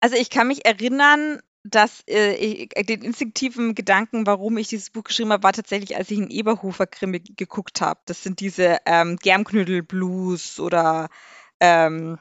Also 0.00 0.16
ich 0.16 0.30
kann 0.30 0.48
mich 0.48 0.64
erinnern, 0.64 1.40
dass 1.64 2.02
äh, 2.08 2.34
ich, 2.34 2.76
äh, 2.76 2.84
den 2.84 3.02
instinktiven 3.02 3.74
Gedanken, 3.74 4.26
warum 4.26 4.56
ich 4.58 4.68
dieses 4.68 4.90
Buch 4.90 5.04
geschrieben 5.04 5.32
habe, 5.32 5.42
war 5.42 5.52
tatsächlich, 5.52 5.96
als 5.96 6.10
ich 6.10 6.18
einen 6.18 6.30
Eberhofer-Krimi 6.30 7.20
geguckt 7.20 7.80
habe. 7.80 8.00
Das 8.06 8.22
sind 8.22 8.40
diese 8.40 8.78
ähm, 8.86 9.16
Germknödel-Blues 9.16 10.60
oder 10.60 11.08
ähm, 11.60 12.18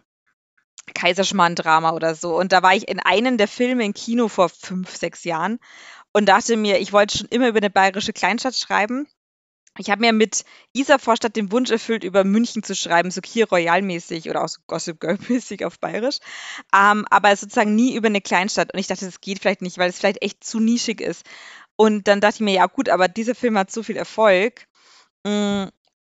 Kaiserschmarrn-Drama 0.93 1.91
oder 1.91 2.15
so. 2.15 2.37
Und 2.37 2.51
da 2.51 2.63
war 2.63 2.75
ich 2.75 2.87
in 2.87 2.99
einem 2.99 3.37
der 3.37 3.47
Filme 3.47 3.85
im 3.85 3.93
Kino 3.93 4.27
vor 4.27 4.49
fünf, 4.49 4.95
sechs 4.95 5.23
Jahren 5.23 5.59
und 6.13 6.27
dachte 6.27 6.57
mir, 6.57 6.79
ich 6.79 6.93
wollte 6.93 7.17
schon 7.19 7.27
immer 7.27 7.47
über 7.47 7.57
eine 7.57 7.69
bayerische 7.69 8.13
Kleinstadt 8.13 8.55
schreiben. 8.55 9.07
Ich 9.77 9.89
habe 9.89 10.01
mir 10.01 10.13
mit 10.13 10.43
Isa 10.73 10.97
Vorstadt 10.97 11.35
den 11.35 11.51
Wunsch 11.51 11.71
erfüllt, 11.71 12.03
über 12.03 12.23
München 12.23 12.63
zu 12.63 12.75
schreiben, 12.75 13.11
so 13.11 13.21
Kier 13.21 13.47
Royal-mäßig 13.49 14.29
oder 14.29 14.43
auch 14.43 14.49
so 14.49 14.59
Gossip 14.67 14.99
Girl-mäßig 14.99 15.65
auf 15.65 15.79
Bayerisch. 15.79 16.19
Ähm, 16.73 17.05
aber 17.09 17.35
sozusagen 17.35 17.75
nie 17.75 17.95
über 17.95 18.07
eine 18.07 18.21
Kleinstadt. 18.21 18.73
Und 18.73 18.79
ich 18.79 18.87
dachte, 18.87 19.05
das 19.05 19.21
geht 19.21 19.39
vielleicht 19.39 19.61
nicht, 19.61 19.77
weil 19.77 19.89
es 19.89 19.99
vielleicht 19.99 20.21
echt 20.21 20.43
zu 20.43 20.59
nischig 20.59 21.01
ist. 21.01 21.25
Und 21.75 22.07
dann 22.07 22.21
dachte 22.21 22.35
ich 22.35 22.41
mir, 22.41 22.53
ja 22.53 22.65
gut, 22.65 22.89
aber 22.89 23.07
dieser 23.07 23.35
Film 23.35 23.57
hat 23.57 23.71
so 23.71 23.83
viel 23.83 23.97
Erfolg. 23.97 24.67
Mm, 25.23 25.65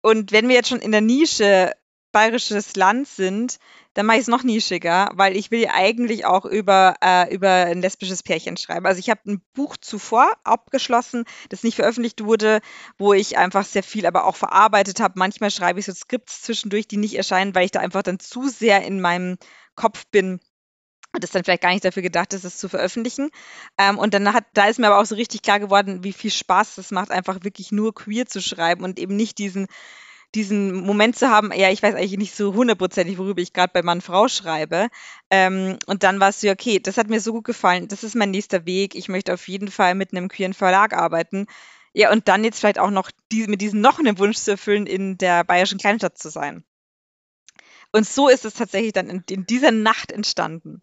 und 0.02 0.32
wenn 0.32 0.48
wir 0.48 0.54
jetzt 0.54 0.68
schon 0.68 0.80
in 0.80 0.92
der 0.92 1.00
Nische 1.00 1.72
bayerisches 2.12 2.76
Land 2.76 3.08
sind, 3.08 3.58
dann 3.94 4.06
mache 4.06 4.16
ich 4.16 4.22
es 4.22 4.28
noch 4.28 4.44
nischiger, 4.44 5.10
weil 5.14 5.36
ich 5.36 5.50
will 5.50 5.60
ja 5.60 5.70
eigentlich 5.74 6.24
auch 6.24 6.44
über, 6.44 6.94
äh, 7.02 7.34
über 7.34 7.50
ein 7.50 7.80
lesbisches 7.80 8.22
Pärchen 8.22 8.56
schreiben. 8.56 8.86
Also 8.86 9.00
ich 9.00 9.10
habe 9.10 9.20
ein 9.26 9.42
Buch 9.54 9.76
zuvor 9.76 10.30
abgeschlossen, 10.44 11.24
das 11.48 11.64
nicht 11.64 11.76
veröffentlicht 11.76 12.24
wurde, 12.24 12.60
wo 12.96 13.12
ich 13.12 13.36
einfach 13.36 13.64
sehr 13.64 13.82
viel 13.82 14.06
aber 14.06 14.24
auch 14.24 14.36
verarbeitet 14.36 15.00
habe. 15.00 15.14
Manchmal 15.16 15.50
schreibe 15.50 15.80
ich 15.80 15.86
so 15.86 15.92
Skripts 15.92 16.42
zwischendurch, 16.42 16.86
die 16.88 16.96
nicht 16.96 17.16
erscheinen, 17.16 17.54
weil 17.54 17.64
ich 17.64 17.72
da 17.72 17.80
einfach 17.80 18.02
dann 18.02 18.20
zu 18.20 18.48
sehr 18.48 18.84
in 18.84 19.00
meinem 19.00 19.36
Kopf 19.74 20.04
bin, 20.10 20.40
und 21.14 21.24
das 21.24 21.30
dann 21.30 21.42
vielleicht 21.42 21.62
gar 21.62 21.72
nicht 21.72 21.84
dafür 21.84 22.02
gedacht 22.02 22.34
ist, 22.34 22.44
es 22.44 22.58
zu 22.58 22.68
veröffentlichen. 22.68 23.30
Ähm, 23.78 23.98
und 23.98 24.12
dann 24.12 24.32
hat, 24.32 24.44
da 24.52 24.66
ist 24.66 24.78
mir 24.78 24.88
aber 24.88 25.00
auch 25.00 25.06
so 25.06 25.14
richtig 25.14 25.42
klar 25.42 25.58
geworden, 25.58 26.04
wie 26.04 26.12
viel 26.12 26.30
Spaß 26.30 26.74
das 26.74 26.90
macht, 26.90 27.10
einfach 27.10 27.42
wirklich 27.42 27.72
nur 27.72 27.94
queer 27.94 28.26
zu 28.26 28.42
schreiben 28.42 28.84
und 28.84 28.98
eben 28.98 29.16
nicht 29.16 29.38
diesen 29.38 29.68
diesen 30.34 30.84
Moment 30.84 31.16
zu 31.16 31.30
haben, 31.30 31.52
ja, 31.52 31.70
ich 31.70 31.82
weiß 31.82 31.94
eigentlich 31.94 32.18
nicht 32.18 32.34
so 32.34 32.54
hundertprozentig, 32.54 33.18
worüber 33.18 33.40
ich 33.40 33.52
gerade 33.52 33.72
bei 33.72 33.82
Mann-Frau 33.82 34.28
schreibe. 34.28 34.88
Ähm, 35.30 35.78
und 35.86 36.02
dann 36.02 36.20
war 36.20 36.30
es 36.30 36.40
so, 36.40 36.48
okay, 36.50 36.78
das 36.80 36.98
hat 36.98 37.08
mir 37.08 37.20
so 37.20 37.32
gut 37.32 37.44
gefallen, 37.44 37.88
das 37.88 38.04
ist 38.04 38.14
mein 38.14 38.30
nächster 38.30 38.66
Weg. 38.66 38.94
Ich 38.94 39.08
möchte 39.08 39.34
auf 39.34 39.48
jeden 39.48 39.70
Fall 39.70 39.94
mit 39.94 40.12
einem 40.12 40.28
queeren 40.28 40.54
Verlag 40.54 40.92
arbeiten. 40.92 41.46
Ja, 41.94 42.12
und 42.12 42.28
dann 42.28 42.44
jetzt 42.44 42.60
vielleicht 42.60 42.78
auch 42.78 42.90
noch 42.90 43.10
die, 43.32 43.46
mit 43.46 43.60
diesem 43.60 43.80
noch 43.80 43.98
einen 43.98 44.18
Wunsch 44.18 44.36
zu 44.36 44.52
erfüllen, 44.52 44.86
in 44.86 45.18
der 45.18 45.44
bayerischen 45.44 45.78
Kleinstadt 45.78 46.18
zu 46.18 46.28
sein. 46.28 46.64
Und 47.92 48.06
so 48.06 48.28
ist 48.28 48.44
es 48.44 48.54
tatsächlich 48.54 48.92
dann 48.92 49.08
in, 49.08 49.24
in 49.30 49.46
dieser 49.46 49.70
Nacht 49.70 50.12
entstanden. 50.12 50.82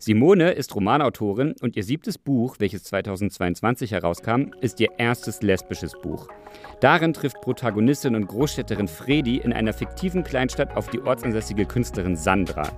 Simone 0.00 0.52
ist 0.52 0.76
Romanautorin 0.76 1.56
und 1.60 1.76
ihr 1.76 1.82
siebtes 1.82 2.18
Buch, 2.18 2.56
welches 2.60 2.84
2022 2.84 3.90
herauskam, 3.90 4.52
ist 4.60 4.78
ihr 4.78 4.90
erstes 4.96 5.42
lesbisches 5.42 5.92
Buch. 6.00 6.28
Darin 6.80 7.12
trifft 7.12 7.40
Protagonistin 7.40 8.14
und 8.14 8.28
Großstädterin 8.28 8.86
Fredi 8.86 9.38
in 9.38 9.52
einer 9.52 9.72
fiktiven 9.72 10.22
Kleinstadt 10.22 10.76
auf 10.76 10.88
die 10.88 11.00
ortsansässige 11.00 11.66
Künstlerin 11.66 12.14
Sandra. 12.14 12.70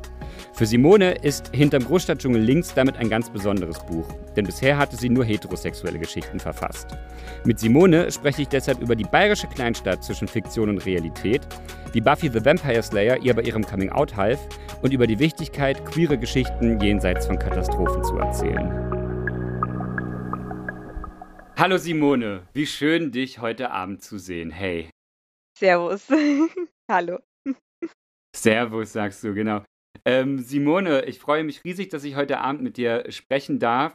Für 0.52 0.66
Simone 0.66 1.12
ist 1.22 1.50
Hinterm 1.54 1.84
Großstadtdschungel 1.84 2.40
links 2.40 2.74
damit 2.74 2.96
ein 2.96 3.08
ganz 3.08 3.30
besonderes 3.30 3.78
Buch, 3.86 4.06
denn 4.36 4.44
bisher 4.44 4.76
hatte 4.76 4.96
sie 4.96 5.08
nur 5.08 5.24
heterosexuelle 5.24 5.98
Geschichten 5.98 6.38
verfasst. 6.38 6.88
Mit 7.44 7.58
Simone 7.58 8.10
spreche 8.10 8.42
ich 8.42 8.48
deshalb 8.48 8.80
über 8.80 8.96
die 8.96 9.04
bayerische 9.04 9.46
Kleinstadt 9.46 10.04
zwischen 10.04 10.28
Fiktion 10.28 10.68
und 10.68 10.84
Realität, 10.84 11.46
wie 11.92 12.00
Buffy 12.00 12.28
the 12.28 12.44
Vampire 12.44 12.82
Slayer 12.82 13.18
ihr 13.18 13.34
bei 13.34 13.42
ihrem 13.42 13.64
Coming-out 13.64 14.16
half 14.16 14.38
und 14.82 14.92
über 14.92 15.06
die 15.06 15.18
Wichtigkeit, 15.18 15.84
queere 15.86 16.18
Geschichten 16.18 16.80
jenseits 16.80 17.26
von 17.26 17.38
Katastrophen 17.38 18.04
zu 18.04 18.16
erzählen. 18.16 18.90
Hallo 21.56 21.76
Simone, 21.76 22.48
wie 22.54 22.66
schön 22.66 23.12
dich 23.12 23.40
heute 23.40 23.70
Abend 23.70 24.02
zu 24.02 24.18
sehen. 24.18 24.50
Hey. 24.50 24.88
Servus. 25.58 26.08
Hallo. 26.90 27.18
Servus, 28.34 28.94
sagst 28.94 29.22
du, 29.22 29.34
genau. 29.34 29.62
Ähm, 30.04 30.38
Simone, 30.38 31.04
ich 31.04 31.18
freue 31.18 31.44
mich 31.44 31.64
riesig, 31.64 31.90
dass 31.90 32.04
ich 32.04 32.16
heute 32.16 32.38
Abend 32.38 32.62
mit 32.62 32.76
dir 32.76 33.04
sprechen 33.10 33.58
darf. 33.58 33.94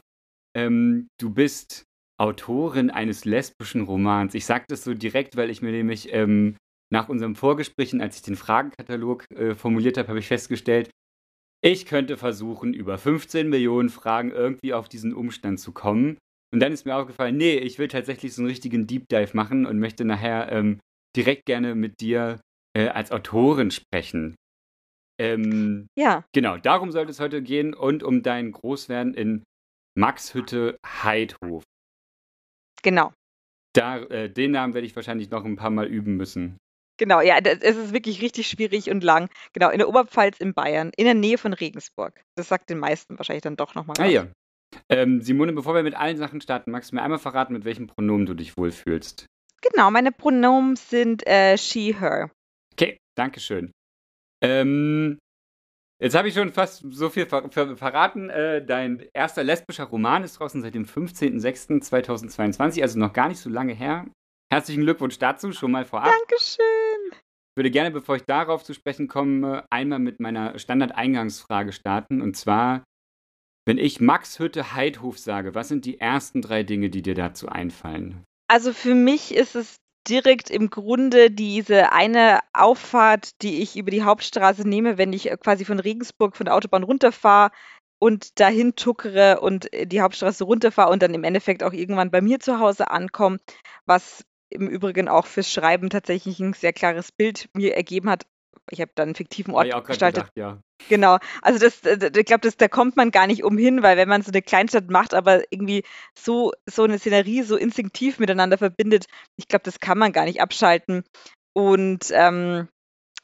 Ähm, 0.56 1.08
du 1.20 1.32
bist 1.32 1.84
Autorin 2.18 2.90
eines 2.90 3.26
lesbischen 3.26 3.82
Romans. 3.82 4.34
Ich 4.36 4.46
sage 4.46 4.66
das 4.68 4.84
so 4.84 4.94
direkt, 4.94 5.36
weil 5.36 5.50
ich 5.50 5.62
mir 5.62 5.72
nämlich 5.72 6.14
ähm, 6.14 6.56
nach 6.92 7.10
unserem 7.10 7.36
Vorgesprächen, 7.36 8.02
als 8.02 8.18
ich 8.18 8.22
den 8.22 8.36
Fragenkatalog 8.36 9.26
äh, 9.32 9.56
formuliert 9.56 9.98
habe, 9.98 10.10
habe 10.10 10.20
ich 10.20 10.28
festgestellt, 10.28 10.90
ich 11.64 11.86
könnte 11.86 12.16
versuchen, 12.18 12.74
über 12.74 12.98
15 12.98 13.50
Millionen 13.50 13.90
Fragen 13.90 14.32
irgendwie 14.32 14.74
auf 14.74 14.88
diesen 14.88 15.14
Umstand 15.14 15.60
zu 15.60 15.72
kommen. 15.72 16.18
Und 16.54 16.60
dann 16.60 16.72
ist 16.72 16.86
mir 16.86 16.96
aufgefallen, 16.96 17.38
nee, 17.38 17.58
ich 17.58 17.80
will 17.80 17.88
tatsächlich 17.88 18.34
so 18.34 18.42
einen 18.42 18.50
richtigen 18.50 18.88
Deep 18.88 19.10
Dive 19.10 19.36
machen 19.36 19.66
und 19.66 19.80
möchte 19.80 20.06
nachher 20.06 20.52
ähm, 20.52 20.80
direkt 21.18 21.46
gerne 21.46 21.76
mit 21.76 22.02
dir 22.02 22.40
äh, 22.78 22.88
als 22.90 23.12
Autorin 23.12 23.72
sprechen. 23.72 24.36
Ähm, 25.18 25.88
ja. 25.98 26.26
Genau, 26.34 26.58
darum 26.58 26.92
sollte 26.92 27.12
es 27.12 27.20
heute 27.20 27.42
gehen 27.42 27.74
und 27.74 28.03
um 28.03 28.22
dein 28.24 28.52
Großwerden 28.52 29.14
in 29.14 29.44
Maxhütte 29.98 30.78
Heidhof. 30.86 31.64
Genau. 32.84 33.14
Da, 33.74 33.98
äh, 33.98 34.30
den 34.30 34.52
Namen 34.52 34.74
werde 34.74 34.88
ich 34.88 34.96
wahrscheinlich 34.96 35.30
noch 35.30 35.46
ein 35.46 35.56
paar 35.56 35.70
Mal 35.70 35.88
üben 35.88 36.18
müssen. 36.18 36.58
Genau, 36.98 37.20
ja, 37.20 37.40
es 37.40 37.76
ist 37.76 37.94
wirklich 37.94 38.22
richtig 38.22 38.48
schwierig 38.48 38.90
und 38.90 39.03
lang. 39.03 39.30
Genau, 39.53 39.70
in 39.70 39.80
der 39.80 39.90
Oberpfalz 39.90 40.40
in 40.40 40.53
Bayern, 40.53 40.92
in 40.96 41.06
der 41.06 41.14
Nähe 41.14 41.38
von 41.38 41.53
Regensburg. 41.53 42.22
Das 42.36 42.47
sagt 42.47 42.70
den 42.70 42.80
meisten 42.80 43.18
wahrscheinlich 43.18 43.44
dann 43.44 43.58
doch 43.58 43.76
nochmal. 43.76 43.97
Ah 44.00 44.06
ja. 44.06 44.28
Ähm, 44.90 45.22
Simone, 45.22 45.53
bevor 45.53 45.76
wir 45.76 45.84
mit 45.84 45.96
allen 45.96 46.18
Sachen 46.18 46.42
starten, 46.42 46.72
magst 46.72 46.92
du 46.92 46.96
mir 46.96 47.02
einmal 47.02 47.20
verraten, 47.20 47.53
mit 47.53 47.66
welchem 47.66 47.88
Pronomen 47.88 48.26
du 48.26 48.34
dich 48.34 48.58
wohlfühlst? 48.58 49.26
Genau, 49.62 49.92
meine 49.92 50.12
Pronomen 50.12 50.76
sind 50.76 51.26
äh, 51.28 51.58
she, 51.58 51.96
her. 52.00 52.32
Okay, 52.74 52.97
danke 53.18 53.40
schön. 53.40 53.72
Ähm, 54.46 55.18
jetzt 56.02 56.16
habe 56.16 56.28
ich 56.28 56.34
schon 56.34 56.52
fast 56.52 56.84
so 56.90 57.10
viel 57.10 57.26
ver 57.26 57.50
ver 57.50 57.76
verraten. 57.76 58.30
Äh, 58.30 58.66
dein 58.66 59.06
erster 59.14 59.44
lesbischer 59.44 59.86
Roman 59.86 60.24
ist 60.24 60.40
draußen 60.40 60.62
seit 60.62 60.76
dem 60.76 60.86
15.06.2022, 60.86 62.82
also 62.82 63.00
noch 63.00 63.14
gar 63.14 63.28
nicht 63.28 63.40
so 63.40 63.50
lange 63.50 63.74
her. 63.74 64.06
Herzlichen 64.52 64.84
Glückwunsch 64.84 65.18
dazu, 65.18 65.52
schon 65.52 65.72
mal 65.72 65.86
vorab. 65.86 66.12
Dankeschön. 66.12 66.66
Ich 67.12 67.58
würde 67.58 67.72
gerne, 67.72 67.92
bevor 67.92 68.18
ich 68.18 68.24
darauf 68.24 68.64
zu 68.64 68.74
sprechen 68.74 69.08
komme, 69.08 69.66
einmal 69.72 70.00
mit 70.00 70.20
meiner 70.20 70.60
Standardeingangsfrage 70.60 71.72
starten. 71.72 72.22
Und 72.22 72.36
zwar, 72.36 72.84
wenn 73.66 73.78
ich 73.78 74.02
Max 74.02 74.40
Hütte 74.40 74.74
Heidhof 74.74 75.18
sage, 75.18 75.56
was 75.56 75.70
sind 75.70 75.86
die 75.86 76.00
ersten 76.00 76.42
drei 76.42 76.64
Dinge, 76.64 76.90
die 76.90 77.02
dir 77.02 77.16
dazu 77.16 77.48
einfallen? 77.48 78.24
Also 78.48 78.74
für 78.74 78.94
mich 78.94 79.34
ist 79.34 79.56
es 79.56 79.78
direkt 80.08 80.50
im 80.50 80.70
Grunde 80.70 81.32
diese 81.32 81.92
eine 81.92 82.40
Auffahrt, 82.54 83.42
die 83.42 83.62
ich 83.62 83.76
über 83.78 83.92
die 83.92 84.04
Hauptstraße 84.04 84.68
nehme, 84.68 84.98
wenn 84.98 85.14
ich 85.14 85.30
quasi 85.42 85.66
von 85.66 85.80
Regensburg 85.80 86.36
von 86.36 86.46
der 86.46 86.56
Autobahn 86.56 86.84
runterfahre 86.84 87.52
und 88.00 88.40
dahin 88.40 88.76
tuckere 88.76 89.42
und 89.42 89.70
die 89.74 90.02
Hauptstraße 90.02 90.44
runterfahre 90.44 90.91
und 90.91 91.02
dann 91.02 91.14
im 91.14 91.24
Endeffekt 91.24 91.64
auch 91.64 91.74
irgendwann 91.74 92.12
bei 92.12 92.22
mir 92.22 92.40
zu 92.40 92.59
Hause 92.59 92.91
ankomme, 92.91 93.40
was 93.85 94.26
im 94.50 94.68
Übrigen 94.68 95.08
auch 95.08 95.26
fürs 95.26 95.52
Schreiben 95.52 95.90
tatsächlich 95.90 96.40
ein 96.40 96.53
sehr 96.53 96.74
klares 96.74 97.12
Bild 97.12 97.50
mir 97.53 97.76
ergeben 97.76 98.09
hat. 98.09 98.26
Ich 98.72 98.81
habe 98.81 98.91
dann 98.96 99.09
einen 99.09 99.16
fiktiven 99.16 99.53
Ort 99.53 99.67
gestaltet. 99.85 100.34
Gedacht, 100.34 100.37
ja. 100.37 100.59
Genau. 100.90 101.17
Also 101.41 101.59
das, 101.59 101.81
ich 101.84 102.25
glaube, 102.25 102.49
da 102.52 102.67
kommt 102.67 102.97
man 102.97 103.11
gar 103.11 103.28
nicht 103.28 103.43
umhin, 103.43 103.81
weil 103.84 103.97
wenn 103.97 104.09
man 104.09 104.22
so 104.22 104.31
eine 104.31 104.41
Kleinstadt 104.41 104.90
macht, 104.90 105.13
aber 105.13 105.43
irgendwie 105.49 105.84
so, 106.17 106.52
so 106.69 106.84
eine 106.84 106.99
Szenerie 106.99 107.43
so 107.43 107.55
instinktiv 107.55 108.19
miteinander 108.19 108.57
verbindet, 108.57 109.05
ich 109.37 109.47
glaube, 109.47 109.63
das 109.63 109.79
kann 109.79 109.97
man 109.97 110.11
gar 110.11 110.25
nicht 110.25 110.41
abschalten. 110.41 111.03
Und 111.53 112.11
ähm, 112.11 112.67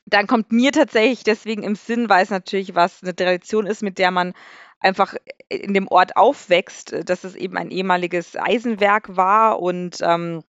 dann 0.06 0.28
kommt 0.28 0.52
mir 0.52 0.72
tatsächlich 0.72 1.24
deswegen 1.24 1.64
im 1.64 1.76
Sinn, 1.76 2.10
weil 2.10 2.24
es 2.24 2.30
natürlich 2.30 2.76
was 2.76 3.04
eine 3.04 3.16
Tradition 3.16 3.68
ist, 3.68 3.84
mit 3.84 3.98
der 3.98 4.12
man 4.12 4.34
einfach 4.80 5.16
in 5.50 5.74
dem 5.74 5.88
Ort 5.88 6.16
aufwächst, 6.16 6.96
dass 7.08 7.24
es 7.24 7.36
eben 7.36 7.58
ein 7.58 7.70
ehemaliges 7.70 8.36
Eisenwerk 8.36 9.16
war 9.16 9.60
und 9.60 9.98
ähm, 10.02 10.44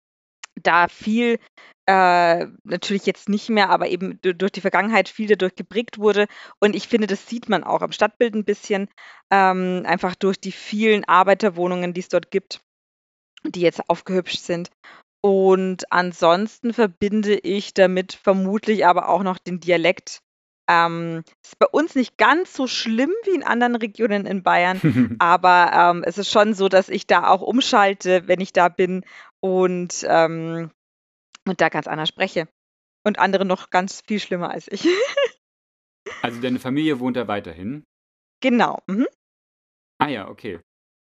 da 0.62 0.88
viel 0.88 1.38
äh, 1.88 2.48
natürlich 2.64 3.06
jetzt 3.06 3.30
nicht 3.30 3.48
mehr, 3.48 3.70
aber 3.70 3.88
eben 3.88 4.20
durch 4.20 4.52
die 4.52 4.60
Vergangenheit 4.60 5.08
viel 5.08 5.26
dadurch 5.26 5.54
geprägt 5.54 5.96
wurde. 5.96 6.26
Und 6.60 6.76
ich 6.76 6.86
finde, 6.86 7.06
das 7.06 7.26
sieht 7.26 7.48
man 7.48 7.64
auch 7.64 7.80
am 7.80 7.92
Stadtbild 7.92 8.34
ein 8.34 8.44
bisschen, 8.44 8.88
ähm, 9.30 9.84
einfach 9.86 10.14
durch 10.14 10.38
die 10.38 10.52
vielen 10.52 11.06
Arbeiterwohnungen, 11.06 11.94
die 11.94 12.00
es 12.00 12.10
dort 12.10 12.30
gibt, 12.30 12.60
die 13.42 13.62
jetzt 13.62 13.88
aufgehübscht 13.88 14.42
sind. 14.42 14.70
Und 15.22 15.90
ansonsten 15.90 16.74
verbinde 16.74 17.38
ich 17.38 17.72
damit 17.72 18.12
vermutlich 18.12 18.84
aber 18.84 19.08
auch 19.08 19.22
noch 19.22 19.38
den 19.38 19.58
Dialekt. 19.58 20.20
Ähm, 20.68 21.24
ist 21.42 21.58
bei 21.58 21.66
uns 21.68 21.94
nicht 21.94 22.18
ganz 22.18 22.52
so 22.52 22.66
schlimm 22.66 23.12
wie 23.24 23.34
in 23.34 23.42
anderen 23.42 23.76
Regionen 23.76 24.26
in 24.26 24.42
Bayern, 24.42 24.78
aber 25.18 25.70
ähm, 25.72 26.04
es 26.04 26.18
ist 26.18 26.30
schon 26.30 26.52
so, 26.52 26.68
dass 26.68 26.90
ich 26.90 27.06
da 27.06 27.28
auch 27.28 27.40
umschalte, 27.40 28.28
wenn 28.28 28.42
ich 28.42 28.52
da 28.52 28.68
bin 28.68 29.06
und, 29.40 30.04
ähm, 30.06 30.70
und 31.48 31.60
da 31.60 31.68
ganz 31.68 31.86
anders 31.86 32.08
spreche. 32.08 32.48
Und 33.04 33.18
andere 33.18 33.44
noch 33.44 33.70
ganz 33.70 34.02
viel 34.06 34.20
schlimmer 34.20 34.50
als 34.50 34.68
ich. 34.70 34.86
also 36.22 36.40
deine 36.40 36.58
Familie 36.58 37.00
wohnt 37.00 37.16
da 37.16 37.28
weiterhin? 37.28 37.84
Genau. 38.40 38.80
Mhm. 38.86 39.06
Ah 39.98 40.08
ja, 40.08 40.28
okay. 40.28 40.60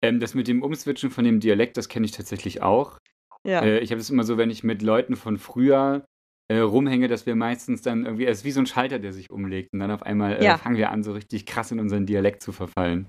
Ähm, 0.01 0.19
das 0.19 0.33
mit 0.33 0.47
dem 0.47 0.61
Umswitchen 0.61 1.09
von 1.09 1.23
dem 1.23 1.39
Dialekt, 1.39 1.77
das 1.77 1.89
kenne 1.89 2.05
ich 2.05 2.11
tatsächlich 2.11 2.61
auch. 2.61 2.99
Ja. 3.43 3.61
Äh, 3.61 3.79
ich 3.79 3.91
habe 3.91 3.99
es 3.99 4.09
immer 4.09 4.23
so, 4.23 4.37
wenn 4.37 4.49
ich 4.49 4.63
mit 4.63 4.81
Leuten 4.81 5.15
von 5.15 5.37
früher 5.37 6.05
äh, 6.49 6.59
rumhänge, 6.59 7.07
dass 7.07 7.25
wir 7.25 7.35
meistens 7.35 7.81
dann 7.81 8.05
irgendwie, 8.05 8.25
es 8.25 8.39
ist 8.39 8.45
wie 8.45 8.51
so 8.51 8.61
ein 8.61 8.67
Schalter, 8.67 8.99
der 8.99 9.13
sich 9.13 9.29
umlegt 9.29 9.73
und 9.73 9.79
dann 9.79 9.91
auf 9.91 10.03
einmal 10.03 10.37
äh, 10.37 10.45
ja. 10.45 10.57
fangen 10.57 10.77
wir 10.77 10.91
an, 10.91 11.03
so 11.03 11.13
richtig 11.13 11.45
krass 11.45 11.71
in 11.71 11.79
unseren 11.79 12.05
Dialekt 12.05 12.41
zu 12.41 12.51
verfallen. 12.51 13.07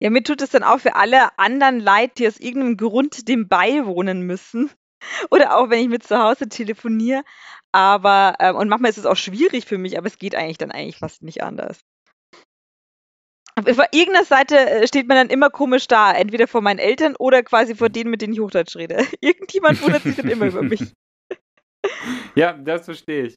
Ja, 0.00 0.10
mir 0.10 0.22
tut 0.22 0.42
es 0.42 0.50
dann 0.50 0.62
auch 0.62 0.80
für 0.80 0.96
alle 0.96 1.38
anderen 1.38 1.78
leid, 1.78 2.18
die 2.18 2.26
aus 2.26 2.40
irgendeinem 2.40 2.76
Grund 2.76 3.28
dem 3.28 3.48
beiwohnen 3.48 4.22
müssen. 4.22 4.70
Oder 5.30 5.56
auch 5.56 5.70
wenn 5.70 5.80
ich 5.80 5.88
mit 5.88 6.02
zu 6.02 6.18
Hause 6.18 6.48
telefoniere. 6.48 7.22
Aber, 7.72 8.36
ähm, 8.38 8.56
und 8.56 8.68
manchmal 8.68 8.90
ist 8.90 8.98
es 8.98 9.06
auch 9.06 9.16
schwierig 9.16 9.64
für 9.64 9.78
mich, 9.78 9.98
aber 9.98 10.06
es 10.06 10.18
geht 10.18 10.36
eigentlich 10.36 10.58
dann 10.58 10.70
eigentlich 10.70 10.98
fast 10.98 11.22
nicht 11.22 11.42
anders. 11.42 11.80
Auf 13.56 13.78
irgendeiner 13.92 14.24
Seite 14.24 14.56
äh, 14.56 14.86
steht 14.86 15.06
man 15.06 15.16
dann 15.16 15.30
immer 15.30 15.48
komisch 15.48 15.86
da, 15.86 16.12
entweder 16.12 16.48
vor 16.48 16.60
meinen 16.60 16.78
Eltern 16.78 17.14
oder 17.16 17.42
quasi 17.42 17.74
vor 17.76 17.88
denen, 17.88 18.10
mit 18.10 18.20
denen 18.20 18.32
ich 18.32 18.40
Hochdeutsch 18.40 18.76
rede. 18.76 19.04
Irgendjemand 19.20 19.80
wundert 19.82 20.02
sich 20.02 20.16
dann 20.16 20.28
immer 20.28 20.46
über 20.46 20.62
mich. 20.62 20.80
Ja, 22.34 22.54
das 22.54 22.86
verstehe 22.86 23.26
ich. 23.26 23.34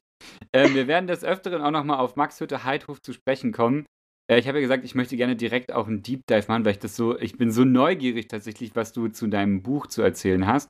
Ähm, 0.54 0.74
wir 0.74 0.86
werden 0.86 1.06
des 1.06 1.22
Öfteren 1.22 1.60
auch 1.60 1.70
nochmal 1.70 1.98
auf 1.98 2.16
Max 2.16 2.40
Hütte 2.40 2.64
Heidhof 2.64 3.02
zu 3.02 3.12
sprechen 3.12 3.52
kommen. 3.52 3.84
Äh, 4.26 4.38
ich 4.38 4.48
habe 4.48 4.56
ja 4.58 4.62
gesagt, 4.62 4.84
ich 4.84 4.94
möchte 4.94 5.18
gerne 5.18 5.36
direkt 5.36 5.70
auch 5.70 5.86
einen 5.86 6.02
Deep 6.02 6.22
Dive 6.26 6.46
machen, 6.48 6.64
weil 6.64 6.72
ich 6.72 6.78
das 6.78 6.96
so, 6.96 7.18
ich 7.18 7.36
bin 7.36 7.50
so 7.50 7.64
neugierig 7.64 8.26
tatsächlich, 8.28 8.74
was 8.74 8.94
du 8.94 9.08
zu 9.08 9.26
deinem 9.26 9.62
Buch 9.62 9.86
zu 9.86 10.00
erzählen 10.00 10.46
hast. 10.46 10.68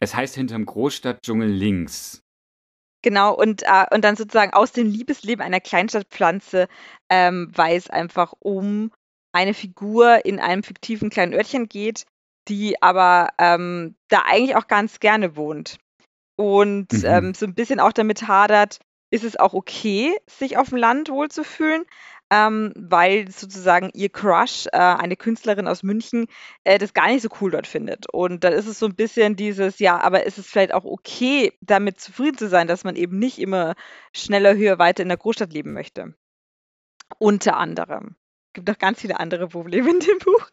Es 0.00 0.14
heißt 0.14 0.34
Hinterm 0.34 0.66
Großstadtdschungel 0.66 1.48
links. 1.48 2.22
Genau, 3.02 3.34
und, 3.34 3.62
äh, 3.62 3.86
und 3.92 4.02
dann 4.04 4.16
sozusagen 4.16 4.52
aus 4.52 4.72
dem 4.72 4.88
Liebesleben 4.88 5.44
einer 5.44 5.60
Kleinstadtpflanze, 5.60 6.68
ähm, 7.08 7.50
weil 7.54 7.76
es 7.76 7.88
einfach 7.88 8.34
um 8.40 8.90
eine 9.32 9.54
Figur 9.54 10.24
in 10.24 10.40
einem 10.40 10.62
fiktiven 10.62 11.10
kleinen 11.10 11.32
Örtchen 11.32 11.68
geht, 11.68 12.06
die 12.48 12.82
aber 12.82 13.28
ähm, 13.38 13.94
da 14.08 14.22
eigentlich 14.26 14.56
auch 14.56 14.66
ganz 14.66 15.00
gerne 15.00 15.36
wohnt. 15.36 15.78
Und 16.36 16.92
mhm. 16.92 17.04
ähm, 17.04 17.34
so 17.34 17.46
ein 17.46 17.54
bisschen 17.54 17.78
auch 17.78 17.92
damit 17.92 18.26
hadert, 18.26 18.80
ist 19.10 19.24
es 19.24 19.36
auch 19.36 19.54
okay, 19.54 20.16
sich 20.28 20.56
auf 20.56 20.70
dem 20.70 20.78
Land 20.78 21.08
wohlzufühlen, 21.08 21.84
ähm, 22.30 22.72
weil 22.76 23.30
sozusagen 23.30 23.90
ihr 23.94 24.10
Crush, 24.10 24.66
äh, 24.72 24.78
eine 24.78 25.16
Künstlerin 25.16 25.66
aus 25.66 25.82
München, 25.82 26.26
äh, 26.64 26.78
das 26.78 26.94
gar 26.94 27.08
nicht 27.08 27.22
so 27.22 27.28
cool 27.40 27.50
dort 27.50 27.66
findet. 27.66 28.06
Und 28.12 28.44
dann 28.44 28.52
ist 28.52 28.66
es 28.66 28.78
so 28.78 28.86
ein 28.86 28.94
bisschen 28.94 29.36
dieses, 29.36 29.78
ja, 29.78 29.98
aber 30.00 30.24
ist 30.24 30.38
es 30.38 30.46
vielleicht 30.46 30.74
auch 30.74 30.84
okay, 30.84 31.52
damit 31.60 32.00
zufrieden 32.00 32.38
zu 32.38 32.48
sein, 32.48 32.68
dass 32.68 32.84
man 32.84 32.96
eben 32.96 33.18
nicht 33.18 33.38
immer 33.38 33.74
schneller, 34.14 34.56
höher, 34.56 34.78
weiter 34.78 35.02
in 35.02 35.08
der 35.08 35.18
Großstadt 35.18 35.52
leben 35.52 35.72
möchte. 35.72 36.14
Unter 37.18 37.56
anderem. 37.56 38.16
Es 38.48 38.54
gibt 38.54 38.68
noch 38.68 38.78
ganz 38.78 39.00
viele 39.00 39.18
andere 39.18 39.48
Probleme 39.48 39.90
in 39.90 40.00
dem 40.00 40.18
Buch. 40.18 40.50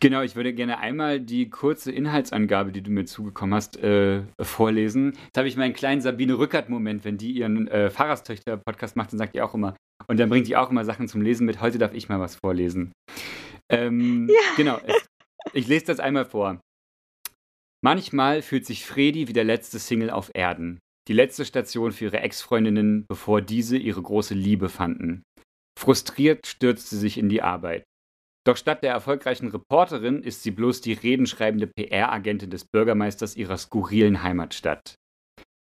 Genau, 0.00 0.22
ich 0.22 0.34
würde 0.34 0.54
gerne 0.54 0.78
einmal 0.78 1.20
die 1.20 1.50
kurze 1.50 1.92
Inhaltsangabe, 1.92 2.72
die 2.72 2.82
du 2.82 2.90
mir 2.90 3.04
zugekommen 3.04 3.54
hast, 3.54 3.76
äh, 3.76 4.22
vorlesen. 4.40 5.12
Jetzt 5.26 5.36
habe 5.36 5.46
ich 5.46 5.58
meinen 5.58 5.74
kleinen 5.74 6.00
Sabine 6.00 6.38
Rückert-Moment, 6.38 7.04
wenn 7.04 7.18
die 7.18 7.32
ihren 7.32 7.68
äh, 7.68 7.90
Pfarrerstöchter-Podcast 7.90 8.96
macht, 8.96 9.12
dann 9.12 9.18
sagt 9.18 9.34
die 9.34 9.42
auch 9.42 9.52
immer, 9.52 9.76
und 10.06 10.18
dann 10.18 10.28
bringt 10.28 10.46
die 10.46 10.56
auch 10.56 10.70
immer 10.70 10.84
Sachen 10.84 11.08
zum 11.08 11.22
Lesen 11.22 11.46
mit. 11.46 11.60
Heute 11.60 11.78
darf 11.78 11.94
ich 11.94 12.08
mal 12.08 12.20
was 12.20 12.36
vorlesen. 12.36 12.92
Ähm, 13.70 14.28
ja. 14.28 14.40
Genau, 14.56 14.80
es, 14.84 15.06
ich 15.52 15.66
lese 15.68 15.86
das 15.86 16.00
einmal 16.00 16.24
vor. 16.24 16.60
Manchmal 17.82 18.42
fühlt 18.42 18.66
sich 18.66 18.84
Fredi 18.84 19.28
wie 19.28 19.32
der 19.32 19.44
letzte 19.44 19.78
Single 19.78 20.10
auf 20.10 20.30
Erden. 20.34 20.78
Die 21.08 21.14
letzte 21.14 21.44
Station 21.44 21.92
für 21.92 22.06
ihre 22.06 22.20
Ex-Freundinnen, 22.20 23.06
bevor 23.08 23.40
diese 23.40 23.76
ihre 23.76 24.02
große 24.02 24.34
Liebe 24.34 24.68
fanden. 24.68 25.22
Frustriert 25.78 26.46
stürzt 26.46 26.90
sie 26.90 26.98
sich 26.98 27.16
in 27.16 27.28
die 27.28 27.42
Arbeit. 27.42 27.84
Doch 28.46 28.56
statt 28.56 28.82
der 28.82 28.92
erfolgreichen 28.92 29.48
Reporterin 29.48 30.22
ist 30.22 30.42
sie 30.42 30.50
bloß 30.50 30.80
die 30.80 30.92
redenschreibende 30.92 31.66
PR-Agentin 31.66 32.50
des 32.50 32.64
Bürgermeisters 32.64 33.36
ihrer 33.36 33.56
skurrilen 33.56 34.22
Heimatstadt. 34.22 34.94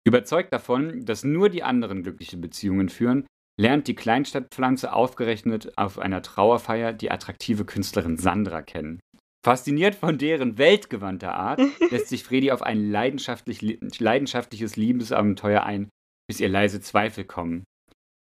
Überzeugt 0.05 0.53
davon, 0.53 1.05
dass 1.05 1.23
nur 1.23 1.49
die 1.49 1.63
anderen 1.63 2.03
glückliche 2.03 2.37
Beziehungen 2.37 2.89
führen, 2.89 3.25
lernt 3.59 3.87
die 3.87 3.95
Kleinstadtpflanze 3.95 4.93
aufgerechnet 4.93 5.77
auf 5.77 5.99
einer 5.99 6.21
Trauerfeier 6.21 6.93
die 6.93 7.11
attraktive 7.11 7.65
Künstlerin 7.65 8.17
Sandra 8.17 8.61
kennen. 8.61 8.99
Fasziniert 9.43 9.95
von 9.95 10.17
deren 10.17 10.57
weltgewandter 10.57 11.33
Art 11.33 11.59
lässt 11.91 12.07
sich 12.07 12.23
Fredi 12.23 12.51
auf 12.51 12.61
ein 12.61 12.91
leidenschaftlich, 12.91 13.61
leidenschaftliches 13.99 14.75
Liebesabenteuer 14.75 15.63
ein, 15.63 15.89
bis 16.29 16.39
ihr 16.39 16.49
leise 16.49 16.79
Zweifel 16.79 17.25
kommen. 17.25 17.63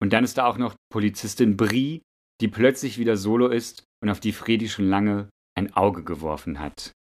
Und 0.01 0.13
dann 0.13 0.23
ist 0.23 0.37
da 0.37 0.45
auch 0.45 0.57
noch 0.57 0.75
Polizistin 0.89 1.57
Brie, 1.57 2.01
die 2.41 2.47
plötzlich 2.47 2.97
wieder 2.97 3.17
solo 3.17 3.47
ist 3.47 3.83
und 4.01 4.09
auf 4.09 4.21
die 4.21 4.31
Fredi 4.31 4.69
schon 4.69 4.87
lange 4.87 5.29
ein 5.57 5.73
Auge 5.73 6.03
geworfen 6.03 6.59
hat. 6.59 6.93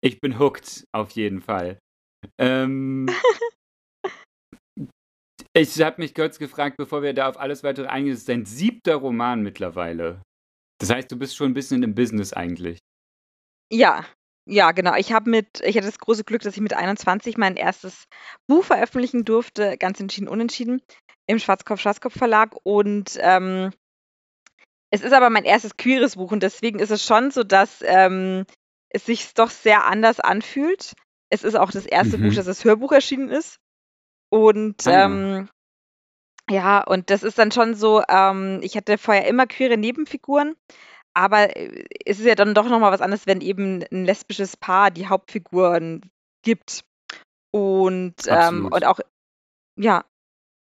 Ich 0.00 0.20
bin 0.20 0.38
hooked, 0.38 0.84
auf 0.92 1.10
jeden 1.10 1.40
Fall. 1.40 1.78
Ähm, 2.38 3.06
ich 5.54 5.80
habe 5.82 6.00
mich 6.00 6.14
kurz 6.14 6.38
gefragt, 6.38 6.76
bevor 6.76 7.02
wir 7.02 7.14
da 7.14 7.28
auf 7.28 7.38
alles 7.38 7.62
weitere 7.62 7.86
eingehen, 7.86 8.12
das 8.12 8.20
ist 8.20 8.28
dein 8.28 8.46
siebter 8.46 8.96
Roman 8.96 9.42
mittlerweile. 9.42 10.22
Das 10.78 10.90
heißt, 10.90 11.10
du 11.10 11.16
bist 11.16 11.36
schon 11.36 11.50
ein 11.50 11.54
bisschen 11.54 11.82
im 11.82 11.94
Business 11.94 12.32
eigentlich. 12.32 12.78
Ja, 13.70 14.04
ja, 14.46 14.72
genau. 14.72 14.94
Ich 14.96 15.12
habe 15.12 15.30
mit, 15.30 15.60
ich 15.60 15.76
hatte 15.76 15.86
das 15.86 15.98
große 15.98 16.24
Glück, 16.24 16.42
dass 16.42 16.54
ich 16.54 16.60
mit 16.60 16.74
21 16.74 17.36
mein 17.36 17.56
erstes 17.56 18.04
Buch 18.48 18.64
veröffentlichen 18.64 19.24
durfte, 19.24 19.76
ganz 19.78 20.00
entschieden 20.00 20.28
unentschieden, 20.28 20.82
im 21.26 21.38
Schwarzkopf-Schwarzkopf-Verlag. 21.38 22.56
Und 22.64 23.18
ähm, 23.20 23.70
es 24.90 25.02
ist 25.02 25.12
aber 25.12 25.30
mein 25.30 25.44
erstes 25.44 25.76
queeres 25.76 26.16
Buch 26.16 26.32
und 26.32 26.42
deswegen 26.42 26.78
ist 26.78 26.90
es 26.90 27.04
schon 27.04 27.30
so, 27.30 27.44
dass 27.44 27.82
ähm, 27.82 28.44
es 28.88 29.06
sich 29.06 29.34
doch 29.34 29.50
sehr 29.50 29.84
anders 29.84 30.18
anfühlt. 30.18 30.94
Es 31.28 31.44
ist 31.44 31.54
auch 31.54 31.70
das 31.70 31.86
erste 31.86 32.18
mhm. 32.18 32.28
Buch, 32.28 32.34
das 32.34 32.48
als 32.48 32.64
Hörbuch 32.64 32.92
erschienen 32.92 33.28
ist. 33.28 33.58
Und 34.30 34.86
ah, 34.86 35.04
ähm, 35.04 35.48
ja, 36.48 36.82
und 36.82 37.10
das 37.10 37.22
ist 37.22 37.38
dann 37.38 37.52
schon 37.52 37.74
so, 37.74 38.02
ähm, 38.08 38.60
ich 38.62 38.76
hatte 38.76 38.98
vorher 38.98 39.26
immer 39.26 39.46
queere 39.46 39.76
Nebenfiguren, 39.76 40.56
aber 41.14 41.56
äh, 41.56 41.84
es 42.04 42.18
ist 42.18 42.26
ja 42.26 42.34
dann 42.34 42.54
doch 42.54 42.68
nochmal 42.68 42.92
was 42.92 43.00
anderes, 43.00 43.26
wenn 43.26 43.40
eben 43.40 43.84
ein 43.90 44.04
lesbisches 44.04 44.56
Paar 44.56 44.90
die 44.90 45.08
Hauptfiguren 45.08 46.10
gibt. 46.42 46.84
Und, 47.52 48.14
ähm, 48.28 48.66
und 48.66 48.84
auch, 48.84 49.00
ja, 49.76 50.04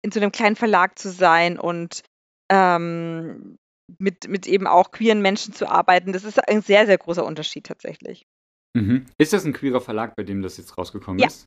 in 0.02 0.10
so 0.10 0.20
einem 0.20 0.32
kleinen 0.32 0.56
Verlag 0.56 0.98
zu 0.98 1.10
sein 1.10 1.58
und 1.58 2.02
ähm, 2.50 3.58
mit, 3.98 4.28
mit 4.28 4.46
eben 4.46 4.66
auch 4.66 4.90
queeren 4.90 5.20
Menschen 5.20 5.52
zu 5.52 5.68
arbeiten, 5.68 6.12
das 6.12 6.24
ist 6.24 6.38
ein 6.48 6.62
sehr, 6.62 6.86
sehr 6.86 6.98
großer 6.98 7.24
Unterschied 7.24 7.66
tatsächlich. 7.66 8.26
Mhm. 8.74 9.06
Ist 9.18 9.32
das 9.32 9.44
ein 9.44 9.52
queerer 9.52 9.80
Verlag, 9.80 10.16
bei 10.16 10.22
dem 10.22 10.42
das 10.42 10.56
jetzt 10.56 10.76
rausgekommen 10.78 11.18
ja. 11.18 11.26
ist? 11.26 11.46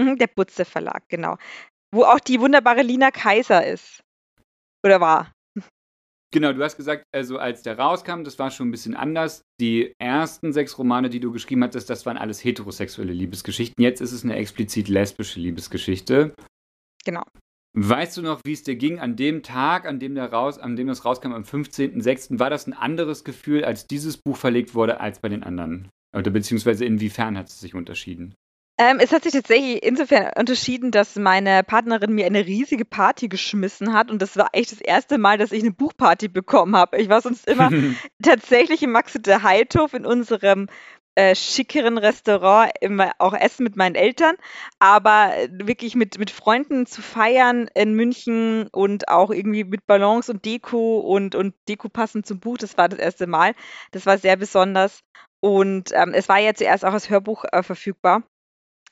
Mhm, 0.00 0.16
der 0.16 0.28
Butze 0.28 0.64
Verlag, 0.64 1.08
genau. 1.08 1.36
Wo 1.92 2.04
auch 2.04 2.20
die 2.20 2.40
wunderbare 2.40 2.82
Lina 2.82 3.10
Kaiser 3.10 3.66
ist. 3.66 4.02
Oder 4.84 5.00
war. 5.00 5.32
Genau, 6.30 6.52
du 6.52 6.62
hast 6.62 6.76
gesagt, 6.76 7.04
also 7.14 7.38
als 7.38 7.62
der 7.62 7.78
rauskam, 7.78 8.22
das 8.22 8.38
war 8.38 8.50
schon 8.50 8.68
ein 8.68 8.70
bisschen 8.70 8.94
anders. 8.94 9.42
Die 9.60 9.94
ersten 9.98 10.52
sechs 10.52 10.76
Romane, 10.76 11.08
die 11.08 11.20
du 11.20 11.32
geschrieben 11.32 11.64
hattest, 11.64 11.88
das 11.88 12.04
waren 12.04 12.18
alles 12.18 12.44
heterosexuelle 12.44 13.14
Liebesgeschichten. 13.14 13.82
Jetzt 13.82 14.02
ist 14.02 14.12
es 14.12 14.24
eine 14.24 14.36
explizit 14.36 14.88
lesbische 14.88 15.40
Liebesgeschichte. 15.40 16.34
Genau. 17.04 17.24
Weißt 17.74 18.16
du 18.18 18.22
noch, 18.22 18.40
wie 18.44 18.52
es 18.52 18.62
dir 18.62 18.76
ging 18.76 18.98
an 18.98 19.16
dem 19.16 19.42
Tag, 19.42 19.86
an 19.86 20.00
dem, 20.00 20.14
der 20.14 20.30
raus, 20.30 20.58
an 20.58 20.76
dem 20.76 20.88
das 20.88 21.04
rauskam, 21.06 21.32
am 21.32 21.44
15.06.? 21.44 22.38
War 22.38 22.50
das 22.50 22.66
ein 22.66 22.74
anderes 22.74 23.24
Gefühl, 23.24 23.64
als 23.64 23.86
dieses 23.86 24.18
Buch 24.18 24.36
verlegt 24.36 24.74
wurde, 24.74 25.00
als 25.00 25.20
bei 25.20 25.30
den 25.30 25.42
anderen? 25.42 25.88
Oder 26.14 26.30
beziehungsweise 26.30 26.84
inwiefern 26.84 27.38
hat 27.38 27.48
es 27.48 27.60
sich 27.60 27.74
unterschieden? 27.74 28.34
Ähm, 28.80 28.98
es 29.00 29.10
hat 29.10 29.24
sich 29.24 29.32
tatsächlich 29.32 29.82
insofern 29.82 30.30
unterschieden, 30.38 30.92
dass 30.92 31.16
meine 31.16 31.64
Partnerin 31.64 32.12
mir 32.12 32.26
eine 32.26 32.46
riesige 32.46 32.84
Party 32.84 33.26
geschmissen 33.26 33.92
hat 33.92 34.08
und 34.08 34.22
das 34.22 34.36
war 34.36 34.50
echt 34.52 34.70
das 34.70 34.80
erste 34.80 35.18
Mal, 35.18 35.36
dass 35.36 35.50
ich 35.50 35.64
eine 35.64 35.72
Buchparty 35.72 36.28
bekommen 36.28 36.76
habe. 36.76 36.96
Ich 36.98 37.08
war 37.08 37.20
sonst 37.20 37.48
immer 37.48 37.70
tatsächlich 38.22 38.84
im 38.84 38.92
Max 38.92 39.14
der 39.14 39.42
Heidhof 39.42 39.94
in 39.94 40.06
unserem 40.06 40.68
äh, 41.16 41.34
schickeren 41.34 41.98
Restaurant 41.98 42.70
immer 42.80 43.10
auch 43.18 43.34
essen 43.34 43.64
mit 43.64 43.74
meinen 43.74 43.96
Eltern, 43.96 44.36
aber 44.78 45.32
wirklich 45.50 45.96
mit, 45.96 46.16
mit 46.16 46.30
Freunden 46.30 46.86
zu 46.86 47.02
feiern 47.02 47.68
in 47.74 47.94
München 47.94 48.68
und 48.68 49.08
auch 49.08 49.30
irgendwie 49.30 49.64
mit 49.64 49.88
Ballons 49.88 50.28
und 50.28 50.44
Deko 50.44 51.00
und, 51.00 51.34
und 51.34 51.56
Deko 51.68 51.88
passend 51.88 52.26
zum 52.26 52.38
Buch, 52.38 52.58
das 52.58 52.78
war 52.78 52.88
das 52.88 53.00
erste 53.00 53.26
Mal. 53.26 53.54
Das 53.90 54.06
war 54.06 54.18
sehr 54.18 54.36
besonders. 54.36 55.02
Und 55.40 55.90
ähm, 55.94 56.14
es 56.14 56.28
war 56.28 56.38
ja 56.38 56.54
zuerst 56.54 56.84
auch 56.84 56.92
als 56.92 57.10
Hörbuch 57.10 57.44
äh, 57.50 57.64
verfügbar. 57.64 58.22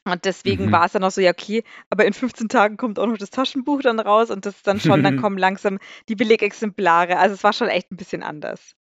Und 0.07 0.25
deswegen 0.25 0.67
mhm. 0.67 0.73
war 0.73 0.87
es 0.87 0.93
dann 0.93 1.03
auch 1.03 1.11
so, 1.11 1.21
ja, 1.21 1.33
okay, 1.33 1.65
aber 1.91 2.05
in 2.05 2.13
15 2.13 2.49
Tagen 2.49 2.77
kommt 2.77 3.01
auch 3.01 3.07
noch 3.07 3.19
das 3.19 3.31
Taschenbuch 3.31 3.83
dann 3.83 3.99
raus 3.99 4.31
und 4.31 4.47
das 4.47 4.57
ist 4.57 4.67
dann 4.67 4.79
schon, 4.79 5.03
dann 5.03 5.17
kommen 5.21 5.37
langsam 5.37 5.79
die 6.09 6.15
Billigexemplare. 6.15 7.19
Also 7.19 7.35
es 7.35 7.43
war 7.43 7.53
schon 7.53 7.69
echt 7.69 7.91
ein 7.91 7.97
bisschen 7.97 8.23
anders. 8.23 8.77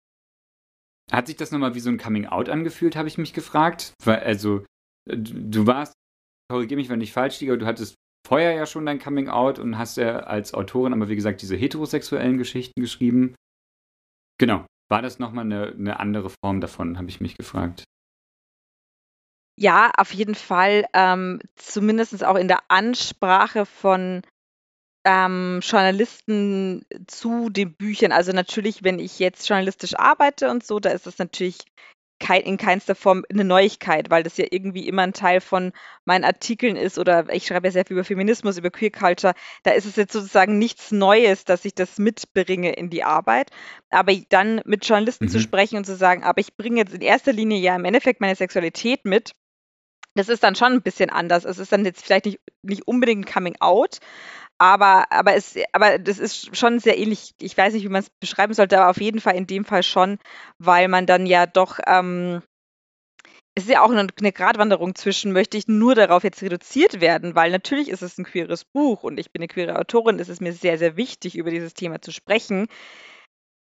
Hat 1.10 1.26
sich 1.26 1.36
das 1.36 1.50
nochmal 1.50 1.74
wie 1.74 1.80
so 1.80 1.90
ein 1.90 1.98
Coming-out 1.98 2.48
angefühlt, 2.48 2.94
habe 2.94 3.08
ich 3.08 3.18
mich 3.18 3.32
gefragt. 3.32 3.94
Weil, 4.04 4.20
also, 4.20 4.64
äh, 5.10 5.16
du 5.16 5.66
warst, 5.66 5.94
korrigiere 6.48 6.78
mich, 6.78 6.88
wenn 6.88 7.00
ich 7.00 7.12
falsch 7.12 7.40
liege, 7.40 7.52
aber 7.52 7.58
du 7.58 7.66
hattest 7.66 7.96
vorher 8.24 8.52
ja 8.52 8.66
schon 8.66 8.86
dein 8.86 9.00
Coming-out 9.00 9.58
und 9.58 9.78
hast 9.78 9.96
ja 9.96 10.20
als 10.20 10.54
Autorin 10.54 10.92
aber, 10.92 11.08
wie 11.08 11.16
gesagt, 11.16 11.42
diese 11.42 11.56
heterosexuellen 11.56 12.38
Geschichten 12.38 12.80
geschrieben. 12.80 13.34
Genau. 14.38 14.64
War 14.88 15.02
das 15.02 15.18
nochmal 15.18 15.44
eine, 15.44 15.72
eine 15.72 15.98
andere 15.98 16.30
Form 16.30 16.60
davon, 16.60 16.98
habe 16.98 17.08
ich 17.08 17.20
mich 17.20 17.36
gefragt. 17.36 17.84
Ja, 19.58 19.90
auf 19.96 20.12
jeden 20.12 20.34
Fall. 20.34 20.84
Ähm, 20.92 21.40
zumindest 21.56 22.22
auch 22.24 22.36
in 22.36 22.48
der 22.48 22.60
Ansprache 22.68 23.64
von 23.64 24.22
ähm, 25.06 25.60
Journalisten 25.62 26.84
zu 27.06 27.48
den 27.48 27.74
Büchern. 27.74 28.12
Also 28.12 28.32
natürlich, 28.32 28.84
wenn 28.84 28.98
ich 28.98 29.18
jetzt 29.18 29.48
journalistisch 29.48 29.94
arbeite 29.96 30.50
und 30.50 30.66
so, 30.66 30.78
da 30.78 30.90
ist 30.90 31.06
das 31.06 31.18
natürlich 31.18 31.58
kein, 32.18 32.42
in 32.42 32.56
keinster 32.56 32.94
Form 32.94 33.24
eine 33.30 33.44
Neuigkeit, 33.44 34.10
weil 34.10 34.22
das 34.22 34.36
ja 34.36 34.46
irgendwie 34.50 34.88
immer 34.88 35.02
ein 35.02 35.12
Teil 35.12 35.40
von 35.40 35.72
meinen 36.04 36.24
Artikeln 36.24 36.76
ist 36.76 36.98
oder 36.98 37.32
ich 37.32 37.46
schreibe 37.46 37.68
ja 37.68 37.72
sehr 37.72 37.84
viel 37.84 37.96
über 37.96 38.04
Feminismus, 38.04 38.58
über 38.58 38.70
Queer 38.70 38.90
Culture. 38.90 39.34
Da 39.64 39.72
ist 39.72 39.84
es 39.84 39.96
jetzt 39.96 40.12
sozusagen 40.12 40.58
nichts 40.58 40.92
Neues, 40.92 41.44
dass 41.44 41.64
ich 41.64 41.74
das 41.74 41.98
mitbringe 41.98 42.72
in 42.72 42.90
die 42.90 43.04
Arbeit. 43.04 43.50
Aber 43.90 44.14
dann 44.30 44.62
mit 44.64 44.86
Journalisten 44.86 45.26
mhm. 45.26 45.30
zu 45.30 45.40
sprechen 45.40 45.76
und 45.76 45.84
zu 45.84 45.96
sagen, 45.96 46.24
aber 46.24 46.40
ich 46.40 46.56
bringe 46.56 46.78
jetzt 46.78 46.94
in 46.94 47.02
erster 47.02 47.32
Linie 47.32 47.58
ja 47.58 47.76
im 47.76 47.84
Endeffekt 47.84 48.20
meine 48.20 48.36
Sexualität 48.36 49.04
mit. 49.04 49.32
Das 50.16 50.28
ist 50.28 50.42
dann 50.42 50.54
schon 50.54 50.72
ein 50.72 50.82
bisschen 50.82 51.10
anders. 51.10 51.44
Es 51.44 51.58
ist 51.58 51.72
dann 51.72 51.84
jetzt 51.84 52.04
vielleicht 52.04 52.24
nicht, 52.24 52.40
nicht 52.62 52.86
unbedingt 52.88 53.26
ein 53.26 53.32
Coming 53.32 53.56
Out, 53.60 53.98
aber, 54.58 55.12
aber, 55.12 55.34
es, 55.34 55.54
aber 55.72 55.98
das 55.98 56.18
ist 56.18 56.56
schon 56.56 56.78
sehr 56.78 56.98
ähnlich. 56.98 57.34
Ich 57.40 57.56
weiß 57.56 57.74
nicht, 57.74 57.84
wie 57.84 57.90
man 57.90 58.02
es 58.02 58.10
beschreiben 58.20 58.54
sollte, 58.54 58.78
aber 58.78 58.90
auf 58.90 59.00
jeden 59.00 59.20
Fall 59.20 59.36
in 59.36 59.46
dem 59.46 59.64
Fall 59.64 59.82
schon, 59.82 60.18
weil 60.58 60.88
man 60.88 61.06
dann 61.06 61.26
ja 61.26 61.46
doch, 61.46 61.78
ähm, 61.86 62.42
es 63.54 63.64
ist 63.64 63.70
ja 63.70 63.82
auch 63.82 63.90
eine, 63.90 64.06
eine 64.18 64.32
Gratwanderung 64.32 64.94
zwischen, 64.94 65.32
möchte 65.32 65.58
ich 65.58 65.68
nur 65.68 65.94
darauf 65.94 66.24
jetzt 66.24 66.42
reduziert 66.42 67.00
werden, 67.00 67.34
weil 67.34 67.50
natürlich 67.50 67.88
ist 67.90 68.02
es 68.02 68.16
ein 68.16 68.24
queeres 68.24 68.64
Buch 68.64 69.02
und 69.02 69.20
ich 69.20 69.30
bin 69.32 69.42
eine 69.42 69.48
queere 69.48 69.78
Autorin, 69.78 70.18
es 70.18 70.30
ist 70.30 70.40
mir 70.40 70.54
sehr, 70.54 70.78
sehr 70.78 70.96
wichtig, 70.96 71.36
über 71.36 71.50
dieses 71.50 71.74
Thema 71.74 72.00
zu 72.00 72.10
sprechen. 72.10 72.68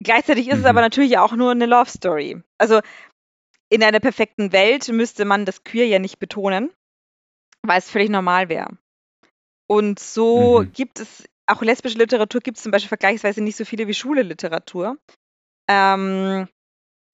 Gleichzeitig 0.00 0.48
ist 0.48 0.54
mhm. 0.54 0.60
es 0.60 0.66
aber 0.66 0.80
natürlich 0.80 1.18
auch 1.18 1.32
nur 1.32 1.50
eine 1.50 1.66
Love 1.66 1.90
Story. 1.90 2.42
Also 2.58 2.80
in 3.74 3.82
einer 3.82 4.00
perfekten 4.00 4.52
Welt 4.52 4.88
müsste 4.88 5.24
man 5.24 5.44
das 5.44 5.64
Queer 5.64 5.86
ja 5.86 5.98
nicht 5.98 6.18
betonen, 6.18 6.70
weil 7.62 7.78
es 7.78 7.90
völlig 7.90 8.08
normal 8.08 8.48
wäre. 8.48 8.78
Und 9.66 9.98
so 9.98 10.62
mhm. 10.62 10.72
gibt 10.72 11.00
es 11.00 11.24
auch 11.46 11.60
lesbische 11.60 11.98
Literatur 11.98 12.40
gibt 12.40 12.56
es 12.56 12.62
zum 12.62 12.72
Beispiel 12.72 12.88
vergleichsweise 12.88 13.42
nicht 13.42 13.56
so 13.56 13.64
viele 13.64 13.86
wie 13.88 13.94
schwule 13.94 14.22
Literatur. 14.22 14.96
Ähm, 15.68 16.48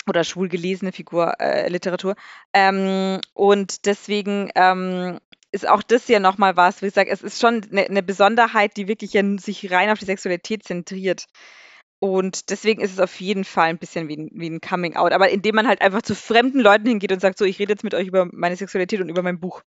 oder 0.07 0.25
schwul 0.25 0.49
gelesene 0.49 0.93
Figur 0.93 1.41
äh, 1.41 1.69
Literatur. 1.69 2.15
Ähm, 2.53 3.21
und 3.33 3.87
deswegen 3.87 4.51
ähm, 4.55 5.19
ist 5.53 5.69
auch 5.69 5.83
das 5.83 6.09
ja 6.09 6.21
nochmal 6.21 6.57
was, 6.57 6.83
wie 6.83 6.87
ich 6.87 6.95
sage, 6.95 7.11
es 7.11 7.23
ist 7.23 7.41
schon 7.41 7.63
eine 7.71 7.87
ne 7.89 8.03
Besonderheit, 8.03 8.77
die 8.77 8.89
wirklich 8.89 9.13
ja 9.15 9.23
sich 9.39 9.71
rein 9.71 9.91
auf 9.91 9.99
die 9.99 10.05
Sexualität 10.05 10.65
zentriert. 10.65 11.27
Und 12.03 12.49
deswegen 12.51 12.81
ist 12.81 12.93
es 12.93 12.99
auf 12.99 13.21
jeden 13.21 13.45
Fall 13.45 13.69
ein 13.69 13.79
bisschen 13.79 14.09
wie 14.09 14.17
ein, 14.17 14.31
wie 14.33 14.49
ein 14.49 14.61
Coming 14.61 14.97
Out. 14.97 15.13
Aber 15.13 15.29
indem 15.29 15.55
man 15.55 15.69
halt 15.69 15.83
einfach 15.83 16.03
zu 16.03 16.15
fremden 16.15 16.61
Leuten 16.61 16.87
hingeht 16.87 17.13
und 17.13 17.21
sagt, 17.21 17.39
so, 17.39 17.45
ich 17.45 17.59
rede 17.59 17.73
jetzt 17.73 17.85
mit 17.85 17.95
euch 17.95 18.09
über 18.09 18.27
meine 18.33 18.57
Sexualität 18.57 19.01
und 19.01 19.11
über 19.11 19.23
mein 19.23 19.39
Buch. 19.39 19.63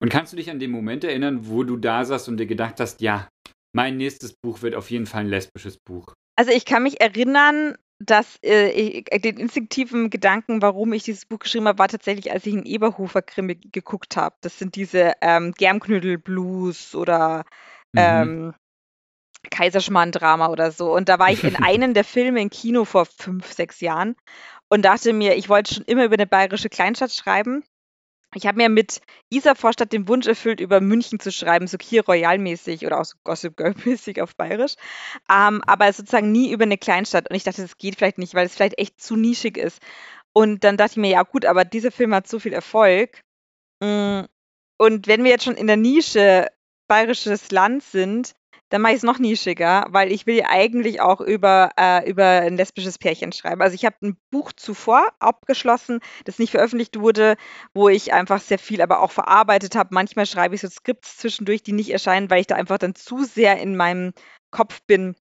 Und 0.00 0.10
kannst 0.10 0.32
du 0.32 0.36
dich 0.36 0.50
an 0.50 0.58
den 0.58 0.70
Moment 0.70 1.04
erinnern, 1.04 1.48
wo 1.48 1.64
du 1.64 1.76
da 1.76 2.04
saßt 2.04 2.28
und 2.28 2.38
dir 2.38 2.46
gedacht 2.46 2.80
hast, 2.80 3.02
ja, 3.02 3.28
mein 3.74 3.98
nächstes 3.98 4.32
Buch 4.32 4.62
wird 4.62 4.74
auf 4.74 4.90
jeden 4.90 5.06
Fall 5.06 5.22
ein 5.22 5.28
lesbisches 5.28 5.78
Buch? 5.78 6.14
Also 6.36 6.50
ich 6.50 6.64
kann 6.64 6.82
mich 6.82 7.00
erinnern, 7.00 7.76
dass 7.98 8.38
äh, 8.42 8.70
ich, 8.70 9.12
äh, 9.12 9.18
den 9.18 9.36
instinktiven 9.36 10.08
Gedanken, 10.08 10.62
warum 10.62 10.92
ich 10.92 11.02
dieses 11.02 11.26
Buch 11.26 11.40
geschrieben 11.40 11.66
habe, 11.66 11.78
war 11.78 11.88
tatsächlich, 11.88 12.32
als 12.32 12.46
ich 12.46 12.54
einen 12.54 12.64
Eberhofer-Krimi 12.64 13.56
geguckt 13.56 14.16
habe. 14.16 14.36
Das 14.40 14.58
sind 14.58 14.76
diese 14.76 15.12
ähm, 15.20 15.52
Germknödel-Blues 15.52 16.94
oder 16.94 17.44
mhm. 17.92 18.54
Kaiserschmarrn-Drama 19.50 20.48
oder 20.48 20.70
so. 20.70 20.94
Und 20.94 21.08
da 21.08 21.18
war 21.18 21.30
ich 21.30 21.44
in 21.44 21.56
einem 21.62 21.94
der 21.94 22.04
Filme 22.04 22.40
im 22.40 22.50
Kino 22.50 22.84
vor 22.84 23.06
fünf, 23.06 23.52
sechs 23.52 23.80
Jahren 23.80 24.16
und 24.68 24.84
dachte 24.84 25.12
mir, 25.12 25.36
ich 25.36 25.48
wollte 25.48 25.74
schon 25.74 25.84
immer 25.84 26.04
über 26.04 26.14
eine 26.14 26.26
bayerische 26.26 26.68
Kleinstadt 26.68 27.12
schreiben 27.12 27.64
ich 28.34 28.46
habe 28.46 28.58
mir 28.58 28.68
mit 28.68 29.00
Isa 29.30 29.54
Vorstadt 29.54 29.92
den 29.92 30.06
Wunsch 30.06 30.26
erfüllt, 30.26 30.60
über 30.60 30.80
München 30.80 31.18
zu 31.18 31.32
schreiben, 31.32 31.66
so 31.66 31.78
Kier 31.78 32.04
Royal-mäßig 32.04 32.84
oder 32.84 33.00
auch 33.00 33.04
so 33.04 33.16
Gossip 33.24 33.56
Girl-mäßig 33.56 34.20
auf 34.20 34.36
Bayerisch, 34.36 34.74
ähm, 35.30 35.62
aber 35.66 35.90
sozusagen 35.92 36.30
nie 36.30 36.52
über 36.52 36.64
eine 36.64 36.76
Kleinstadt. 36.76 37.30
Und 37.30 37.36
ich 37.36 37.44
dachte, 37.44 37.62
das 37.62 37.78
geht 37.78 37.96
vielleicht 37.96 38.18
nicht, 38.18 38.34
weil 38.34 38.46
es 38.46 38.54
vielleicht 38.54 38.78
echt 38.78 39.00
zu 39.00 39.16
nischig 39.16 39.56
ist. 39.56 39.80
Und 40.34 40.62
dann 40.62 40.76
dachte 40.76 40.92
ich 40.92 40.96
mir, 40.98 41.10
ja 41.10 41.22
gut, 41.22 41.46
aber 41.46 41.64
dieser 41.64 41.90
Film 41.90 42.14
hat 42.14 42.28
so 42.28 42.38
viel 42.38 42.52
Erfolg. 42.52 43.22
Mm, 43.80 44.22
und 44.76 45.06
wenn 45.06 45.24
wir 45.24 45.30
jetzt 45.30 45.44
schon 45.44 45.56
in 45.56 45.66
der 45.66 45.78
Nische 45.78 46.48
bayerisches 46.86 47.50
Land 47.50 47.82
sind, 47.82 48.34
dann 48.68 48.82
mache 48.82 48.92
ich 48.92 48.98
es 48.98 49.02
noch 49.02 49.18
nischiger, 49.18 49.86
weil 49.90 50.12
ich 50.12 50.26
will 50.26 50.36
ja 50.36 50.46
eigentlich 50.48 51.00
auch 51.00 51.20
über, 51.20 51.70
äh, 51.78 52.08
über 52.08 52.24
ein 52.24 52.56
lesbisches 52.56 52.98
Pärchen 52.98 53.32
schreiben. 53.32 53.62
Also 53.62 53.74
ich 53.74 53.84
habe 53.84 53.96
ein 54.02 54.16
Buch 54.30 54.52
zuvor 54.52 55.06
abgeschlossen, 55.18 56.00
das 56.24 56.38
nicht 56.38 56.50
veröffentlicht 56.50 56.98
wurde, 56.98 57.36
wo 57.74 57.88
ich 57.88 58.12
einfach 58.12 58.40
sehr 58.40 58.58
viel 58.58 58.82
aber 58.82 59.00
auch 59.00 59.12
verarbeitet 59.12 59.74
habe. 59.74 59.90
Manchmal 59.92 60.26
schreibe 60.26 60.54
ich 60.54 60.60
so 60.60 60.68
Skripts 60.68 61.16
zwischendurch, 61.16 61.62
die 61.62 61.72
nicht 61.72 61.90
erscheinen, 61.90 62.30
weil 62.30 62.40
ich 62.40 62.46
da 62.46 62.56
einfach 62.56 62.78
dann 62.78 62.94
zu 62.94 63.24
sehr 63.24 63.58
in 63.58 63.76
meinem 63.76 64.12
Kopf 64.50 64.80
bin, 64.86 65.14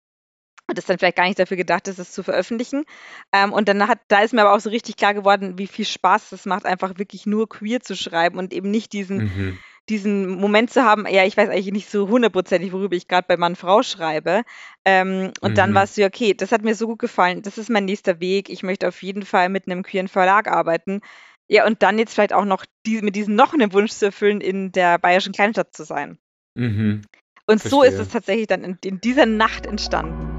und 0.69 0.77
das 0.77 0.85
dann 0.85 0.97
vielleicht 0.97 1.15
gar 1.15 1.25
nicht 1.25 1.39
dafür 1.39 1.55
gedacht 1.55 1.87
ist, 1.87 1.97
es 1.97 2.11
zu 2.11 2.23
veröffentlichen. 2.23 2.83
Ähm, 3.31 3.53
und 3.53 3.69
dann 3.69 3.87
hat, 3.87 3.99
da 4.09 4.19
ist 4.19 4.33
mir 4.33 4.41
aber 4.41 4.53
auch 4.53 4.59
so 4.59 4.69
richtig 4.69 4.97
klar 4.97 5.13
geworden, 5.13 5.57
wie 5.57 5.67
viel 5.67 5.85
Spaß 5.85 6.33
es 6.33 6.45
macht, 6.45 6.65
einfach 6.65 6.97
wirklich 6.97 7.25
nur 7.25 7.47
queer 7.47 7.79
zu 7.79 7.95
schreiben 7.95 8.37
und 8.37 8.51
eben 8.51 8.69
nicht 8.69 8.91
diesen 8.91 9.17
mhm 9.17 9.59
diesen 9.89 10.39
Moment 10.39 10.69
zu 10.69 10.83
haben, 10.83 11.07
ja, 11.07 11.23
ich 11.23 11.37
weiß 11.37 11.49
eigentlich 11.49 11.71
nicht 11.71 11.89
so 11.89 12.09
hundertprozentig, 12.09 12.73
worüber 12.73 12.95
ich 12.95 13.07
gerade 13.07 13.25
bei 13.27 13.37
Mann-Frau 13.37 13.83
schreibe. 13.83 14.43
Ähm, 14.85 15.31
und 15.41 15.51
mhm. 15.51 15.55
dann 15.55 15.73
war 15.73 15.83
es 15.83 15.95
so, 15.95 16.03
okay, 16.03 16.33
das 16.33 16.51
hat 16.51 16.63
mir 16.63 16.75
so 16.75 16.87
gut 16.87 16.99
gefallen, 16.99 17.41
das 17.41 17.57
ist 17.57 17.69
mein 17.69 17.85
nächster 17.85 18.19
Weg. 18.19 18.49
Ich 18.49 18.63
möchte 18.63 18.87
auf 18.87 19.01
jeden 19.01 19.23
Fall 19.23 19.49
mit 19.49 19.67
einem 19.67 19.83
queeren 19.83 20.07
Verlag 20.07 20.47
arbeiten. 20.47 21.01
Ja, 21.49 21.65
und 21.65 21.81
dann 21.81 21.97
jetzt 21.97 22.13
vielleicht 22.13 22.33
auch 22.33 22.43
noch 22.43 22.65
die, 22.85 23.01
mit 23.01 23.15
diesem 23.15 23.35
noch 23.35 23.53
einen 23.53 23.71
Wunsch 23.71 23.91
zu 23.91 24.05
erfüllen, 24.05 24.41
in 24.41 24.73
der 24.73 24.99
bayerischen 24.99 25.31
Kleinstadt 25.31 25.73
zu 25.73 25.85
sein. 25.85 26.17
Mhm. 26.55 27.03
Und 27.45 27.61
Verstehe. 27.61 27.69
so 27.69 27.83
ist 27.83 27.99
es 27.99 28.09
tatsächlich 28.09 28.47
dann 28.47 28.65
in, 28.65 28.77
in 28.83 28.99
dieser 28.99 29.25
Nacht 29.25 29.65
entstanden. 29.65 30.37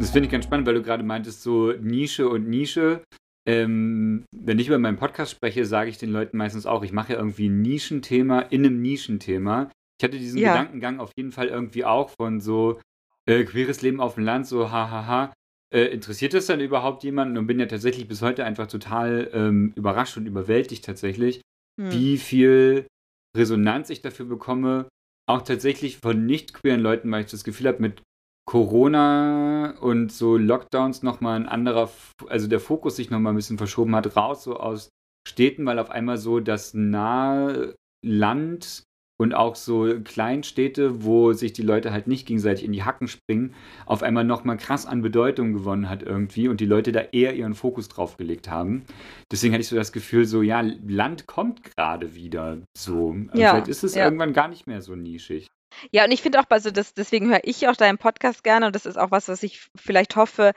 Das 0.00 0.10
finde 0.12 0.26
ich 0.26 0.32
ganz 0.32 0.46
spannend, 0.46 0.66
weil 0.66 0.74
du 0.74 0.82
gerade 0.82 1.02
meintest, 1.02 1.42
so 1.42 1.72
Nische 1.72 2.26
und 2.26 2.48
Nische. 2.48 3.02
Ähm, 3.50 4.24
wenn 4.32 4.58
ich 4.60 4.68
über 4.68 4.78
meinen 4.78 4.96
Podcast 4.96 5.32
spreche, 5.32 5.64
sage 5.64 5.90
ich 5.90 5.98
den 5.98 6.12
Leuten 6.12 6.36
meistens 6.36 6.66
auch, 6.66 6.84
ich 6.84 6.92
mache 6.92 7.14
ja 7.14 7.18
irgendwie 7.18 7.48
ein 7.48 7.62
Nischenthema 7.62 8.40
in 8.40 8.64
einem 8.64 8.80
Nischenthema. 8.80 9.70
Ich 9.98 10.04
hatte 10.04 10.18
diesen 10.18 10.38
ja. 10.38 10.52
Gedankengang 10.52 11.00
auf 11.00 11.10
jeden 11.16 11.32
Fall 11.32 11.48
irgendwie 11.48 11.84
auch 11.84 12.10
von 12.10 12.40
so 12.40 12.80
äh, 13.26 13.42
queeres 13.44 13.82
Leben 13.82 14.00
auf 14.00 14.14
dem 14.14 14.24
Land, 14.24 14.46
so 14.46 14.70
hahaha. 14.70 15.32
Äh, 15.74 15.86
interessiert 15.86 16.34
das 16.34 16.46
dann 16.46 16.60
überhaupt 16.60 17.02
jemanden? 17.02 17.38
Und 17.38 17.46
bin 17.48 17.58
ja 17.58 17.66
tatsächlich 17.66 18.06
bis 18.06 18.22
heute 18.22 18.44
einfach 18.44 18.68
total 18.68 19.28
ähm, 19.32 19.72
überrascht 19.74 20.16
und 20.16 20.26
überwältigt 20.26 20.84
tatsächlich, 20.84 21.40
hm. 21.80 21.92
wie 21.92 22.18
viel 22.18 22.86
Resonanz 23.36 23.90
ich 23.90 24.00
dafür 24.00 24.26
bekomme. 24.26 24.88
Auch 25.28 25.42
tatsächlich 25.42 25.98
von 25.98 26.24
nicht 26.24 26.54
queeren 26.54 26.80
Leuten, 26.80 27.10
weil 27.10 27.24
ich 27.24 27.30
das 27.30 27.44
Gefühl 27.44 27.68
habe, 27.68 27.82
mit 27.82 28.02
Corona 28.46 29.76
und 29.80 30.10
so 30.10 30.36
Lockdowns 30.36 31.02
nochmal 31.02 31.36
ein 31.36 31.48
anderer, 31.48 31.90
also 32.28 32.48
der 32.48 32.60
Fokus 32.60 32.96
sich 32.96 33.10
nochmal 33.10 33.32
ein 33.32 33.36
bisschen 33.36 33.58
verschoben 33.58 33.94
hat, 33.94 34.16
raus 34.16 34.42
so 34.42 34.56
aus 34.56 34.88
Städten, 35.28 35.66
weil 35.66 35.78
auf 35.78 35.90
einmal 35.90 36.18
so 36.18 36.40
das 36.40 36.74
nahe 36.74 37.74
Land 38.04 38.84
und 39.20 39.34
auch 39.34 39.54
so 39.54 40.00
Kleinstädte, 40.02 41.04
wo 41.04 41.34
sich 41.34 41.52
die 41.52 41.60
Leute 41.60 41.92
halt 41.92 42.06
nicht 42.06 42.26
gegenseitig 42.26 42.64
in 42.64 42.72
die 42.72 42.84
Hacken 42.84 43.06
springen, 43.06 43.54
auf 43.84 44.02
einmal 44.02 44.24
nochmal 44.24 44.56
krass 44.56 44.86
an 44.86 45.02
Bedeutung 45.02 45.52
gewonnen 45.52 45.90
hat 45.90 46.02
irgendwie 46.02 46.48
und 46.48 46.58
die 46.58 46.66
Leute 46.66 46.90
da 46.90 47.00
eher 47.00 47.34
ihren 47.34 47.52
Fokus 47.52 47.88
drauf 47.88 48.16
gelegt 48.16 48.50
haben. 48.50 48.86
Deswegen 49.30 49.52
hatte 49.52 49.60
ich 49.60 49.68
so 49.68 49.76
das 49.76 49.92
Gefühl, 49.92 50.24
so 50.24 50.40
ja, 50.40 50.62
Land 50.62 51.26
kommt 51.26 51.62
gerade 51.62 52.14
wieder 52.14 52.62
so. 52.74 53.14
Ja, 53.34 53.50
Vielleicht 53.50 53.68
ist 53.68 53.84
es 53.84 53.94
ja. 53.94 54.04
irgendwann 54.04 54.32
gar 54.32 54.48
nicht 54.48 54.66
mehr 54.66 54.80
so 54.80 54.96
nischig. 54.96 55.48
Ja, 55.92 56.04
und 56.04 56.10
ich 56.12 56.22
finde 56.22 56.40
auch, 56.40 56.44
also 56.50 56.70
das, 56.70 56.94
deswegen 56.94 57.30
höre 57.30 57.40
ich 57.44 57.68
auch 57.68 57.76
deinen 57.76 57.98
Podcast 57.98 58.44
gerne 58.44 58.66
und 58.66 58.74
das 58.74 58.86
ist 58.86 58.98
auch 58.98 59.10
was, 59.10 59.28
was 59.28 59.42
ich 59.42 59.68
vielleicht 59.76 60.16
hoffe, 60.16 60.52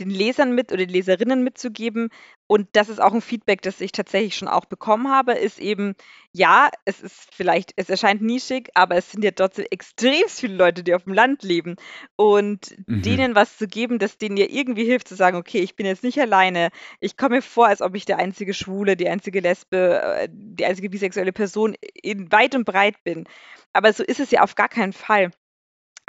den 0.00 0.10
Lesern 0.10 0.54
mit 0.54 0.72
oder 0.72 0.84
den 0.86 0.90
Leserinnen 0.90 1.42
mitzugeben. 1.42 2.10
Und 2.46 2.68
das 2.72 2.88
ist 2.88 3.00
auch 3.00 3.12
ein 3.12 3.20
Feedback, 3.20 3.62
das 3.62 3.80
ich 3.80 3.92
tatsächlich 3.92 4.36
schon 4.36 4.48
auch 4.48 4.64
bekommen 4.64 5.08
habe, 5.10 5.32
ist 5.32 5.58
eben, 5.58 5.94
ja, 6.32 6.70
es 6.84 7.00
ist 7.00 7.34
vielleicht, 7.34 7.72
es 7.76 7.90
erscheint 7.90 8.22
nischig, 8.22 8.70
aber 8.74 8.96
es 8.96 9.10
sind 9.12 9.22
ja 9.22 9.32
trotzdem 9.32 9.66
extrem 9.70 10.24
viele 10.28 10.54
Leute, 10.56 10.82
die 10.82 10.94
auf 10.94 11.04
dem 11.04 11.12
Land 11.12 11.42
leben. 11.42 11.76
Und 12.16 12.74
Mhm. 12.86 13.02
denen 13.02 13.34
was 13.34 13.58
zu 13.58 13.66
geben, 13.68 13.98
das 13.98 14.18
denen 14.18 14.36
ja 14.36 14.46
irgendwie 14.48 14.84
hilft, 14.84 15.08
zu 15.08 15.14
sagen, 15.14 15.36
okay, 15.36 15.60
ich 15.60 15.76
bin 15.76 15.86
jetzt 15.86 16.04
nicht 16.04 16.20
alleine. 16.20 16.70
Ich 17.00 17.16
komme 17.16 17.36
mir 17.36 17.42
vor, 17.42 17.66
als 17.66 17.82
ob 17.82 17.94
ich 17.94 18.04
der 18.06 18.18
einzige 18.18 18.54
Schwule, 18.54 18.96
die 18.96 19.08
einzige 19.08 19.40
Lesbe, 19.40 20.00
äh, 20.02 20.28
die 20.30 20.64
einzige 20.64 20.90
bisexuelle 20.90 21.32
Person 21.32 21.74
in 21.94 22.30
weit 22.32 22.54
und 22.54 22.64
breit 22.64 23.02
bin. 23.04 23.24
Aber 23.72 23.92
so 23.92 24.02
ist 24.04 24.20
es 24.20 24.30
ja 24.30 24.42
auf 24.42 24.54
gar 24.54 24.68
keinen 24.68 24.92
Fall. 24.92 25.30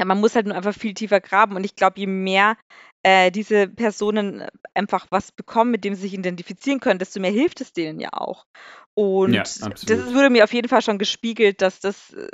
Man 0.03 0.19
muss 0.21 0.35
halt 0.35 0.45
nur 0.45 0.55
einfach 0.55 0.73
viel 0.73 0.93
tiefer 0.93 1.19
graben. 1.19 1.55
Und 1.55 1.63
ich 1.65 1.75
glaube, 1.75 1.99
je 1.99 2.07
mehr 2.07 2.57
äh, 3.03 3.31
diese 3.31 3.67
Personen 3.67 4.45
einfach 4.73 5.07
was 5.09 5.31
bekommen, 5.31 5.71
mit 5.71 5.83
dem 5.83 5.95
sie 5.95 6.01
sich 6.01 6.13
identifizieren 6.13 6.79
können, 6.79 6.99
desto 6.99 7.19
mehr 7.19 7.31
hilft 7.31 7.61
es 7.61 7.73
denen 7.73 7.99
ja 7.99 8.09
auch. 8.13 8.45
Und 8.93 9.33
Ja, 9.33 9.43
das 9.43 9.87
wurde 9.87 10.29
mir 10.29 10.43
auf 10.43 10.53
jeden 10.53 10.67
Fall 10.67 10.81
schon 10.81 10.97
gespiegelt, 10.97 11.61
dass 11.61 11.79
das 11.79 12.13
äh, 12.13 12.27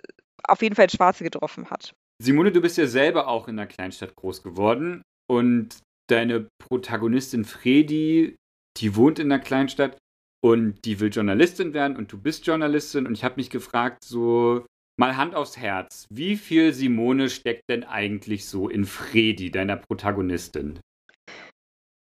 auf 0.43 0.61
jeden 0.61 0.75
Fall 0.75 0.89
Schwarze 0.89 1.23
getroffen 1.23 1.69
hat. 1.69 1.93
Simone, 2.21 2.51
du 2.51 2.61
bist 2.61 2.77
ja 2.77 2.87
selber 2.87 3.27
auch 3.27 3.47
in 3.47 3.59
einer 3.59 3.67
Kleinstadt 3.67 4.15
groß 4.15 4.41
geworden 4.41 5.01
und 5.27 5.77
deine 6.07 6.47
Protagonistin 6.59 7.45
Fredi, 7.45 8.35
die 8.77 8.95
wohnt 8.95 9.19
in 9.19 9.31
einer 9.31 9.43
Kleinstadt 9.43 9.97
und 10.41 10.85
die 10.85 10.99
will 10.99 11.09
Journalistin 11.09 11.73
werden 11.73 11.97
und 11.97 12.11
du 12.11 12.17
bist 12.19 12.45
Journalistin 12.45 13.07
und 13.07 13.13
ich 13.13 13.23
habe 13.23 13.35
mich 13.37 13.49
gefragt, 13.49 14.03
so 14.03 14.65
mal 14.97 15.17
Hand 15.17 15.35
aufs 15.35 15.57
Herz, 15.57 16.07
wie 16.09 16.37
viel 16.37 16.73
Simone 16.73 17.29
steckt 17.29 17.69
denn 17.69 17.83
eigentlich 17.83 18.47
so 18.47 18.69
in 18.69 18.85
Fredi, 18.85 19.51
deiner 19.51 19.77
Protagonistin? 19.77 20.79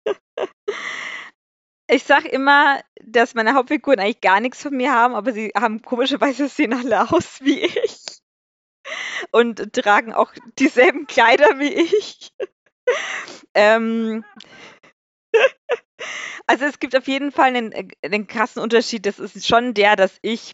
Ich 1.91 2.03
sag 2.03 2.25
immer, 2.25 2.79
dass 3.03 3.33
meine 3.33 3.55
Hauptfiguren 3.55 3.99
eigentlich 3.99 4.21
gar 4.21 4.39
nichts 4.39 4.61
von 4.61 4.77
mir 4.77 4.93
haben, 4.93 5.15
aber 5.15 5.33
sie 5.33 5.51
haben 5.57 5.81
komischerweise 5.81 6.47
sehen 6.47 6.71
alle 6.71 7.11
aus 7.11 7.41
wie 7.41 7.61
ich 7.61 8.19
und 9.31 9.73
tragen 9.73 10.13
auch 10.13 10.31
dieselben 10.59 11.07
Kleider 11.07 11.57
wie 11.57 11.73
ich. 11.73 12.31
ähm, 13.55 14.23
also 16.47 16.65
es 16.65 16.79
gibt 16.79 16.95
auf 16.95 17.07
jeden 17.07 17.31
Fall 17.31 17.55
einen, 17.55 17.71
äh, 17.71 17.87
einen 18.03 18.27
krassen 18.27 18.61
Unterschied. 18.61 19.05
Das 19.05 19.19
ist 19.19 19.47
schon 19.47 19.73
der, 19.73 19.95
dass 19.95 20.17
ich 20.21 20.53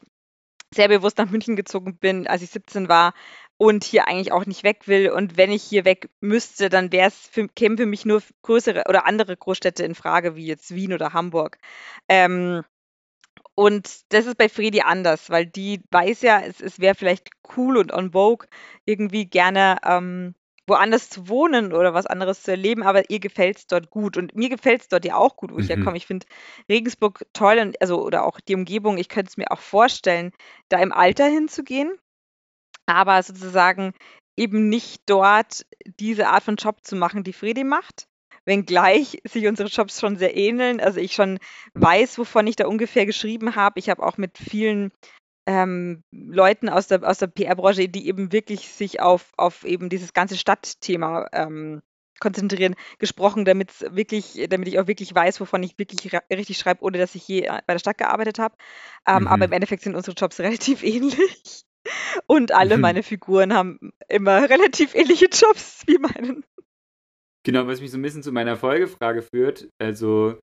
sehr 0.75 0.87
bewusst 0.89 1.17
nach 1.17 1.29
München 1.29 1.55
gezogen 1.55 1.97
bin, 1.97 2.27
als 2.27 2.41
ich 2.41 2.51
17 2.51 2.89
war 2.89 3.13
und 3.57 3.83
hier 3.83 4.07
eigentlich 4.07 4.31
auch 4.31 4.45
nicht 4.45 4.63
weg 4.63 4.87
will. 4.87 5.09
Und 5.09 5.37
wenn 5.37 5.51
ich 5.51 5.63
hier 5.63 5.85
weg 5.85 6.09
müsste, 6.19 6.69
dann 6.69 6.91
wäre 6.91 7.07
es 7.07 7.15
für, 7.15 7.47
kämen 7.47 7.77
für 7.77 7.85
mich 7.85 8.05
nur 8.05 8.21
größere 8.43 8.83
oder 8.89 9.05
andere 9.05 9.37
Großstädte 9.37 9.83
in 9.83 9.95
Frage, 9.95 10.35
wie 10.35 10.45
jetzt 10.45 10.75
Wien 10.75 10.93
oder 10.93 11.13
Hamburg. 11.13 11.57
Ähm, 12.09 12.63
und 13.55 14.13
das 14.13 14.25
ist 14.25 14.37
bei 14.37 14.49
Fredi 14.49 14.81
anders, 14.81 15.29
weil 15.29 15.45
die 15.45 15.81
weiß 15.91 16.21
ja, 16.21 16.41
es, 16.41 16.61
es 16.61 16.79
wäre 16.79 16.95
vielleicht 16.95 17.29
cool 17.55 17.77
und 17.77 17.93
on 17.93 18.11
vogue, 18.11 18.47
irgendwie 18.85 19.25
gerne 19.27 19.77
ähm, 19.85 20.35
woanders 20.67 21.09
zu 21.09 21.27
wohnen 21.29 21.73
oder 21.73 21.93
was 21.93 22.05
anderes 22.07 22.43
zu 22.43 22.51
erleben, 22.51 22.83
aber 22.83 23.09
ihr 23.09 23.19
gefällt 23.19 23.57
es 23.57 23.67
dort 23.67 23.89
gut. 23.89 24.17
Und 24.17 24.35
mir 24.35 24.49
gefällt 24.49 24.81
es 24.81 24.87
dort 24.87 25.05
ja 25.05 25.15
auch 25.15 25.35
gut, 25.35 25.51
wo 25.53 25.59
ich 25.59 25.67
Mhm. 25.67 25.69
herkomme. 25.69 25.97
Ich 25.97 26.07
finde 26.07 26.25
Regensburg 26.69 27.25
toll 27.33 27.59
und 27.59 27.79
also 27.81 28.01
oder 28.03 28.25
auch 28.25 28.39
die 28.39 28.55
Umgebung, 28.55 28.97
ich 28.97 29.09
könnte 29.09 29.29
es 29.29 29.37
mir 29.37 29.51
auch 29.51 29.59
vorstellen, 29.61 30.31
da 30.69 30.79
im 30.79 30.91
Alter 30.91 31.25
hinzugehen, 31.27 31.91
aber 32.85 33.21
sozusagen 33.23 33.93
eben 34.37 34.69
nicht 34.69 35.03
dort 35.07 35.65
diese 35.99 36.27
Art 36.27 36.43
von 36.43 36.55
Job 36.57 36.83
zu 36.83 36.95
machen, 36.95 37.23
die 37.23 37.33
Fredi 37.33 37.63
macht. 37.63 38.07
Wenngleich 38.45 39.21
sich 39.23 39.47
unsere 39.47 39.69
Jobs 39.69 39.99
schon 39.99 40.17
sehr 40.17 40.35
ähneln. 40.37 40.79
Also 40.79 40.99
ich 40.99 41.13
schon 41.13 41.39
weiß, 41.73 42.17
wovon 42.19 42.45
ich 42.47 42.55
da 42.55 42.67
ungefähr 42.67 43.05
geschrieben 43.07 43.55
habe. 43.55 43.79
Ich 43.79 43.89
habe 43.89 44.03
auch 44.03 44.17
mit 44.17 44.37
vielen 44.37 44.91
ähm, 45.45 46.03
Leuten 46.11 46.69
aus 46.69 46.87
der, 46.87 47.03
aus 47.07 47.19
der 47.19 47.27
PR-Branche, 47.27 47.87
die 47.89 48.07
eben 48.07 48.31
wirklich 48.31 48.69
sich 48.69 48.99
auf, 49.01 49.31
auf 49.37 49.63
eben 49.63 49.89
dieses 49.89 50.13
ganze 50.13 50.37
Stadtthema 50.37 51.27
ähm, 51.33 51.81
konzentrieren, 52.19 52.75
gesprochen, 52.97 53.45
damit 53.45 53.71
wirklich, 53.95 54.47
damit 54.49 54.67
ich 54.67 54.79
auch 54.79 54.87
wirklich 54.87 55.13
weiß, 55.13 55.39
wovon 55.41 55.63
ich 55.63 55.77
wirklich 55.77 56.13
richtig 56.31 56.57
schreibe, 56.57 56.83
ohne 56.83 56.97
dass 56.97 57.13
ich 57.15 57.27
je 57.27 57.41
äh, 57.41 57.61
bei 57.67 57.73
der 57.73 57.79
Stadt 57.79 57.97
gearbeitet 57.97 58.39
habe. 58.39 58.55
Ähm, 59.07 59.23
Mhm. 59.23 59.27
Aber 59.27 59.45
im 59.45 59.51
Endeffekt 59.51 59.83
sind 59.83 59.95
unsere 59.95 60.15
Jobs 60.15 60.39
relativ 60.39 60.83
ähnlich. 60.83 61.65
Und 62.25 62.51
alle 62.51 62.77
Mhm. 62.77 62.81
meine 62.81 63.03
Figuren 63.03 63.53
haben 63.53 63.91
immer 64.07 64.49
relativ 64.49 64.95
ähnliche 64.95 65.25
Jobs 65.25 65.83
wie 65.85 65.97
meinen. 65.97 66.43
Genau, 67.43 67.67
was 67.67 67.79
mich 67.79 67.91
so 67.91 67.97
ein 67.97 68.01
bisschen 68.01 68.23
zu 68.23 68.31
meiner 68.31 68.57
Folgefrage 68.57 69.21
führt, 69.21 69.69
also 69.79 70.39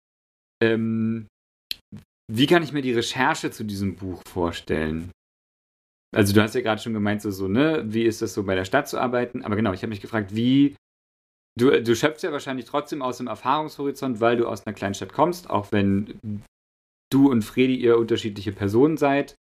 ähm, 0.63 1.27
wie 2.35 2.47
kann 2.47 2.63
ich 2.63 2.73
mir 2.73 2.83
die 2.83 2.95
Recherche 2.95 3.51
zu 3.51 3.65
diesem 3.65 3.97
Buch 3.97 4.23
vorstellen? 4.27 5.11
Also 6.15 6.33
du 6.33 6.43
hast 6.43 6.55
ja 6.55 6.63
gerade 6.63 6.81
schon 6.81 6.95
gemeint, 6.95 7.21
so, 7.21 7.31
so, 7.31 7.47
ne, 7.47 7.85
wie 7.87 8.05
ist 8.05 8.23
das 8.23 8.33
so 8.33 8.45
bei 8.45 8.55
der 8.55 8.65
Stadt 8.65 8.89
zu 8.89 8.99
arbeiten? 8.99 9.45
Aber 9.45 9.57
genau, 9.57 9.73
ich 9.73 9.83
habe 9.83 9.91
mich 9.91 10.01
gefragt, 10.01 10.35
wie, 10.35 10.77
du, 11.59 11.83
du 11.83 11.95
schöpfst 11.95 12.23
ja 12.23 12.33
wahrscheinlich 12.33 12.65
trotzdem 12.65 13.03
aus 13.03 13.19
dem 13.19 13.27
Erfahrungshorizont, 13.27 14.21
weil 14.21 14.37
du 14.37 14.47
aus 14.47 14.67
einer 14.67 14.75
Kleinstadt 14.75 15.13
kommst, 15.13 15.51
auch 15.51 15.73
wenn 15.73 16.43
du 17.11 17.31
und 17.31 17.43
Fredi 17.43 17.77
ihr 17.77 17.99
unterschiedliche 17.99 18.53
Personen 18.53 18.97
seid. 18.97 19.35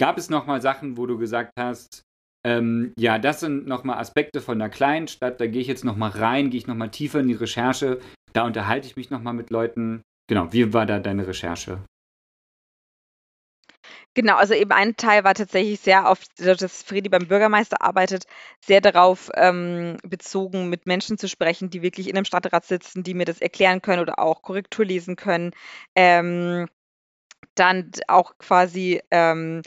Gab 0.00 0.16
es 0.16 0.30
nochmal 0.30 0.62
Sachen, 0.62 0.96
wo 0.96 1.06
du 1.06 1.18
gesagt 1.18 1.52
hast, 1.58 2.02
ähm, 2.44 2.92
ja, 2.98 3.18
das 3.18 3.40
sind 3.40 3.66
nochmal 3.66 3.98
Aspekte 3.98 4.40
von 4.40 4.60
einer 4.60 4.70
kleinen 4.70 5.06
Stadt, 5.06 5.38
da 5.40 5.46
gehe 5.46 5.60
ich 5.60 5.68
jetzt 5.68 5.84
nochmal 5.84 6.10
rein, 6.10 6.50
gehe 6.50 6.58
ich 6.58 6.66
nochmal 6.66 6.90
tiefer 6.90 7.20
in 7.20 7.28
die 7.28 7.34
Recherche, 7.34 8.00
da 8.32 8.46
unterhalte 8.46 8.86
ich 8.86 8.96
mich 8.96 9.10
nochmal 9.10 9.34
mit 9.34 9.50
Leuten. 9.50 10.00
Genau, 10.28 10.52
wie 10.52 10.72
war 10.72 10.86
da 10.86 10.98
deine 10.98 11.26
Recherche? 11.26 11.84
Genau, 14.14 14.36
also 14.36 14.52
eben 14.52 14.72
ein 14.72 14.96
Teil 14.96 15.24
war 15.24 15.32
tatsächlich 15.34 15.80
sehr 15.80 16.06
auf, 16.08 16.20
dadurch, 16.36 16.58
dass 16.58 16.82
Fredi 16.82 17.08
beim 17.08 17.28
Bürgermeister 17.28 17.80
arbeitet, 17.80 18.24
sehr 18.60 18.82
darauf 18.82 19.30
ähm, 19.34 19.96
bezogen, 20.04 20.68
mit 20.68 20.84
Menschen 20.86 21.16
zu 21.16 21.28
sprechen, 21.28 21.70
die 21.70 21.80
wirklich 21.80 22.08
in 22.08 22.16
einem 22.16 22.26
Stadtrat 22.26 22.66
sitzen, 22.66 23.02
die 23.04 23.14
mir 23.14 23.24
das 23.24 23.40
erklären 23.40 23.80
können 23.80 24.02
oder 24.02 24.18
auch 24.18 24.42
Korrektur 24.42 24.84
lesen 24.84 25.16
können. 25.16 25.52
Ähm, 25.94 26.66
dann 27.56 27.90
auch 28.08 28.38
quasi 28.38 29.02
ähm, 29.10 29.62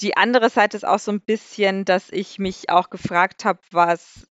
die 0.00 0.16
andere 0.16 0.50
Seite 0.50 0.76
ist 0.76 0.86
auch 0.86 0.98
so 1.00 1.12
ein 1.12 1.20
bisschen, 1.22 1.84
dass 1.84 2.10
ich 2.10 2.38
mich 2.38 2.70
auch 2.70 2.90
gefragt 2.90 3.44
habe, 3.44 3.60
was 3.72 4.28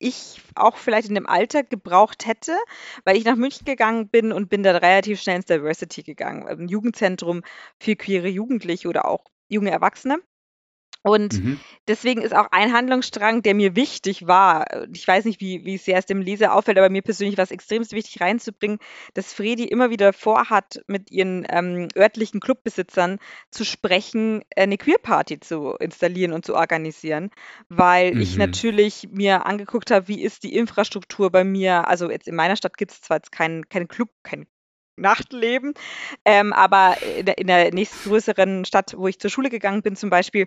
ich 0.00 0.40
auch 0.56 0.76
vielleicht 0.78 1.08
in 1.08 1.14
dem 1.14 1.28
Alter 1.28 1.62
gebraucht 1.62 2.26
hätte, 2.26 2.56
weil 3.04 3.16
ich 3.16 3.24
nach 3.24 3.36
München 3.36 3.64
gegangen 3.64 4.08
bin 4.08 4.32
und 4.32 4.48
bin 4.50 4.62
da 4.64 4.72
relativ 4.72 5.20
schnell 5.20 5.36
ins 5.36 5.46
Diversity 5.46 6.02
gegangen, 6.02 6.46
ein 6.48 6.68
Jugendzentrum 6.68 7.42
für 7.78 7.96
queere 7.96 8.28
Jugendliche 8.28 8.88
oder 8.88 9.06
auch 9.06 9.24
junge 9.48 9.70
Erwachsene. 9.70 10.18
Und 11.02 11.40
Mhm. 11.40 11.60
deswegen 11.88 12.20
ist 12.20 12.34
auch 12.34 12.48
ein 12.50 12.72
Handlungsstrang, 12.74 13.42
der 13.42 13.54
mir 13.54 13.74
wichtig 13.74 14.26
war. 14.26 14.66
Ich 14.92 15.06
weiß 15.08 15.24
nicht, 15.24 15.40
wie, 15.40 15.64
wie 15.64 15.78
sehr 15.78 15.98
es 15.98 16.06
dem 16.06 16.20
Leser 16.20 16.54
auffällt, 16.54 16.76
aber 16.78 16.90
mir 16.90 17.02
persönlich 17.02 17.38
war 17.38 17.44
es 17.44 17.50
extrem 17.50 17.82
wichtig 17.90 18.20
reinzubringen, 18.20 18.78
dass 19.14 19.32
Fredi 19.32 19.64
immer 19.64 19.90
wieder 19.90 20.12
vorhat, 20.12 20.82
mit 20.86 21.10
ihren 21.10 21.46
ähm, 21.48 21.88
örtlichen 21.96 22.40
Clubbesitzern 22.40 23.18
zu 23.50 23.64
sprechen, 23.64 24.42
eine 24.56 24.76
Queer-Party 24.76 25.40
zu 25.40 25.74
installieren 25.80 26.32
und 26.32 26.44
zu 26.44 26.54
organisieren, 26.54 27.30
weil 27.68 28.14
ich 28.18 28.36
Mhm. 28.36 28.38
natürlich 28.38 29.08
mir 29.10 29.46
angeguckt 29.46 29.90
habe, 29.90 30.08
wie 30.08 30.22
ist 30.22 30.42
die 30.42 30.54
Infrastruktur 30.54 31.30
bei 31.30 31.44
mir. 31.44 31.88
Also 31.88 32.10
jetzt 32.10 32.28
in 32.28 32.34
meiner 32.36 32.56
Stadt 32.56 32.76
gibt 32.76 32.92
es 32.92 33.00
zwar 33.00 33.18
jetzt 33.18 33.32
keinen 33.32 33.68
keinen 33.68 33.88
Club, 33.88 34.10
kein 34.22 34.46
Nachtleben, 34.96 35.72
ähm, 36.26 36.52
aber 36.52 37.00
in 37.02 37.24
der, 37.24 37.38
in 37.38 37.46
der 37.46 37.72
nächstgrößeren 37.72 38.66
Stadt, 38.66 38.94
wo 38.98 39.08
ich 39.08 39.18
zur 39.18 39.30
Schule 39.30 39.48
gegangen 39.48 39.82
bin 39.82 39.96
zum 39.96 40.10
Beispiel, 40.10 40.46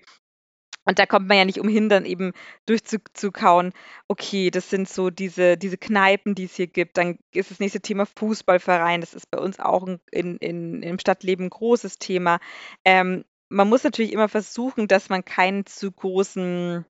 und 0.85 0.99
da 0.99 1.05
kommt 1.05 1.27
man 1.27 1.37
ja 1.37 1.45
nicht 1.45 1.59
umhin, 1.59 1.89
dann 1.89 2.05
eben 2.05 2.33
durchzukauen, 2.65 3.73
okay, 4.07 4.51
das 4.51 4.69
sind 4.69 4.89
so 4.89 5.09
diese, 5.09 5.57
diese 5.57 5.77
Kneipen, 5.77 6.35
die 6.35 6.45
es 6.45 6.55
hier 6.55 6.67
gibt. 6.67 6.97
Dann 6.97 7.19
ist 7.31 7.51
das 7.51 7.59
nächste 7.59 7.81
Thema 7.81 8.05
Fußballverein. 8.05 9.01
Das 9.01 9.13
ist 9.13 9.31
bei 9.31 9.39
uns 9.39 9.59
auch 9.59 9.87
in, 10.11 10.37
in, 10.37 10.83
im 10.83 10.99
Stadtleben 10.99 11.45
ein 11.45 11.49
großes 11.49 11.99
Thema. 11.99 12.39
Ähm, 12.83 13.23
man 13.49 13.69
muss 13.69 13.83
natürlich 13.83 14.11
immer 14.11 14.27
versuchen, 14.29 14.87
dass 14.87 15.09
man 15.09 15.23
keinen 15.23 15.65
zu 15.65 15.91
großen, 15.91 16.85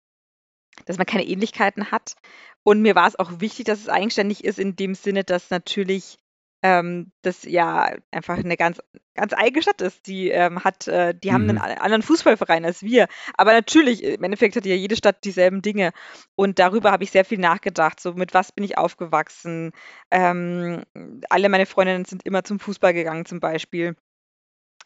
dass 0.85 0.97
man 0.97 1.05
keine 1.05 1.25
Ähnlichkeiten 1.25 1.91
hat. 1.91 2.15
Und 2.63 2.81
mir 2.81 2.95
war 2.95 3.07
es 3.07 3.17
auch 3.19 3.41
wichtig, 3.41 3.65
dass 3.65 3.79
es 3.79 3.89
eigenständig 3.89 4.43
ist, 4.43 4.59
in 4.59 4.75
dem 4.75 4.95
Sinne, 4.95 5.23
dass 5.23 5.49
natürlich 5.49 6.17
ähm, 6.63 7.11
das 7.21 7.43
ja 7.43 7.95
einfach 8.11 8.37
eine 8.37 8.57
ganz, 8.57 8.79
ganz 9.15 9.33
eigene 9.33 9.61
Stadt 9.63 9.81
ist. 9.81 10.07
Die 10.07 10.29
ähm, 10.29 10.63
hat, 10.63 10.87
äh, 10.87 11.13
die 11.15 11.33
haben 11.33 11.49
einen 11.49 11.57
Mhm. 11.57 11.79
anderen 11.79 12.01
Fußballverein 12.03 12.65
als 12.65 12.83
wir. 12.83 13.07
Aber 13.35 13.53
natürlich, 13.53 14.03
im 14.03 14.23
Endeffekt 14.23 14.55
hat 14.55 14.65
ja 14.65 14.75
jede 14.75 14.95
Stadt 14.95 15.23
dieselben 15.23 15.61
Dinge. 15.61 15.91
Und 16.35 16.59
darüber 16.59 16.91
habe 16.91 17.03
ich 17.03 17.11
sehr 17.11 17.25
viel 17.25 17.39
nachgedacht. 17.39 17.99
So, 17.99 18.13
mit 18.13 18.33
was 18.33 18.51
bin 18.51 18.63
ich 18.63 18.77
aufgewachsen? 18.77 19.71
Ähm, 20.11 20.83
alle 21.29 21.49
meine 21.49 21.65
Freundinnen 21.65 22.05
sind 22.05 22.25
immer 22.25 22.43
zum 22.43 22.59
Fußball 22.59 22.93
gegangen, 22.93 23.25
zum 23.25 23.39
Beispiel 23.39 23.95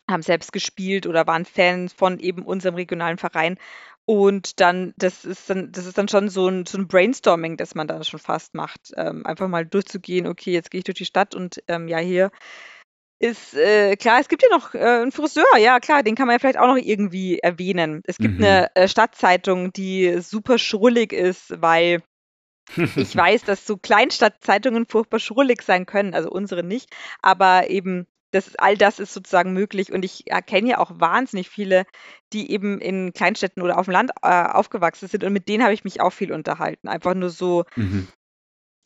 haben 0.10 0.22
selbst 0.22 0.52
gespielt 0.54 1.08
oder 1.08 1.26
waren 1.26 1.46
Fans 1.46 1.92
von 1.94 2.20
eben 2.20 2.44
unserem 2.44 2.76
regionalen 2.76 3.18
Verein. 3.18 3.58
Und 4.08 4.60
dann, 4.60 4.94
das 4.98 5.26
ist 5.26 5.50
dann, 5.50 5.72
das 5.72 5.86
ist 5.88 5.98
dann 5.98 6.08
schon 6.08 6.30
so 6.30 6.48
ein, 6.48 6.66
so 6.66 6.78
ein 6.78 6.88
Brainstorming, 6.88 7.58
das 7.58 7.74
man 7.74 7.88
da 7.88 8.04
schon 8.04 8.20
fast 8.20 8.54
macht. 8.54 8.92
Ähm, 8.96 9.26
einfach 9.26 9.48
mal 9.48 9.66
durchzugehen, 9.66 10.28
okay, 10.28 10.52
jetzt 10.52 10.70
gehe 10.72 10.80
ich 10.80 10.84
durch 10.86 10.98
die 10.98 11.06
Stadt 11.06 11.34
und 11.34 11.64
ähm, 11.68 11.88
ja, 11.88 11.98
hier 11.98 12.32
ist 13.20 13.54
äh, 13.56 13.96
klar, 13.96 14.20
es 14.20 14.28
gibt 14.28 14.44
ja 14.44 14.50
noch 14.52 14.76
äh, 14.76 14.80
einen 14.80 15.12
Friseur, 15.12 15.46
ja 15.58 15.80
klar, 15.80 16.04
den 16.04 16.16
kann 16.16 16.28
man 16.28 16.36
ja 16.36 16.40
vielleicht 16.40 16.60
auch 16.60 16.68
noch 16.68 16.78
irgendwie 16.78 17.40
erwähnen. 17.40 18.02
Es 18.06 18.20
gibt 18.20 18.40
Mhm. 18.40 18.46
eine 18.46 18.76
äh, 18.76 18.88
Stadtzeitung, 18.88 19.72
die 19.74 20.20
super 20.22 20.58
schrullig 20.60 21.14
ist, 21.14 21.62
weil 21.62 22.04
ich 22.96 23.16
weiß, 23.16 23.44
dass 23.44 23.66
so 23.66 23.78
Kleinstadtzeitungen 23.78 24.86
furchtbar 24.88 25.20
schrullig 25.20 25.62
sein 25.62 25.86
können, 25.86 26.14
also 26.14 26.30
unsere 26.30 26.64
nicht, 26.64 26.90
aber 27.22 27.70
eben 27.70 28.08
das 28.36 28.56
all 28.58 28.78
das 28.78 29.00
ist 29.00 29.14
sozusagen 29.14 29.54
möglich 29.54 29.92
und 29.94 30.06
ich 30.06 30.30
erkenne 30.32 30.70
ja 30.72 30.78
auch 30.80 30.92
wahnsinnig 31.00 31.50
viele, 31.50 31.86
die 32.34 32.52
eben 32.52 32.80
in 32.82 33.14
Kleinstädten 33.14 33.64
oder 33.64 33.78
auf 33.80 33.86
dem 33.86 33.94
Land 33.94 34.12
äh, 34.22 34.28
aufgewachsen 34.46 35.08
sind 35.08 35.24
und 35.24 35.34
mit 35.34 35.48
denen 35.50 35.64
habe 35.64 35.74
ich 35.74 35.84
mich 35.84 36.02
auch 36.02 36.12
viel 36.14 36.32
unterhalten. 36.34 36.88
Einfach 36.88 37.16
nur 37.16 37.30
so, 37.30 37.66
Mhm. 37.76 38.08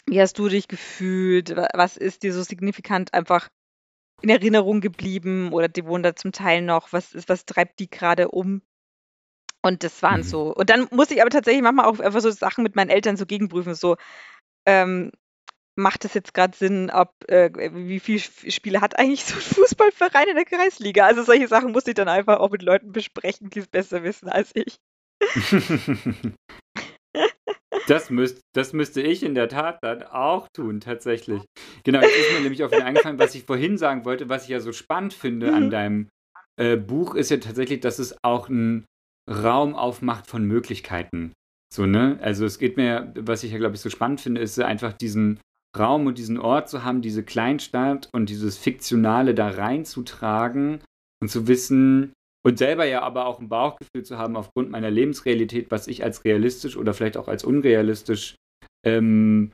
wie 0.07 0.21
hast 0.21 0.39
du 0.39 0.49
dich 0.49 0.67
gefühlt? 0.67 1.55
Wa- 1.55 1.69
Was 1.73 1.97
ist 1.97 2.23
dir 2.23 2.33
so 2.33 2.43
signifikant 2.43 3.13
einfach 3.13 3.49
in 4.21 4.29
Erinnerung 4.29 4.81
geblieben 4.81 5.53
oder 5.53 5.67
die 5.69 5.85
wohnen 5.85 6.03
da 6.03 6.15
zum 6.15 6.31
Teil 6.31 6.61
noch? 6.61 6.93
Was 6.93 7.13
ist, 7.13 7.29
was 7.29 7.45
treibt 7.45 7.79
die 7.79 7.89
gerade 7.89 8.29
um? 8.29 8.61
Und 9.61 9.83
das 9.83 10.01
waren 10.03 10.19
Mhm. 10.19 10.23
so. 10.23 10.53
Und 10.55 10.69
dann 10.69 10.87
muss 10.91 11.11
ich 11.11 11.21
aber 11.21 11.29
tatsächlich 11.29 11.61
manchmal 11.63 11.85
auch 11.85 11.99
einfach 11.99 12.21
so 12.21 12.29
Sachen 12.31 12.63
mit 12.63 12.75
meinen 12.75 12.89
Eltern 12.89 13.17
so 13.17 13.25
gegenprüfen, 13.25 13.75
so, 13.75 13.97
ähm, 14.65 15.11
macht 15.79 16.05
es 16.05 16.13
jetzt 16.13 16.33
gerade 16.33 16.55
Sinn, 16.55 16.89
ob, 16.91 17.13
äh, 17.27 17.49
wie 17.73 17.99
viele 17.99 18.19
Spiele 18.19 18.81
hat 18.81 18.99
eigentlich 18.99 19.25
so 19.25 19.35
ein 19.35 19.41
Fußballverein 19.41 20.29
in 20.29 20.35
der 20.35 20.45
Kreisliga? 20.45 21.05
Also 21.05 21.23
solche 21.23 21.47
Sachen 21.47 21.71
muss 21.71 21.87
ich 21.87 21.95
dann 21.95 22.07
einfach 22.07 22.39
auch 22.39 22.51
mit 22.51 22.61
Leuten 22.61 22.91
besprechen, 22.91 23.49
die 23.49 23.59
es 23.59 23.67
besser 23.67 24.03
wissen 24.03 24.29
als 24.29 24.51
ich. 24.53 24.77
Das, 27.87 28.09
müsst, 28.11 28.41
das 28.53 28.73
müsste 28.73 29.01
ich 29.01 29.23
in 29.23 29.33
der 29.33 29.49
Tat 29.49 29.79
dann 29.81 30.03
auch 30.03 30.47
tun, 30.55 30.79
tatsächlich. 30.79 31.43
Genau, 31.83 32.01
jetzt 32.01 32.15
ist 32.17 32.31
mir 32.33 32.41
nämlich 32.41 32.63
auf 32.63 32.71
den 32.71 32.81
eingefallen, 32.81 33.17
was 33.17 33.33
ich 33.33 33.45
vorhin 33.45 33.79
sagen 33.79 34.05
wollte, 34.05 34.29
was 34.29 34.43
ich 34.43 34.49
ja 34.49 34.59
so 34.59 34.71
spannend 34.73 35.13
finde 35.13 35.53
an 35.53 35.65
Mhm. 35.65 35.69
deinem 35.71 36.09
äh, 36.57 36.77
Buch, 36.77 37.15
ist 37.15 37.31
ja 37.31 37.37
tatsächlich, 37.37 37.79
dass 37.79 37.97
es 37.97 38.15
auch 38.23 38.47
einen 38.47 38.85
Raum 39.27 39.73
aufmacht 39.75 40.27
von 40.27 40.45
Möglichkeiten. 40.45 41.33
So, 41.73 41.85
ne? 41.85 42.19
Also 42.21 42.45
es 42.45 42.59
geht 42.59 42.77
mir, 42.77 43.13
was 43.15 43.43
ich 43.43 43.51
ja, 43.51 43.57
glaube 43.57 43.75
ich, 43.75 43.81
so 43.81 43.89
spannend 43.89 44.21
finde, 44.21 44.41
ist 44.41 44.59
einfach 44.59 44.93
diesen 44.93 45.39
Raum 45.77 46.07
und 46.07 46.17
diesen 46.17 46.39
Ort 46.39 46.69
zu 46.69 46.83
haben, 46.83 47.01
diese 47.01 47.23
Kleinstadt 47.23 48.09
und 48.11 48.29
dieses 48.29 48.57
Fiktionale 48.57 49.35
da 49.35 49.49
reinzutragen 49.49 50.79
und 51.21 51.29
zu 51.29 51.47
wissen, 51.47 52.13
und 52.45 52.57
selber 52.57 52.85
ja 52.85 53.01
aber 53.01 53.25
auch 53.25 53.39
ein 53.39 53.49
Bauchgefühl 53.49 54.03
zu 54.03 54.17
haben 54.17 54.37
aufgrund 54.37 54.71
meiner 54.71 54.89
Lebensrealität, 54.89 55.71
was 55.71 55.87
ich 55.87 56.03
als 56.03 56.23
realistisch 56.23 56.77
oder 56.77 56.93
vielleicht 56.93 57.17
auch 57.17 57.27
als 57.27 57.43
unrealistisch 57.43 58.35
ähm, 58.85 59.51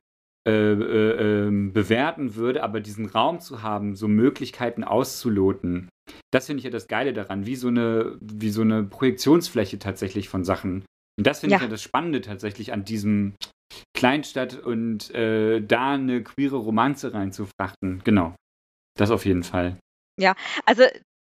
äh, 0.48 0.52
äh, 0.52 1.48
ähm, 1.48 1.74
bewerten 1.74 2.36
würde, 2.36 2.62
aber 2.62 2.80
diesen 2.80 3.08
Raum 3.08 3.40
zu 3.40 3.64
haben, 3.64 3.96
so 3.96 4.08
Möglichkeiten 4.08 4.84
auszuloten, 4.84 5.90
das 6.32 6.46
finde 6.46 6.60
ich 6.60 6.66
ja 6.66 6.70
das 6.70 6.88
Geile 6.88 7.14
daran, 7.14 7.48
wie 7.48 7.56
so 7.56 7.70
eine, 7.70 8.18
wie 8.22 8.52
so 8.52 8.62
eine 8.62 8.84
Projektionsfläche 8.84 9.80
tatsächlich 9.80 10.30
von 10.30 10.44
Sachen. 10.44 10.86
Und 11.18 11.26
das 11.28 11.40
finde 11.40 11.56
ich 11.56 11.62
Ja. 11.62 11.66
ja 11.68 11.72
das 11.72 11.82
Spannende 11.82 12.22
tatsächlich 12.22 12.74
an 12.74 12.84
diesem 12.86 13.36
Kleinstadt 13.94 14.56
und 14.58 15.14
äh, 15.14 15.62
da 15.62 15.94
eine 15.94 16.24
queere 16.24 16.58
Romanze 16.58 17.14
reinzufrachten. 17.14 18.02
Genau. 18.04 18.36
Das 18.98 19.12
auf 19.12 19.26
jeden 19.26 19.44
Fall. 19.44 19.78
Also 20.66 20.84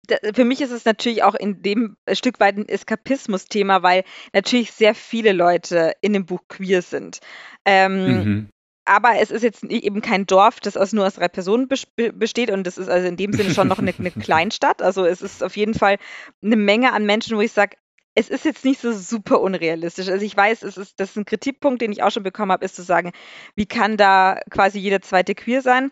da, 0.07 0.15
für 0.33 0.45
mich 0.45 0.61
ist 0.61 0.71
es 0.71 0.85
natürlich 0.85 1.23
auch 1.23 1.35
in 1.35 1.61
dem 1.61 1.95
Stück 2.13 2.39
weit 2.39 2.57
ein 2.57 2.67
Eskapismus-Thema, 2.67 3.83
weil 3.83 4.03
natürlich 4.33 4.71
sehr 4.71 4.95
viele 4.95 5.33
Leute 5.33 5.93
in 6.01 6.13
dem 6.13 6.25
Buch 6.25 6.41
queer 6.47 6.81
sind. 6.81 7.19
Ähm, 7.65 8.05
Mhm. 8.23 8.49
aber 8.85 9.19
es 9.19 9.31
ist 9.31 9.43
jetzt 9.43 9.63
eben 9.65 10.01
kein 10.01 10.25
Dorf, 10.25 10.59
das 10.61 10.77
aus 10.77 10.93
nur 10.93 11.05
aus 11.05 11.15
drei 11.15 11.27
Personen 11.27 11.67
bes- 11.67 11.87
be- 11.95 12.13
besteht 12.13 12.49
und 12.51 12.65
das 12.65 12.77
ist 12.77 12.87
also 12.89 13.07
in 13.07 13.17
dem 13.17 13.33
Sinne 13.33 13.53
schon 13.53 13.67
noch 13.67 13.79
eine, 13.79 13.93
eine 13.97 14.11
Kleinstadt. 14.33 14.81
Also 14.81 15.05
es 15.05 15.21
ist 15.21 15.43
auf 15.43 15.55
jeden 15.57 15.73
Fall 15.73 15.97
eine 16.43 16.55
Menge 16.55 16.93
an 16.93 17.05
Menschen, 17.05 17.37
wo 17.37 17.41
ich 17.41 17.51
sage, 17.51 17.75
es 18.19 18.29
ist 18.29 18.43
jetzt 18.43 18.65
nicht 18.65 18.81
so 18.81 18.91
super 18.91 19.39
unrealistisch. 19.39 20.09
Also 20.09 20.25
ich 20.25 20.35
weiß, 20.35 20.63
es 20.63 20.75
ist, 20.75 20.99
das 20.99 21.11
ist 21.11 21.15
ein 21.15 21.23
Kritikpunkt, 21.23 21.81
den 21.81 21.93
ich 21.93 22.03
auch 22.03 22.11
schon 22.11 22.23
bekommen 22.23 22.51
habe, 22.51 22.65
ist 22.65 22.75
zu 22.75 22.81
sagen, 22.81 23.13
wie 23.55 23.65
kann 23.65 23.95
da 23.95 24.41
quasi 24.49 24.77
jeder 24.77 25.01
zweite 25.01 25.35
queer 25.35 25.61
sein? 25.61 25.91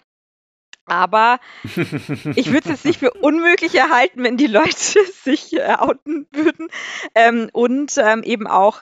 Aber 0.85 1.39
ich 1.63 2.51
würde 2.51 2.65
es 2.65 2.67
jetzt 2.67 2.85
nicht 2.85 2.99
für 2.99 3.11
unmöglich 3.11 3.75
erhalten, 3.75 4.25
wenn 4.25 4.35
die 4.35 4.47
Leute 4.47 5.05
sich 5.23 5.53
äh, 5.53 5.75
outen 5.77 6.27
würden. 6.33 6.67
Ähm, 7.15 7.49
und 7.53 7.93
ähm, 7.97 8.23
eben 8.23 8.45
auch, 8.45 8.81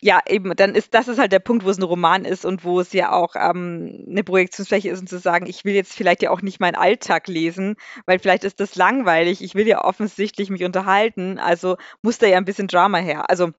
ja, 0.00 0.20
eben, 0.28 0.54
dann 0.56 0.74
ist 0.74 0.92
das 0.92 1.08
ist 1.08 1.18
halt 1.18 1.32
der 1.32 1.38
Punkt, 1.38 1.64
wo 1.64 1.70
es 1.70 1.78
ein 1.78 1.82
Roman 1.82 2.24
ist 2.24 2.44
und 2.44 2.64
wo 2.64 2.80
es 2.80 2.92
ja 2.92 3.12
auch 3.12 3.34
ähm, 3.34 4.04
eine 4.08 4.24
Projektionsfläche 4.24 4.90
ist, 4.90 5.00
um 5.00 5.06
zu 5.06 5.18
sagen, 5.18 5.46
ich 5.46 5.64
will 5.64 5.74
jetzt 5.74 5.94
vielleicht 5.94 6.22
ja 6.22 6.30
auch 6.30 6.42
nicht 6.42 6.60
meinen 6.60 6.74
Alltag 6.74 7.28
lesen, 7.28 7.76
weil 8.04 8.18
vielleicht 8.18 8.44
ist 8.44 8.60
das 8.60 8.76
langweilig. 8.76 9.42
Ich 9.42 9.54
will 9.54 9.66
ja 9.66 9.82
offensichtlich 9.84 10.50
mich 10.50 10.64
unterhalten, 10.64 11.38
also 11.38 11.76
muss 12.02 12.18
da 12.18 12.26
ja 12.26 12.36
ein 12.36 12.44
bisschen 12.44 12.68
Drama 12.68 12.98
her. 12.98 13.30
Also 13.30 13.52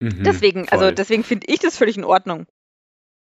Mhm, 0.00 0.22
deswegen, 0.24 0.68
also 0.68 0.86
voll. 0.86 0.94
deswegen 0.94 1.24
finde 1.24 1.46
ich 1.48 1.58
das 1.58 1.76
völlig 1.76 1.96
in 1.96 2.04
Ordnung. 2.04 2.46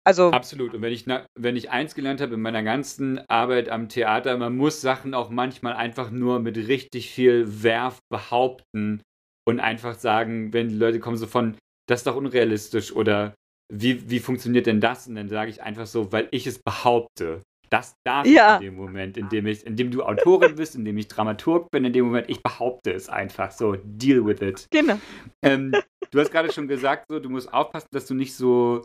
Also 0.04 0.30
Absolut. 0.30 0.74
Und 0.74 0.82
wenn 0.82 0.92
ich, 0.92 1.06
na, 1.06 1.26
wenn 1.38 1.54
ich 1.54 1.70
eins 1.70 1.94
gelernt 1.94 2.20
habe 2.20 2.34
in 2.34 2.40
meiner 2.40 2.62
ganzen 2.62 3.20
Arbeit 3.28 3.68
am 3.68 3.88
Theater, 3.88 4.36
man 4.36 4.56
muss 4.56 4.80
Sachen 4.80 5.14
auch 5.14 5.30
manchmal 5.30 5.74
einfach 5.74 6.10
nur 6.10 6.40
mit 6.40 6.56
richtig 6.56 7.10
viel 7.10 7.62
Werf 7.62 8.00
behaupten 8.10 9.02
und 9.46 9.60
einfach 9.60 9.94
sagen, 9.94 10.52
wenn 10.52 10.68
die 10.68 10.74
Leute 10.76 10.98
kommen 10.98 11.16
so 11.16 11.26
von, 11.26 11.56
das 11.92 12.00
ist 12.00 12.06
doch 12.06 12.16
unrealistisch 12.16 12.90
oder 12.92 13.34
wie, 13.70 14.08
wie 14.10 14.18
funktioniert 14.18 14.66
denn 14.66 14.80
das? 14.80 15.06
Und 15.06 15.14
dann 15.14 15.28
sage 15.28 15.50
ich 15.50 15.62
einfach 15.62 15.86
so, 15.86 16.10
weil 16.10 16.26
ich 16.30 16.46
es 16.46 16.58
behaupte. 16.58 17.40
Das 17.70 17.94
darf 18.04 18.26
Ja. 18.26 18.56
ich 18.56 18.66
in 18.66 18.72
dem 18.72 18.76
Moment, 18.76 19.16
in 19.16 19.28
dem 19.28 19.46
ich, 19.46 19.66
in 19.66 19.76
dem 19.76 19.90
du 19.90 20.02
Autorin 20.02 20.56
bist, 20.56 20.74
in 20.74 20.84
dem 20.84 20.96
ich 20.98 21.08
Dramaturg 21.08 21.70
bin, 21.70 21.84
in 21.84 21.92
dem 21.92 22.04
Moment, 22.06 22.28
ich 22.30 22.42
behaupte 22.42 22.92
es 22.92 23.08
einfach 23.08 23.50
so. 23.50 23.76
Deal 23.84 24.24
with 24.26 24.40
it. 24.40 24.66
genau. 24.70 24.98
Ähm, 25.42 25.72
du 26.10 26.20
hast 26.20 26.30
gerade 26.30 26.50
schon 26.52 26.66
gesagt, 26.68 27.06
so, 27.10 27.18
du 27.20 27.28
musst 27.30 27.52
aufpassen, 27.52 27.88
dass 27.92 28.06
du 28.06 28.14
nicht 28.14 28.34
so 28.34 28.84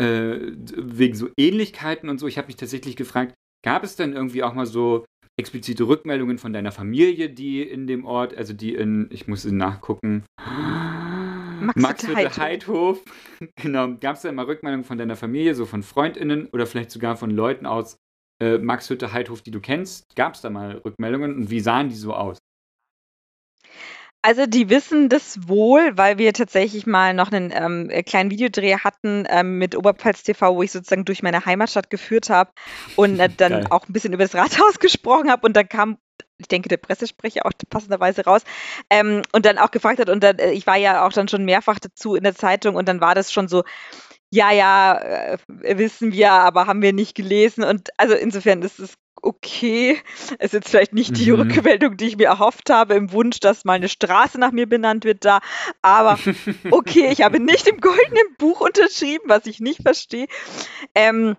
äh, 0.00 0.38
wegen 0.76 1.14
so 1.14 1.28
Ähnlichkeiten 1.38 2.08
und 2.08 2.18
so. 2.18 2.26
Ich 2.26 2.38
habe 2.38 2.46
mich 2.48 2.56
tatsächlich 2.56 2.96
gefragt, 2.96 3.34
gab 3.64 3.82
es 3.84 3.96
denn 3.96 4.12
irgendwie 4.14 4.42
auch 4.42 4.54
mal 4.54 4.66
so 4.66 5.04
explizite 5.38 5.84
Rückmeldungen 5.84 6.38
von 6.38 6.52
deiner 6.52 6.72
Familie, 6.72 7.30
die 7.30 7.62
in 7.62 7.86
dem 7.86 8.04
Ort, 8.04 8.34
also 8.36 8.52
die 8.52 8.74
in, 8.74 9.08
ich 9.10 9.26
muss 9.28 9.44
nachgucken, 9.44 10.24
Maxhütte 11.76 12.36
Heidhof, 12.36 13.02
genau, 13.56 13.94
gab 14.00 14.16
es 14.16 14.22
denn 14.22 14.34
mal 14.34 14.44
Rückmeldungen 14.44 14.84
von 14.84 14.98
deiner 14.98 15.16
Familie, 15.16 15.54
so 15.54 15.66
von 15.66 15.82
FreundInnen 15.82 16.48
oder 16.52 16.66
vielleicht 16.66 16.90
sogar 16.90 17.16
von 17.16 17.30
Leuten 17.30 17.66
aus 17.66 17.96
äh, 18.40 18.58
Maxhütte 18.58 19.12
Heidhof, 19.12 19.42
die 19.42 19.50
du 19.50 19.60
kennst? 19.60 20.14
Gab 20.16 20.34
es 20.34 20.40
da 20.40 20.50
mal 20.50 20.78
Rückmeldungen 20.84 21.34
und 21.34 21.50
wie 21.50 21.60
sahen 21.60 21.88
die 21.88 21.96
so 21.96 22.14
aus? 22.14 22.38
Also 24.20 24.46
die 24.46 24.68
wissen 24.68 25.08
das 25.08 25.48
wohl, 25.48 25.92
weil 25.96 26.18
wir 26.18 26.32
tatsächlich 26.32 26.86
mal 26.86 27.14
noch 27.14 27.30
einen 27.30 27.52
ähm, 27.54 27.88
äh, 27.88 28.02
kleinen 28.02 28.30
Videodreh 28.30 28.76
hatten 28.78 29.24
ähm, 29.28 29.58
mit 29.58 29.76
Oberpfalz 29.76 30.24
TV, 30.24 30.56
wo 30.56 30.62
ich 30.62 30.72
sozusagen 30.72 31.04
durch 31.04 31.22
meine 31.22 31.46
Heimatstadt 31.46 31.88
geführt 31.88 32.28
habe 32.28 32.50
und 32.96 33.20
äh, 33.20 33.28
dann 33.36 33.52
Geil. 33.52 33.66
auch 33.70 33.88
ein 33.88 33.92
bisschen 33.92 34.12
über 34.12 34.24
das 34.24 34.34
Rathaus 34.34 34.80
gesprochen 34.80 35.30
habe 35.30 35.46
und 35.46 35.56
dann 35.56 35.68
kam, 35.68 35.98
ich 36.38 36.48
denke, 36.48 36.68
der 36.68 36.76
Pressesprecher 36.76 37.44
auch 37.44 37.52
passenderweise 37.68 38.24
raus 38.24 38.42
ähm, 38.90 39.22
und 39.32 39.44
dann 39.44 39.58
auch 39.58 39.70
gefragt 39.70 39.98
hat 39.98 40.08
und 40.08 40.22
dann, 40.22 40.38
äh, 40.38 40.52
ich 40.52 40.66
war 40.66 40.76
ja 40.76 41.06
auch 41.06 41.12
dann 41.12 41.28
schon 41.28 41.44
mehrfach 41.44 41.78
dazu 41.78 42.14
in 42.14 42.22
der 42.24 42.34
Zeitung 42.34 42.76
und 42.76 42.88
dann 42.88 43.00
war 43.00 43.14
das 43.14 43.32
schon 43.32 43.48
so, 43.48 43.64
ja, 44.30 44.52
ja, 44.52 44.98
äh, 44.98 45.38
wissen 45.78 46.12
wir, 46.12 46.32
aber 46.32 46.66
haben 46.66 46.82
wir 46.82 46.92
nicht 46.92 47.14
gelesen 47.14 47.64
und 47.64 47.88
also 47.96 48.14
insofern 48.14 48.62
ist 48.62 48.78
es 48.78 48.94
okay. 49.22 49.98
Es 50.38 50.46
ist 50.46 50.52
jetzt 50.52 50.68
vielleicht 50.68 50.92
nicht 50.94 51.16
die 51.16 51.32
Mhm. 51.32 51.40
Rückmeldung, 51.40 51.96
die 51.96 52.06
ich 52.06 52.16
mir 52.16 52.28
erhofft 52.28 52.70
habe, 52.70 52.94
im 52.94 53.12
Wunsch, 53.12 53.40
dass 53.40 53.64
mal 53.64 53.74
eine 53.74 53.88
Straße 53.88 54.38
nach 54.38 54.52
mir 54.52 54.68
benannt 54.68 55.04
wird 55.04 55.24
da. 55.24 55.40
Aber 55.82 56.18
okay, 56.70 57.08
ich 57.10 57.22
habe 57.22 57.40
nicht 57.40 57.66
im 57.66 57.80
goldenen 57.80 58.36
Buch 58.38 58.60
unterschrieben, 58.60 59.24
was 59.26 59.46
ich 59.46 59.60
nicht 59.60 59.82
verstehe. 59.82 60.26
Ähm, 60.94 61.36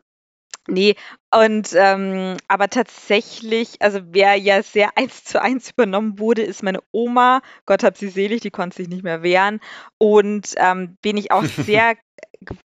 nee, 0.70 0.96
und 1.34 1.74
ähm, 1.76 2.38
aber 2.48 2.70
tatsächlich, 2.70 3.76
also 3.82 4.00
wer 4.04 4.36
ja 4.36 4.64
sehr 4.64 4.92
eins 4.98 5.24
zu 5.24 5.42
eins 5.42 5.72
übernommen 5.72 6.20
wurde, 6.20 6.42
ist 6.44 6.64
meine 6.64 6.82
Oma. 6.92 7.42
Gott 7.66 7.84
hab 7.84 7.98
sie 7.98 8.10
selig, 8.10 8.42
die 8.42 8.52
konnte 8.52 8.78
sich 8.78 8.90
nicht 8.90 9.04
mehr 9.04 9.24
wehren. 9.24 9.60
Und 9.98 10.54
ähm, 10.58 10.98
wen 11.02 11.18
ich 11.18 11.32
auch 11.32 11.46
sehr, 11.66 11.96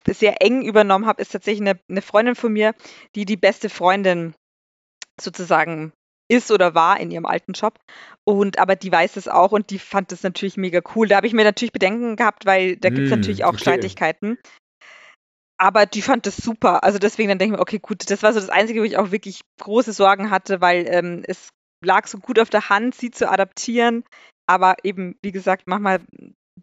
sehr 0.07 0.41
eng 0.41 0.63
übernommen 0.63 1.05
habe, 1.05 1.21
ist 1.21 1.31
tatsächlich 1.31 1.67
eine, 1.67 1.79
eine 1.89 2.01
Freundin 2.01 2.35
von 2.35 2.53
mir, 2.53 2.73
die 3.15 3.25
die 3.25 3.37
beste 3.37 3.69
Freundin 3.69 4.33
sozusagen 5.19 5.93
ist 6.27 6.51
oder 6.51 6.73
war 6.75 6.99
in 6.99 7.11
ihrem 7.11 7.25
alten 7.25 7.53
Job. 7.53 7.79
Und 8.23 8.57
aber 8.59 8.75
die 8.75 8.91
weiß 8.91 9.17
es 9.17 9.27
auch 9.27 9.51
und 9.51 9.69
die 9.69 9.79
fand 9.79 10.11
das 10.11 10.23
natürlich 10.23 10.57
mega 10.57 10.81
cool. 10.95 11.07
Da 11.07 11.17
habe 11.17 11.27
ich 11.27 11.33
mir 11.33 11.43
natürlich 11.43 11.73
Bedenken 11.73 12.15
gehabt, 12.15 12.45
weil 12.45 12.77
da 12.77 12.89
gibt 12.89 13.07
es 13.07 13.11
Hm, 13.11 13.19
natürlich 13.19 13.43
auch 13.43 13.53
okay. 13.53 13.59
Streitigkeiten. 13.59 14.37
Aber 15.61 15.85
die 15.85 16.01
fand 16.01 16.25
das 16.25 16.37
super. 16.37 16.83
Also 16.83 16.97
deswegen 16.97 17.29
dann 17.29 17.37
denke 17.37 17.53
ich 17.53 17.57
mir, 17.59 17.61
okay, 17.61 17.77
gut, 17.77 18.09
das 18.09 18.23
war 18.23 18.33
so 18.33 18.39
das 18.39 18.49
Einzige, 18.49 18.79
wo 18.81 18.83
ich 18.83 18.97
auch 18.97 19.11
wirklich 19.11 19.41
große 19.59 19.93
Sorgen 19.93 20.31
hatte, 20.31 20.59
weil 20.59 20.87
ähm, 20.87 21.21
es 21.27 21.49
lag 21.85 22.07
so 22.07 22.17
gut 22.17 22.39
auf 22.39 22.49
der 22.49 22.69
Hand, 22.69 22.95
sie 22.95 23.11
zu 23.11 23.29
adaptieren. 23.29 24.03
Aber 24.47 24.77
eben, 24.81 25.19
wie 25.21 25.31
gesagt, 25.31 25.67
manchmal 25.67 25.99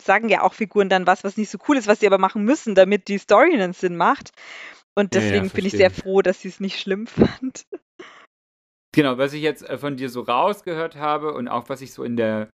sagen 0.02 0.28
ja 0.28 0.42
auch 0.42 0.52
Figuren 0.52 0.88
dann 0.88 1.06
was, 1.06 1.22
was 1.22 1.36
nicht 1.36 1.48
so 1.48 1.58
cool 1.68 1.76
ist, 1.76 1.86
was 1.86 2.00
sie 2.00 2.08
aber 2.08 2.18
machen 2.18 2.42
müssen, 2.42 2.74
damit 2.74 3.06
die 3.06 3.18
Story 3.18 3.54
einen 3.54 3.72
Sinn 3.72 3.96
macht. 3.96 4.32
Und 4.96 5.14
Ja, 5.14 5.20
ja, 5.20 5.26
deswegen 5.30 5.50
bin 5.50 5.64
ich 5.66 5.74
sehr 5.74 5.92
froh, 5.92 6.20
dass 6.20 6.40
sie 6.40 6.48
es 6.48 6.58
nicht 6.58 6.80
schlimm 6.80 7.06
fand. 7.06 7.66
Genau, 8.92 9.16
was 9.16 9.32
ich 9.32 9.42
jetzt 9.42 9.62
äh, 9.62 9.78
von 9.78 9.96
dir 9.96 10.10
so 10.10 10.22
rausgehört 10.22 10.96
habe 10.96 11.34
und 11.34 11.46
auch 11.46 11.68
was 11.68 11.82
ich 11.82 11.92
so 11.92 12.02
in 12.02 12.16
der 12.16 12.50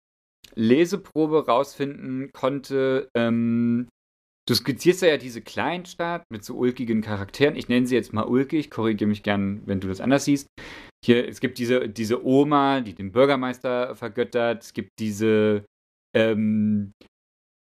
Leseprobe 0.55 1.47
rausfinden 1.47 2.31
konnte, 2.31 3.09
ähm, 3.13 3.89
du 4.49 4.55
skizzierst 4.55 5.03
ja 5.03 5.17
diese 5.17 5.41
Kleinstadt 5.41 6.23
mit 6.31 6.43
so 6.43 6.55
ulkigen 6.55 7.01
Charakteren. 7.01 7.55
Ich 7.55 7.69
nenne 7.69 7.85
sie 7.85 7.95
jetzt 7.95 8.13
mal 8.13 8.25
ulkig, 8.25 8.71
korrigiere 8.71 9.07
mich 9.07 9.21
gern, 9.21 9.61
wenn 9.65 9.79
du 9.79 9.87
das 9.87 10.01
anders 10.01 10.25
siehst. 10.25 10.47
Hier, 11.05 11.27
es 11.27 11.39
gibt 11.39 11.59
diese, 11.59 11.87
diese 11.87 12.25
Oma, 12.25 12.81
die 12.81 12.93
den 12.93 13.11
Bürgermeister 13.11 13.95
vergöttert. 13.95 14.63
Es 14.63 14.73
gibt 14.73 14.91
diese 14.99 15.65
ähm, 16.15 16.91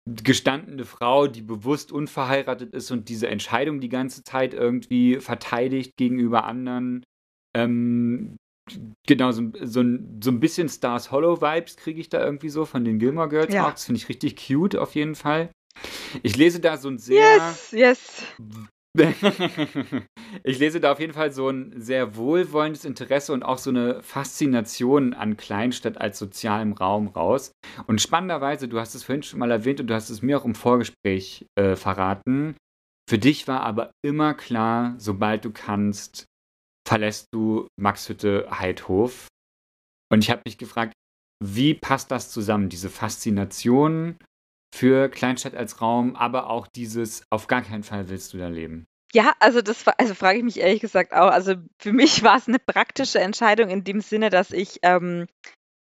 gestandene 0.06 0.84
Frau, 0.84 1.26
die 1.26 1.40
bewusst 1.40 1.90
unverheiratet 1.90 2.74
ist 2.74 2.90
und 2.90 3.08
diese 3.08 3.28
Entscheidung 3.28 3.80
die 3.80 3.88
ganze 3.88 4.22
Zeit 4.22 4.52
irgendwie 4.52 5.16
verteidigt 5.16 5.96
gegenüber 5.96 6.44
anderen. 6.44 7.02
Ähm, 7.56 8.36
genau, 9.06 9.32
so, 9.32 9.50
so, 9.62 9.80
ein, 9.80 10.20
so 10.22 10.30
ein 10.30 10.40
bisschen 10.40 10.68
Stars 10.68 11.10
Hollow 11.10 11.40
Vibes 11.40 11.76
kriege 11.76 12.00
ich 12.00 12.10
da 12.10 12.22
irgendwie 12.22 12.50
so 12.50 12.66
von 12.66 12.84
den 12.84 12.98
Gilmore 12.98 13.30
Girls 13.30 13.54
Ja. 13.54 13.70
Das 13.70 13.86
finde 13.86 13.98
ich 13.98 14.08
richtig 14.10 14.36
cute 14.36 14.76
auf 14.76 14.94
jeden 14.94 15.14
Fall. 15.14 15.50
Ich 16.22 16.36
lese 16.36 16.60
da 16.60 16.76
so 16.76 16.88
ein 16.88 16.98
sehr. 16.98 17.36
Yes, 17.36 17.70
yes. 17.72 18.22
ich 20.44 20.58
lese 20.60 20.78
da 20.78 20.92
auf 20.92 21.00
jeden 21.00 21.14
Fall 21.14 21.32
so 21.32 21.48
ein 21.48 21.72
sehr 21.80 22.14
wohlwollendes 22.14 22.84
Interesse 22.84 23.32
und 23.32 23.42
auch 23.42 23.58
so 23.58 23.70
eine 23.70 24.00
Faszination 24.04 25.14
an 25.14 25.36
Kleinstadt 25.36 26.00
als 26.00 26.18
sozialem 26.18 26.72
Raum 26.72 27.08
raus. 27.08 27.50
Und 27.88 28.00
spannenderweise, 28.00 28.68
du 28.68 28.78
hast 28.78 28.94
es 28.94 29.02
vorhin 29.02 29.24
schon 29.24 29.40
mal 29.40 29.50
erwähnt 29.50 29.80
und 29.80 29.88
du 29.88 29.94
hast 29.94 30.10
es 30.10 30.22
mir 30.22 30.38
auch 30.38 30.44
im 30.44 30.54
Vorgespräch 30.54 31.46
äh, 31.58 31.74
verraten. 31.74 32.56
Für 33.10 33.18
dich 33.18 33.48
war 33.48 33.62
aber 33.62 33.90
immer 34.04 34.32
klar, 34.34 34.94
sobald 34.98 35.44
du 35.44 35.50
kannst, 35.50 36.26
verlässt 36.86 37.26
du 37.32 37.66
Maxhütte 37.76 38.46
Heidhof. 38.50 39.26
Und 40.12 40.22
ich 40.22 40.30
habe 40.30 40.42
mich 40.46 40.56
gefragt, 40.56 40.92
wie 41.42 41.74
passt 41.74 42.12
das 42.12 42.30
zusammen, 42.30 42.68
diese 42.68 42.90
Faszination 42.90 44.16
für 44.74 45.08
Kleinstadt 45.08 45.54
als 45.54 45.80
Raum, 45.80 46.16
aber 46.16 46.50
auch 46.50 46.66
dieses, 46.66 47.22
auf 47.30 47.46
gar 47.46 47.62
keinen 47.62 47.84
Fall 47.84 48.08
willst 48.08 48.34
du 48.34 48.38
da 48.38 48.48
leben. 48.48 48.88
Ja, 49.12 49.32
also 49.38 49.62
das 49.62 49.86
also 49.86 50.14
frage 50.14 50.38
ich 50.38 50.44
mich 50.44 50.58
ehrlich 50.58 50.80
gesagt 50.80 51.12
auch. 51.12 51.30
Also 51.30 51.54
für 51.78 51.92
mich 51.92 52.22
war 52.24 52.36
es 52.36 52.48
eine 52.48 52.58
praktische 52.58 53.20
Entscheidung 53.20 53.70
in 53.70 53.84
dem 53.84 54.00
Sinne, 54.00 54.30
dass 54.30 54.50
ich, 54.50 54.80
ähm, 54.82 55.26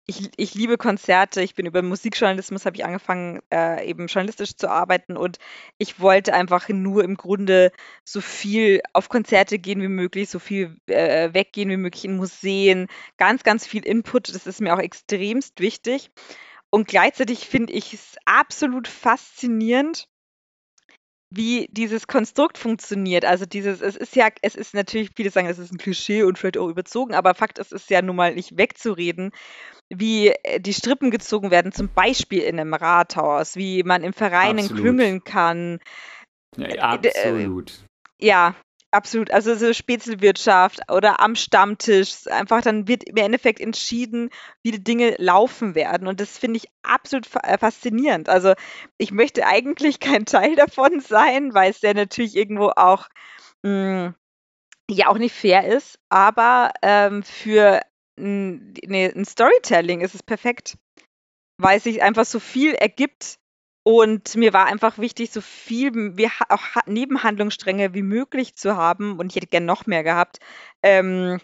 ich, 0.07 0.31
ich 0.35 0.55
liebe 0.55 0.77
Konzerte. 0.77 1.41
Ich 1.41 1.55
bin 1.55 1.65
über 1.65 1.81
Musikjournalismus, 1.81 2.65
habe 2.65 2.75
ich 2.75 2.83
angefangen, 2.83 3.39
äh, 3.49 3.87
eben 3.87 4.07
journalistisch 4.07 4.57
zu 4.57 4.69
arbeiten 4.69 5.15
und 5.15 5.37
ich 5.77 6.01
wollte 6.01 6.33
einfach 6.33 6.67
nur 6.67 7.05
im 7.05 7.15
Grunde 7.15 7.71
so 8.03 8.19
viel 8.19 8.81
auf 8.91 9.07
Konzerte 9.07 9.57
gehen 9.57 9.81
wie 9.81 9.87
möglich, 9.87 10.29
so 10.29 10.39
viel 10.39 10.75
äh, 10.87 11.33
weggehen 11.33 11.69
wie 11.69 11.77
möglich 11.77 12.03
in 12.03 12.17
Museen, 12.17 12.87
ganz, 13.15 13.43
ganz 13.43 13.65
viel 13.65 13.85
Input. 13.85 14.35
Das 14.35 14.47
ist 14.47 14.59
mir 14.59 14.73
auch 14.73 14.79
extremst 14.79 15.61
wichtig. 15.61 16.11
Und 16.71 16.87
gleichzeitig 16.87 17.47
finde 17.47 17.73
ich 17.73 17.93
es 17.93 18.15
absolut 18.25 18.87
faszinierend, 18.87 20.07
wie 21.29 21.67
dieses 21.71 22.07
Konstrukt 22.07 22.57
funktioniert. 22.57 23.25
Also 23.25 23.45
dieses, 23.45 23.81
es 23.81 23.95
ist 23.95 24.15
ja, 24.15 24.27
es 24.41 24.55
ist 24.55 24.73
natürlich, 24.73 25.11
viele 25.15 25.29
sagen, 25.29 25.47
es 25.47 25.59
ist 25.59 25.71
ein 25.71 25.77
Klischee 25.77 26.23
und 26.23 26.37
vielleicht 26.37 26.57
auch 26.57 26.67
überzogen, 26.67 27.13
aber 27.13 27.35
Fakt 27.35 27.59
ist, 27.59 27.71
es 27.71 27.83
ist 27.83 27.89
ja 27.89 28.01
nun 28.01 28.17
mal 28.17 28.35
nicht 28.35 28.57
wegzureden, 28.57 29.31
wie 29.89 30.29
äh, 30.29 30.59
die 30.59 30.73
Strippen 30.73 31.11
gezogen 31.11 31.51
werden, 31.51 31.71
zum 31.71 31.89
Beispiel 31.93 32.41
in 32.41 32.59
einem 32.59 32.73
Rathaus, 32.73 33.55
wie 33.55 33.83
man 33.83 34.03
im 34.03 34.13
Verein 34.13 34.57
klüngeln 34.57 35.23
kann. 35.23 35.79
Ja, 36.57 36.67
Äh, 36.67 36.79
absolut. 36.79 37.79
Ja, 38.19 38.55
absolut. 38.91 39.31
Also 39.31 39.55
so 39.55 39.73
Spätzlewirtschaft 39.73 40.81
oder 40.91 41.19
am 41.19 41.35
Stammtisch. 41.35 42.27
Einfach 42.27 42.61
dann 42.61 42.87
wird 42.87 43.03
im 43.05 43.17
Endeffekt 43.17 43.59
entschieden, 43.59 44.29
wie 44.63 44.71
die 44.71 44.83
Dinge 44.83 45.15
laufen 45.17 45.75
werden. 45.75 46.07
Und 46.07 46.19
das 46.19 46.37
finde 46.37 46.57
ich 46.57 46.67
absolut 46.83 47.27
äh, 47.43 47.57
faszinierend. 47.57 48.29
Also 48.29 48.53
ich 48.97 49.11
möchte 49.11 49.45
eigentlich 49.45 49.99
kein 49.99 50.25
Teil 50.25 50.55
davon 50.55 50.99
sein, 50.99 51.53
weil 51.53 51.71
es 51.71 51.81
ja 51.81 51.93
natürlich 51.93 52.35
irgendwo 52.35 52.71
auch 52.75 53.07
hm, 53.65 54.13
ja 54.89 55.07
auch 55.07 55.17
nicht 55.17 55.35
fair 55.35 55.65
ist. 55.67 55.99
Aber 56.09 56.71
ähm, 56.81 57.23
für 57.23 57.81
ein, 58.17 58.73
ne, 58.85 59.11
ein 59.15 59.25
Storytelling 59.25 60.01
ist 60.01 60.15
es 60.15 60.23
perfekt, 60.23 60.77
weil 61.57 61.77
es 61.77 61.83
sich 61.83 62.01
einfach 62.03 62.25
so 62.25 62.39
viel 62.39 62.73
ergibt. 62.73 63.37
Und 63.83 64.35
mir 64.35 64.53
war 64.53 64.65
einfach 64.65 64.99
wichtig, 64.99 65.31
so 65.31 65.41
viel 65.41 66.15
wie 66.17 66.27
auch 66.27 66.75
ha 66.75 66.81
Nebenhandlungsstränge 66.85 67.93
wie 67.93 68.03
möglich 68.03 68.55
zu 68.55 68.75
haben. 68.75 69.17
Und 69.17 69.31
ich 69.31 69.35
hätte 69.35 69.47
gern 69.47 69.65
noch 69.65 69.87
mehr 69.87 70.03
gehabt, 70.03 70.37
ähm, 70.83 71.39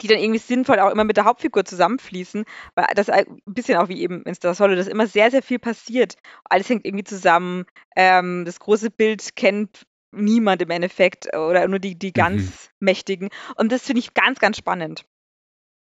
die 0.00 0.08
dann 0.08 0.18
irgendwie 0.18 0.38
sinnvoll 0.38 0.78
auch 0.78 0.90
immer 0.90 1.04
mit 1.04 1.16
der 1.16 1.24
Hauptfigur 1.24 1.64
zusammenfließen, 1.64 2.44
weil 2.74 2.86
das 2.94 3.08
ein 3.08 3.40
bisschen 3.46 3.78
auch 3.78 3.88
wie 3.88 4.00
eben 4.00 4.22
in 4.22 4.34
Star 4.34 4.54
Solo, 4.54 4.76
dass 4.76 4.86
immer 4.86 5.06
sehr, 5.06 5.30
sehr 5.30 5.42
viel 5.42 5.58
passiert. 5.58 6.16
Alles 6.44 6.68
hängt 6.68 6.84
irgendwie 6.84 7.04
zusammen. 7.04 7.64
Ähm, 7.96 8.44
das 8.44 8.60
große 8.60 8.90
Bild 8.90 9.34
kennt 9.36 9.86
niemand 10.12 10.62
im 10.62 10.70
Endeffekt 10.70 11.34
oder 11.34 11.66
nur 11.66 11.78
die, 11.78 11.98
die 11.98 12.08
Mhm. 12.08 12.12
ganz 12.12 12.70
Mächtigen. 12.78 13.30
Und 13.56 13.72
das 13.72 13.82
finde 13.82 14.00
ich 14.00 14.14
ganz, 14.14 14.38
ganz 14.38 14.56
spannend. 14.56 15.04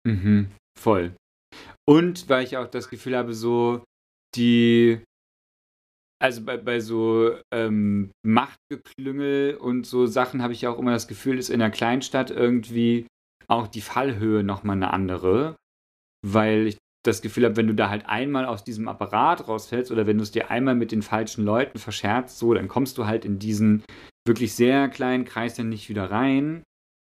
Mhm, 0.05 0.51
voll. 0.77 1.15
Und 1.85 2.29
weil 2.29 2.43
ich 2.43 2.57
auch 2.57 2.67
das 2.67 2.89
Gefühl 2.89 3.17
habe, 3.17 3.33
so 3.33 3.83
die, 4.35 5.01
also 6.21 6.43
bei, 6.43 6.57
bei 6.57 6.79
so 6.79 7.35
ähm, 7.53 8.11
Machtgeklüngel 8.25 9.55
und 9.55 9.85
so 9.85 10.05
Sachen 10.05 10.41
habe 10.41 10.53
ich 10.53 10.67
auch 10.67 10.77
immer 10.77 10.91
das 10.91 11.07
Gefühl, 11.07 11.37
ist 11.37 11.49
in 11.49 11.61
einer 11.61 11.71
Kleinstadt 11.71 12.29
irgendwie 12.29 13.07
auch 13.47 13.67
die 13.67 13.81
Fallhöhe 13.81 14.43
nochmal 14.43 14.75
eine 14.75 14.93
andere, 14.93 15.55
weil 16.25 16.67
ich 16.67 16.77
das 17.05 17.21
Gefühl 17.21 17.45
habe, 17.45 17.55
wenn 17.55 17.67
du 17.67 17.73
da 17.73 17.89
halt 17.89 18.05
einmal 18.07 18.45
aus 18.45 18.63
diesem 18.63 18.87
Apparat 18.87 19.47
rausfällst 19.47 19.91
oder 19.91 20.05
wenn 20.05 20.17
du 20.17 20.23
es 20.23 20.31
dir 20.31 20.51
einmal 20.51 20.75
mit 20.75 20.91
den 20.91 21.01
falschen 21.01 21.45
Leuten 21.45 21.79
verscherzt, 21.79 22.37
so, 22.37 22.53
dann 22.53 22.67
kommst 22.67 22.97
du 22.97 23.05
halt 23.05 23.23
in 23.23 23.39
diesen 23.39 23.83
wirklich 24.27 24.53
sehr 24.53 24.89
kleinen 24.89 25.25
Kreis 25.25 25.55
dann 25.55 25.69
nicht 25.69 25.89
wieder 25.89 26.11
rein. 26.11 26.63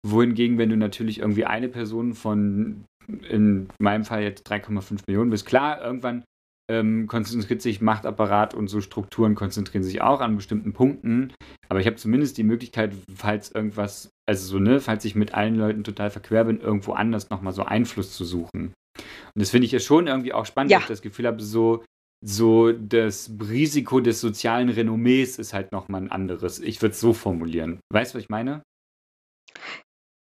Wohingegen, 0.07 0.59
wenn 0.59 0.71
du 0.71 0.77
natürlich 0.77 1.19
irgendwie 1.19 1.47
eine 1.47 1.69
Person 1.69 2.15
von, 2.15 2.85
in 3.29 3.69
meinem 3.81 4.05
Fall 4.05 4.23
jetzt 4.23 4.51
3,5 4.51 5.01
Millionen 5.07 5.31
bist, 5.31 5.47
klar, 5.47 5.83
irgendwann 5.83 6.25
ähm, 6.71 7.09
konzentriert 7.09 7.61
sich 7.61 7.81
Machtapparat 7.81 8.55
und 8.55 8.69
so 8.69 8.81
Strukturen 8.81 9.35
konzentrieren 9.35 9.83
sich 9.83 10.01
auch 10.01 10.21
an 10.21 10.37
bestimmten 10.37 10.73
Punkten. 10.73 11.33
Aber 11.69 11.81
ich 11.81 11.87
habe 11.87 11.97
zumindest 11.97 12.39
die 12.39 12.45
Möglichkeit, 12.45 12.95
falls 13.15 13.51
irgendwas, 13.51 14.11
also 14.29 14.47
so, 14.47 14.59
ne, 14.61 14.81
falls 14.81 15.05
ich 15.05 15.17
mit 15.17 15.35
allen 15.35 15.57
Leuten 15.57 15.83
total 15.83 16.11
verquer 16.11 16.45
bin, 16.45 16.61
irgendwo 16.61 16.93
anders 16.93 17.29
nochmal 17.31 17.53
so 17.53 17.65
Einfluss 17.65 18.13
zu 18.17 18.25
suchen. 18.25 18.73
Und 18.97 19.35
das 19.35 19.51
finde 19.51 19.67
ich 19.67 19.73
ja 19.73 19.81
schon 19.81 20.07
irgendwie 20.07 20.33
auch 20.33 20.47
spannend, 20.47 20.71
Ja. 20.71 20.79
weil 20.79 20.83
ich 20.83 20.89
das 20.89 21.03
Gefühl 21.03 21.27
habe, 21.27 21.43
so, 21.43 21.83
so 22.25 22.71
das 22.71 23.31
Risiko 23.49 24.01
des 24.01 24.21
sozialen 24.21 24.69
Renommees 24.69 25.39
ist 25.39 25.53
halt 25.53 25.73
nochmal 25.73 26.03
ein 26.03 26.13
anderes. 26.13 26.61
Ich 26.61 26.81
würde 26.83 26.93
es 26.93 27.01
so 27.01 27.13
formulieren. 27.13 27.81
Weißt 27.93 28.15
du, 28.15 28.19
was 28.19 28.23
ich 28.23 28.31
meine? 28.31 28.63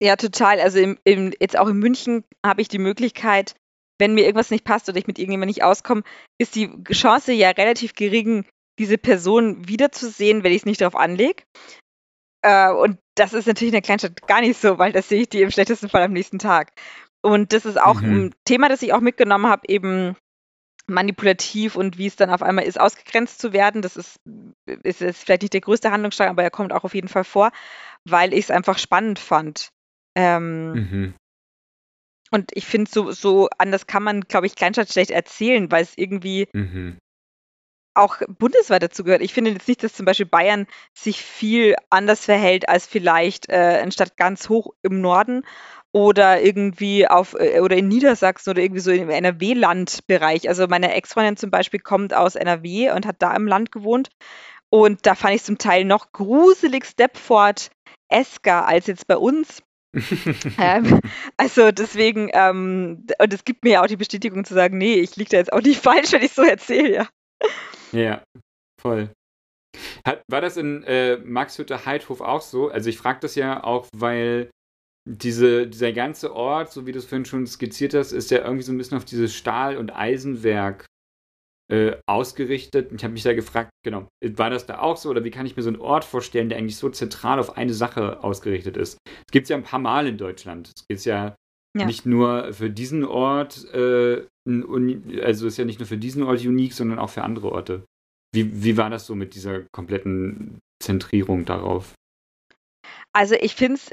Ja, 0.02 0.16
total. 0.16 0.60
Also 0.60 0.78
im, 0.78 0.96
im, 1.04 1.32
jetzt 1.38 1.58
auch 1.58 1.68
in 1.68 1.78
München 1.78 2.24
habe 2.44 2.62
ich 2.62 2.68
die 2.68 2.78
Möglichkeit, 2.78 3.54
wenn 4.00 4.14
mir 4.14 4.24
irgendwas 4.24 4.50
nicht 4.50 4.64
passt 4.64 4.88
oder 4.88 4.98
ich 4.98 5.06
mit 5.06 5.18
irgendjemandem 5.18 5.54
nicht 5.54 5.62
auskomme, 5.62 6.02
ist 6.38 6.54
die 6.56 6.70
Chance 6.90 7.32
ja 7.32 7.50
relativ 7.50 7.94
gering, 7.94 8.44
diese 8.78 8.98
Person 8.98 9.68
wiederzusehen, 9.68 10.42
wenn 10.42 10.52
ich 10.52 10.58
es 10.62 10.66
nicht 10.66 10.80
darauf 10.80 10.96
anlege. 10.96 11.42
Äh, 12.42 12.70
und 12.70 12.98
das 13.14 13.34
ist 13.34 13.46
natürlich 13.46 13.68
in 13.68 13.74
der 13.74 13.82
Kleinstadt 13.82 14.26
gar 14.26 14.40
nicht 14.40 14.58
so, 14.60 14.78
weil 14.78 14.92
das 14.92 15.08
sehe 15.08 15.22
ich 15.22 15.28
die 15.28 15.42
im 15.42 15.50
schlechtesten 15.50 15.88
Fall 15.88 16.02
am 16.02 16.12
nächsten 16.12 16.38
Tag. 16.38 16.72
Und 17.22 17.52
das 17.52 17.66
ist 17.66 17.80
auch 17.80 18.02
Mhm. 18.02 18.08
ein 18.08 18.34
Thema, 18.46 18.68
das 18.68 18.82
ich 18.82 18.92
auch 18.94 19.00
mitgenommen 19.00 19.46
habe, 19.46 19.68
eben 19.68 20.16
manipulativ 20.86 21.76
und 21.76 21.98
wie 21.98 22.06
es 22.06 22.16
dann 22.16 22.30
auf 22.30 22.42
einmal 22.42 22.64
ist, 22.64 22.80
ausgegrenzt 22.80 23.40
zu 23.40 23.52
werden. 23.52 23.82
Das 23.82 23.96
ist, 23.96 24.18
ist, 24.82 25.02
ist 25.02 25.22
vielleicht 25.22 25.42
nicht 25.42 25.54
der 25.54 25.60
größte 25.60 25.90
Handlungsstrang, 25.90 26.28
aber 26.28 26.42
er 26.42 26.50
kommt 26.50 26.72
auch 26.72 26.84
auf 26.84 26.94
jeden 26.94 27.08
Fall 27.08 27.24
vor, 27.24 27.52
weil 28.04 28.32
ich 28.32 28.44
es 28.44 28.50
einfach 28.50 28.78
spannend 28.78 29.18
fand. 29.18 29.68
Ähm, 30.16 30.72
Mhm. 30.74 31.14
Und 32.32 32.50
ich 32.54 32.66
finde, 32.66 32.90
so, 32.90 33.10
so 33.12 33.48
anders 33.58 33.86
kann 33.86 34.02
man, 34.02 34.22
glaube 34.22 34.46
ich, 34.46 34.54
Kleinstadt 34.56 34.92
schlecht 34.92 35.10
erzählen, 35.10 35.70
weil 35.70 35.82
es 35.82 35.92
irgendwie 35.96 36.48
Mhm. 36.54 36.98
auch 37.94 38.18
bundesweit 38.28 38.82
dazu 38.82 39.02
gehört. 39.04 39.20
Ich 39.22 39.34
finde 39.34 39.50
jetzt 39.50 39.66
nicht, 39.68 39.82
dass 39.82 39.94
zum 39.94 40.06
Beispiel 40.06 40.26
Bayern 40.26 40.66
sich 40.96 41.22
viel 41.22 41.74
anders 41.90 42.24
verhält 42.24 42.68
als 42.68 42.86
vielleicht 42.86 43.48
äh, 43.48 43.80
eine 43.82 43.92
Stadt 43.92 44.16
ganz 44.16 44.48
hoch 44.48 44.72
im 44.82 45.00
Norden 45.00 45.42
oder 45.92 46.40
irgendwie 46.40 47.08
auf 47.08 47.34
äh, 47.34 47.60
oder 47.60 47.76
in 47.76 47.88
Niedersachsen 47.88 48.50
oder 48.50 48.62
irgendwie 48.62 48.80
so 48.80 48.92
im 48.92 49.10
NRW-Landbereich. 49.10 50.48
Also 50.48 50.68
meine 50.68 50.94
Ex-Freundin 50.94 51.36
zum 51.36 51.50
Beispiel 51.50 51.80
kommt 51.80 52.14
aus 52.14 52.36
NRW 52.36 52.92
und 52.92 53.06
hat 53.06 53.16
da 53.18 53.34
im 53.34 53.46
Land 53.48 53.72
gewohnt. 53.72 54.08
Und 54.70 55.04
da 55.04 55.16
fand 55.16 55.34
ich 55.34 55.42
zum 55.42 55.58
Teil 55.58 55.84
noch 55.84 56.12
gruselig 56.12 56.84
Stepford 56.86 57.70
esker 58.08 58.68
als 58.68 58.86
jetzt 58.86 59.08
bei 59.08 59.16
uns. 59.16 59.62
Ähm, 60.58 61.00
also 61.36 61.72
deswegen, 61.72 62.30
ähm, 62.32 63.06
und 63.18 63.34
es 63.34 63.44
gibt 63.44 63.64
mir 63.64 63.72
ja 63.72 63.82
auch 63.82 63.86
die 63.86 63.96
Bestätigung 63.96 64.44
zu 64.44 64.54
sagen, 64.54 64.78
nee, 64.78 64.94
ich 64.94 65.16
liege 65.16 65.30
da 65.30 65.36
jetzt 65.38 65.52
auch 65.52 65.62
nicht 65.62 65.80
falsch, 65.82 66.12
wenn 66.12 66.22
ich 66.22 66.32
so 66.32 66.42
erzähle, 66.42 66.94
ja. 66.94 67.08
Ja, 67.92 68.22
voll. 68.80 69.10
Hat, 70.04 70.22
war 70.28 70.40
das 70.40 70.56
in 70.56 70.82
äh, 70.84 71.16
Maxhütte 71.18 71.86
Heidhof 71.86 72.20
auch 72.20 72.42
so? 72.42 72.68
Also 72.68 72.88
ich 72.88 72.98
frage 72.98 73.20
das 73.20 73.34
ja 73.34 73.64
auch, 73.64 73.88
weil 73.94 74.50
diese, 75.08 75.66
dieser 75.66 75.92
ganze 75.92 76.34
Ort, 76.34 76.72
so 76.72 76.86
wie 76.86 76.92
du 76.92 76.98
es 76.98 77.06
vorhin 77.06 77.24
schon 77.24 77.46
skizziert 77.46 77.94
hast, 77.94 78.12
ist 78.12 78.30
ja 78.30 78.38
irgendwie 78.38 78.62
so 78.62 78.72
ein 78.72 78.78
bisschen 78.78 78.96
auf 78.96 79.04
dieses 79.04 79.34
Stahl- 79.34 79.76
und 79.76 79.90
Eisenwerk 79.90 80.86
äh, 81.70 81.96
ausgerichtet. 82.06 82.90
Ich 82.92 83.04
habe 83.04 83.12
mich 83.12 83.22
da 83.22 83.32
gefragt, 83.32 83.70
genau, 83.84 84.08
war 84.20 84.50
das 84.50 84.66
da 84.66 84.80
auch 84.80 84.96
so 84.96 85.08
oder 85.08 85.24
wie 85.24 85.30
kann 85.30 85.46
ich 85.46 85.56
mir 85.56 85.62
so 85.62 85.70
einen 85.70 85.80
Ort 85.80 86.04
vorstellen, 86.04 86.48
der 86.48 86.58
eigentlich 86.58 86.76
so 86.76 86.88
zentral 86.90 87.38
auf 87.38 87.56
eine 87.56 87.72
Sache 87.72 88.22
ausgerichtet 88.24 88.76
ist? 88.76 88.98
Es 89.06 89.32
gibt 89.32 89.44
es 89.44 89.50
ja 89.50 89.56
ein 89.56 89.62
paar 89.62 89.78
Mal 89.78 90.06
in 90.06 90.18
Deutschland. 90.18 90.72
Es 90.74 90.84
gibt 90.88 91.04
ja, 91.04 91.36
ja, 91.78 91.86
nicht 91.86 92.06
nur 92.06 92.52
für 92.52 92.70
diesen 92.70 93.04
Ort, 93.04 93.72
äh, 93.72 94.26
also 95.22 95.46
ist 95.46 95.58
ja 95.58 95.64
nicht 95.64 95.78
nur 95.78 95.86
für 95.86 95.98
diesen 95.98 96.24
Ort 96.24 96.44
unique, 96.44 96.72
sondern 96.72 96.98
auch 96.98 97.10
für 97.10 97.22
andere 97.22 97.52
Orte. 97.52 97.84
Wie, 98.34 98.64
wie 98.64 98.76
war 98.76 98.90
das 98.90 99.06
so 99.06 99.14
mit 99.14 99.34
dieser 99.34 99.62
kompletten 99.72 100.58
Zentrierung 100.82 101.44
darauf? 101.44 101.94
Also 103.12 103.34
ich 103.34 103.54
finde 103.54 103.74
es 103.74 103.90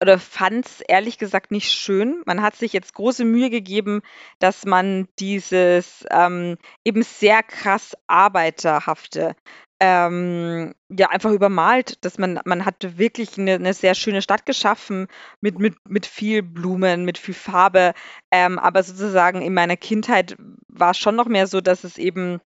oder 0.00 0.18
fand 0.18 0.66
es 0.66 0.80
ehrlich 0.80 1.18
gesagt 1.18 1.50
nicht 1.50 1.72
schön. 1.72 2.22
Man 2.26 2.42
hat 2.42 2.56
sich 2.56 2.72
jetzt 2.72 2.94
große 2.94 3.24
Mühe 3.24 3.50
gegeben, 3.50 4.00
dass 4.38 4.64
man 4.64 5.08
dieses 5.18 6.06
ähm, 6.10 6.56
eben 6.84 7.02
sehr 7.02 7.42
krass 7.42 7.94
Arbeiterhafte 8.06 9.36
ähm, 9.80 10.74
ja 10.90 11.08
einfach 11.08 11.30
übermalt, 11.32 12.04
dass 12.04 12.18
man 12.18 12.38
man 12.44 12.66
hat 12.66 12.98
wirklich 12.98 13.38
eine, 13.38 13.54
eine 13.54 13.72
sehr 13.74 13.94
schöne 13.94 14.20
Stadt 14.20 14.44
geschaffen 14.44 15.06
mit 15.40 15.58
mit 15.58 15.76
mit 15.88 16.06
viel 16.06 16.42
Blumen, 16.42 17.04
mit 17.04 17.16
viel 17.16 17.34
Farbe, 17.34 17.94
ähm, 18.30 18.58
aber 18.58 18.82
sozusagen 18.82 19.40
in 19.40 19.54
meiner 19.54 19.76
Kindheit 19.78 20.36
war 20.68 20.90
es 20.90 20.98
schon 20.98 21.16
noch 21.16 21.26
mehr 21.26 21.46
so, 21.46 21.62
dass 21.62 21.84
es 21.84 21.96
eben 21.96 22.40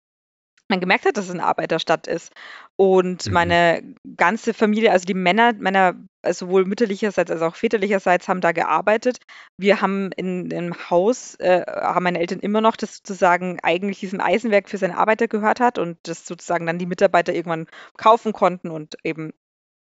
man 0.74 0.80
gemerkt 0.80 1.06
hat, 1.06 1.16
dass 1.16 1.26
es 1.26 1.30
eine 1.30 1.44
Arbeiterstadt 1.44 2.06
ist. 2.06 2.32
Und 2.76 3.26
mhm. 3.26 3.32
meine 3.32 3.94
ganze 4.16 4.54
Familie, 4.54 4.92
also 4.92 5.04
die 5.04 5.14
Männer 5.14 5.52
meiner, 5.54 5.94
also 6.22 6.46
sowohl 6.46 6.64
mütterlicherseits 6.64 7.30
als 7.30 7.42
auch 7.42 7.54
väterlicherseits, 7.54 8.28
haben 8.28 8.40
da 8.40 8.52
gearbeitet. 8.52 9.18
Wir 9.56 9.80
haben 9.80 10.10
in 10.12 10.48
dem 10.48 10.74
Haus, 10.90 11.36
äh, 11.36 11.62
haben 11.66 12.04
meine 12.04 12.18
Eltern 12.18 12.40
immer 12.40 12.60
noch, 12.60 12.76
das 12.76 12.96
sozusagen 12.96 13.58
eigentlich 13.62 14.00
diesem 14.00 14.20
Eisenwerk 14.20 14.68
für 14.68 14.78
seine 14.78 14.98
Arbeiter 14.98 15.28
gehört 15.28 15.60
hat 15.60 15.78
und 15.78 15.98
das 16.02 16.26
sozusagen 16.26 16.66
dann 16.66 16.78
die 16.78 16.86
Mitarbeiter 16.86 17.32
irgendwann 17.32 17.66
kaufen 17.96 18.32
konnten 18.32 18.70
und 18.70 18.96
eben 19.04 19.32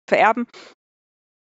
vererben. 0.09 0.47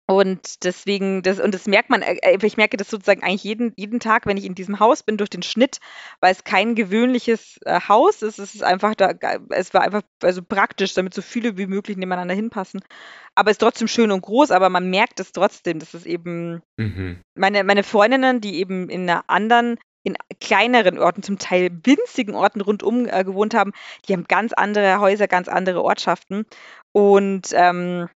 Und 0.09 0.63
deswegen, 0.63 1.21
das, 1.21 1.39
und 1.39 1.53
das 1.53 1.67
merkt 1.67 1.91
man, 1.91 2.01
äh, 2.01 2.15
äh, 2.23 2.39
ich 2.41 2.57
merke 2.57 2.77
das 2.77 2.89
sozusagen 2.89 3.21
eigentlich 3.21 3.43
jeden, 3.43 3.73
jeden 3.75 3.99
Tag, 3.99 4.25
wenn 4.25 4.37
ich 4.37 4.45
in 4.45 4.55
diesem 4.55 4.79
Haus 4.79 5.03
bin, 5.03 5.17
durch 5.17 5.29
den 5.29 5.43
Schnitt, 5.43 5.77
weil 6.19 6.31
es 6.31 6.43
kein 6.43 6.73
gewöhnliches 6.73 7.59
äh, 7.65 7.79
Haus 7.87 8.23
ist. 8.23 8.39
Es 8.39 8.55
ist 8.55 8.63
einfach 8.63 8.95
da, 8.95 9.13
es 9.49 9.71
war 9.75 9.81
einfach 9.81 10.01
also 10.23 10.41
praktisch, 10.41 10.95
damit 10.95 11.13
so 11.13 11.21
viele 11.21 11.59
wie 11.59 11.67
möglich 11.67 11.95
nebeneinander 11.95 12.33
hinpassen. 12.33 12.81
Aber 13.35 13.51
es 13.51 13.55
ist 13.55 13.59
trotzdem 13.59 13.87
schön 13.87 14.09
und 14.09 14.21
groß, 14.21 14.49
aber 14.49 14.69
man 14.69 14.89
merkt 14.89 15.19
es 15.19 15.31
trotzdem, 15.31 15.77
dass 15.77 15.93
es 15.93 16.07
eben 16.07 16.63
mhm. 16.77 17.19
meine, 17.35 17.63
meine 17.63 17.83
Freundinnen, 17.83 18.41
die 18.41 18.55
eben 18.55 18.89
in 18.89 19.07
einer 19.07 19.25
anderen 19.27 19.77
in 20.01 20.15
kleineren 20.39 20.97
Orten, 20.97 21.21
zum 21.21 21.37
Teil 21.37 21.69
winzigen 21.83 22.33
Orten 22.33 22.61
rundum 22.61 23.05
äh, 23.05 23.23
gewohnt 23.23 23.53
haben, 23.53 23.73
die 24.07 24.13
haben 24.13 24.23
ganz 24.27 24.53
andere 24.53 24.99
Häuser, 24.99 25.27
ganz 25.27 25.47
andere 25.47 25.83
Ortschaften. 25.83 26.45
Und 26.93 27.49
ähm, 27.53 28.09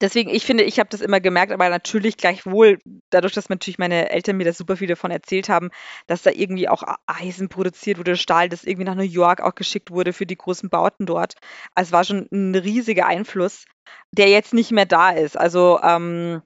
Deswegen, 0.00 0.30
ich 0.30 0.44
finde, 0.44 0.64
ich 0.64 0.78
habe 0.78 0.88
das 0.90 1.00
immer 1.00 1.20
gemerkt, 1.20 1.52
aber 1.52 1.68
natürlich 1.68 2.16
gleichwohl, 2.16 2.78
dadurch, 3.10 3.32
dass 3.34 3.48
natürlich 3.48 3.78
meine 3.78 4.10
Eltern 4.10 4.36
mir 4.36 4.44
da 4.44 4.52
super 4.52 4.76
viel 4.76 4.88
davon 4.88 5.10
erzählt 5.10 5.48
haben, 5.48 5.70
dass 6.06 6.22
da 6.22 6.30
irgendwie 6.30 6.68
auch 6.68 6.82
Eisen 7.06 7.48
produziert 7.48 7.98
wurde, 7.98 8.16
Stahl, 8.16 8.48
das 8.48 8.64
irgendwie 8.64 8.84
nach 8.84 8.94
New 8.94 9.02
York 9.02 9.40
auch 9.40 9.54
geschickt 9.54 9.90
wurde 9.90 10.12
für 10.12 10.26
die 10.26 10.36
großen 10.36 10.70
Bauten 10.70 11.06
dort. 11.06 11.34
Also 11.74 11.88
es 11.88 11.92
war 11.92 12.04
schon 12.04 12.28
ein 12.32 12.54
riesiger 12.54 13.06
Einfluss, 13.06 13.64
der 14.12 14.28
jetzt 14.28 14.54
nicht 14.54 14.72
mehr 14.72 14.86
da 14.86 15.10
ist. 15.10 15.36
Also 15.36 15.80
ähm, 15.82 16.42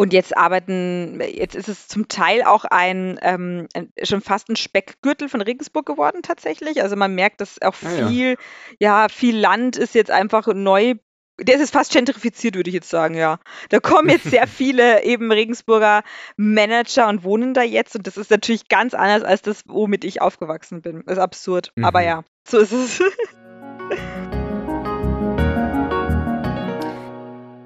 und 0.00 0.14
jetzt 0.14 0.34
arbeiten, 0.34 1.20
jetzt 1.20 1.54
ist 1.54 1.68
es 1.68 1.86
zum 1.86 2.08
Teil 2.08 2.42
auch 2.42 2.64
ein, 2.64 3.18
ähm, 3.20 3.68
schon 4.02 4.22
fast 4.22 4.48
ein 4.48 4.56
Speckgürtel 4.56 5.28
von 5.28 5.42
Regensburg 5.42 5.84
geworden 5.84 6.22
tatsächlich. 6.22 6.82
Also 6.82 6.96
man 6.96 7.14
merkt, 7.14 7.42
dass 7.42 7.60
auch 7.60 7.74
viel, 7.74 8.36
ah, 8.38 8.74
ja. 8.78 9.02
ja. 9.02 9.08
viel 9.10 9.36
Land 9.36 9.76
ist 9.76 9.94
jetzt 9.94 10.10
einfach 10.10 10.46
neu 10.54 10.94
der 11.42 11.54
ist 11.54 11.60
jetzt 11.60 11.72
fast 11.72 11.92
gentrifiziert, 11.92 12.54
würde 12.54 12.68
ich 12.68 12.74
jetzt 12.74 12.90
sagen, 12.90 13.14
ja. 13.14 13.38
Da 13.70 13.80
kommen 13.80 14.08
jetzt 14.08 14.30
sehr 14.30 14.46
viele 14.48 15.02
eben 15.04 15.32
Regensburger 15.32 16.02
Manager 16.36 17.08
und 17.08 17.24
wohnen 17.24 17.54
da 17.54 17.62
jetzt 17.62 17.96
und 17.96 18.06
das 18.06 18.16
ist 18.16 18.30
natürlich 18.30 18.68
ganz 18.68 18.94
anders 18.94 19.22
als 19.22 19.42
das, 19.42 19.62
womit 19.66 20.04
ich 20.04 20.20
aufgewachsen 20.20 20.82
bin. 20.82 21.02
Das 21.06 21.16
ist 21.16 21.22
absurd, 21.22 21.72
mhm. 21.76 21.84
aber 21.84 22.02
ja, 22.02 22.24
so 22.46 22.58
ist 22.58 22.72
es. 22.72 23.00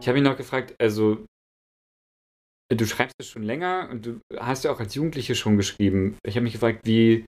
ich 0.00 0.08
habe 0.08 0.18
ihn 0.18 0.24
noch 0.24 0.36
gefragt, 0.36 0.74
also 0.78 1.24
du 2.68 2.86
schreibst 2.86 3.16
es 3.18 3.28
schon 3.28 3.42
länger 3.42 3.88
und 3.90 4.06
du 4.06 4.20
hast 4.36 4.64
ja 4.64 4.70
auch 4.70 4.80
als 4.80 4.94
Jugendliche 4.94 5.34
schon 5.34 5.56
geschrieben. 5.56 6.16
Ich 6.24 6.36
habe 6.36 6.44
mich 6.44 6.52
gefragt, 6.54 6.80
wie 6.84 7.24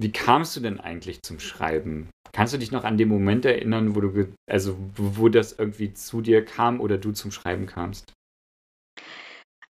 wie 0.00 0.12
kamst 0.12 0.56
du 0.56 0.60
denn 0.60 0.80
eigentlich 0.80 1.22
zum 1.22 1.40
Schreiben? 1.40 2.08
Kannst 2.32 2.54
du 2.54 2.58
dich 2.58 2.72
noch 2.72 2.84
an 2.84 2.96
den 2.96 3.08
Moment 3.08 3.44
erinnern, 3.44 3.94
wo 3.94 4.00
du, 4.00 4.32
also 4.48 4.76
wo 4.96 5.28
das 5.28 5.52
irgendwie 5.52 5.92
zu 5.92 6.20
dir 6.20 6.44
kam 6.44 6.80
oder 6.80 6.96
du 6.96 7.12
zum 7.12 7.32
Schreiben 7.32 7.66
kamst? 7.66 8.12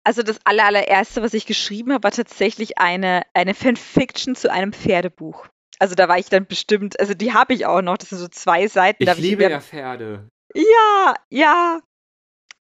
Also 0.05 0.23
das 0.23 0.39
allererste, 0.45 1.23
was 1.23 1.35
ich 1.35 1.47
geschrieben 1.47 1.93
habe, 1.93 2.05
war 2.05 2.11
tatsächlich 2.11 2.79
eine, 2.79 3.23
eine 3.35 3.55
Fanfiction 3.55 4.35
zu 4.35 4.51
einem 4.51 4.73
Pferdebuch. 4.73 5.47
Also 5.79 5.95
da 5.95 6.09
war 6.09 6.19
ich 6.19 6.29
dann 6.29 6.47
bestimmt, 6.47 6.99
also 7.01 7.15
die 7.15 7.33
habe 7.33 7.55
ich 7.55 7.67
auch 7.67 7.83
noch, 7.83 7.97
das 7.97 8.11
sind 8.11 8.19
so 8.19 8.29
zwei 8.29 8.67
Seiten. 8.69 9.03
Ich 9.03 9.17
liebe 9.17 9.45
ich 9.45 9.51
ja 9.51 9.61
Pferde. 9.61 10.29
Ja, 10.55 11.15
ja. 11.31 11.81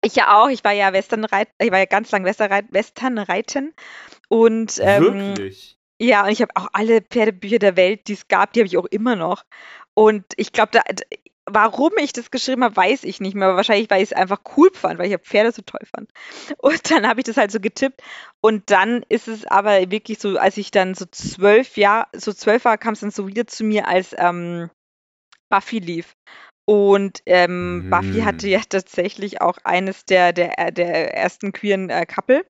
Ich 0.01 0.15
ja 0.15 0.38
auch, 0.38 0.49
ich 0.49 0.63
war 0.63 0.71
ja 0.71 0.93
Westernreit, 0.93 1.49
ich 1.60 1.71
war 1.71 1.79
ja 1.79 1.86
ganz 1.86 2.10
lang 2.12 2.23
Westernreiten 2.23 3.73
und 4.29 4.79
ähm, 4.82 5.03
Wirklich? 5.03 5.79
Ja, 6.02 6.24
und 6.24 6.32
ich 6.32 6.42
habe 6.42 6.56
auch 6.56 6.68
alle 6.74 7.02
Pferdebücher 7.02 7.60
der 7.60 7.76
Welt, 7.76 8.08
die 8.08 8.14
es 8.14 8.28
gab, 8.28 8.54
die 8.54 8.62
habe 8.62 8.68
ich 8.68 8.78
auch 8.78 8.86
immer 8.86 9.16
noch. 9.16 9.44
Und 9.94 10.24
ich 10.38 10.54
glaube, 10.54 10.72
da, 10.72 10.82
warum 11.46 11.92
ich 11.98 12.14
das 12.14 12.32
geschrieben 12.32 12.64
habe, 12.64 12.76
weiß 12.76 13.04
ich 13.04 13.20
nicht 13.20 13.36
mehr. 13.36 13.48
Aber 13.48 13.58
wahrscheinlich, 13.58 13.90
weil 13.90 14.02
ich 14.02 14.12
es 14.12 14.18
einfach 14.18 14.40
cool 14.56 14.70
fand, 14.74 14.98
weil 14.98 15.08
ich 15.08 15.12
ja 15.12 15.18
Pferde 15.18 15.52
so 15.52 15.62
toll 15.62 15.86
fand. 15.86 16.10
Und 16.58 16.90
dann 16.92 17.08
habe 17.08 17.20
ich 17.20 17.26
das 17.26 17.38
halt 17.38 17.52
so 17.52 17.60
getippt. 17.60 18.02
Und 18.42 18.70
dann 18.72 19.04
ist 19.10 19.28
es 19.28 19.46
aber 19.46 19.92
wirklich 19.92 20.20
so, 20.20 20.38
als 20.38 20.58
ich 20.58 20.72
dann 20.72 20.96
so 20.96 21.06
zwölf 21.06 21.78
Jahre, 21.78 22.08
so 22.14 22.34
zwölf 22.34 22.66
war, 22.66 22.78
kam 22.78 22.94
es 22.94 23.02
dann 23.02 23.12
so 23.12 23.28
wieder 23.28 23.48
zu 23.48 23.64
mir, 23.64 23.88
als 23.88 24.16
ähm, 24.18 24.70
Buffy 25.50 25.80
lief. 25.80 26.16
Und 26.66 27.24
ähm, 27.26 27.88
mm. 27.88 27.90
Buffy 27.90 28.22
hatte 28.22 28.48
ja 28.48 28.62
tatsächlich 28.68 29.42
auch 29.42 29.58
eines 29.64 30.06
der, 30.06 30.34
der, 30.34 30.72
der 30.72 31.16
ersten 31.16 31.52
queeren 31.52 31.90
äh, 31.90 32.06
Couple 32.06 32.46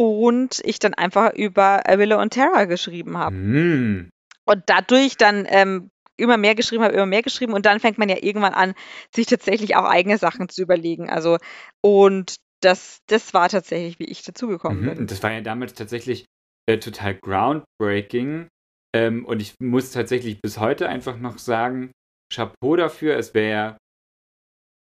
und 0.00 0.62
ich 0.64 0.78
dann 0.78 0.94
einfach 0.94 1.34
über 1.34 1.82
Willow 1.86 2.18
und 2.18 2.30
Terra 2.30 2.64
geschrieben 2.64 3.18
habe. 3.18 3.36
Mm. 3.36 4.10
Und 4.46 4.62
dadurch 4.66 5.18
dann 5.18 5.46
ähm, 5.46 5.90
immer 6.16 6.38
mehr 6.38 6.54
geschrieben 6.54 6.82
habe, 6.82 6.94
immer 6.94 7.04
mehr 7.04 7.20
geschrieben 7.20 7.52
und 7.52 7.66
dann 7.66 7.80
fängt 7.80 7.98
man 7.98 8.08
ja 8.08 8.16
irgendwann 8.18 8.54
an, 8.54 8.72
sich 9.14 9.26
tatsächlich 9.26 9.76
auch 9.76 9.84
eigene 9.84 10.16
Sachen 10.16 10.48
zu 10.48 10.62
überlegen. 10.62 11.10
Also 11.10 11.36
und 11.82 12.36
das, 12.62 13.00
das 13.08 13.34
war 13.34 13.50
tatsächlich, 13.50 13.98
wie 13.98 14.10
ich 14.10 14.22
dazugekommen 14.22 14.80
mhm. 14.80 14.94
bin. 14.94 15.06
Das 15.06 15.22
war 15.22 15.32
ja 15.32 15.42
damals 15.42 15.74
tatsächlich 15.74 16.24
äh, 16.66 16.78
total 16.78 17.14
groundbreaking. 17.16 18.48
Ähm, 18.96 19.26
und 19.26 19.40
ich 19.40 19.54
muss 19.60 19.92
tatsächlich 19.92 20.40
bis 20.40 20.58
heute 20.58 20.88
einfach 20.88 21.18
noch 21.18 21.38
sagen, 21.38 21.92
Chapeau 22.32 22.76
dafür. 22.76 23.18
Es 23.18 23.34
wäre, 23.34 23.76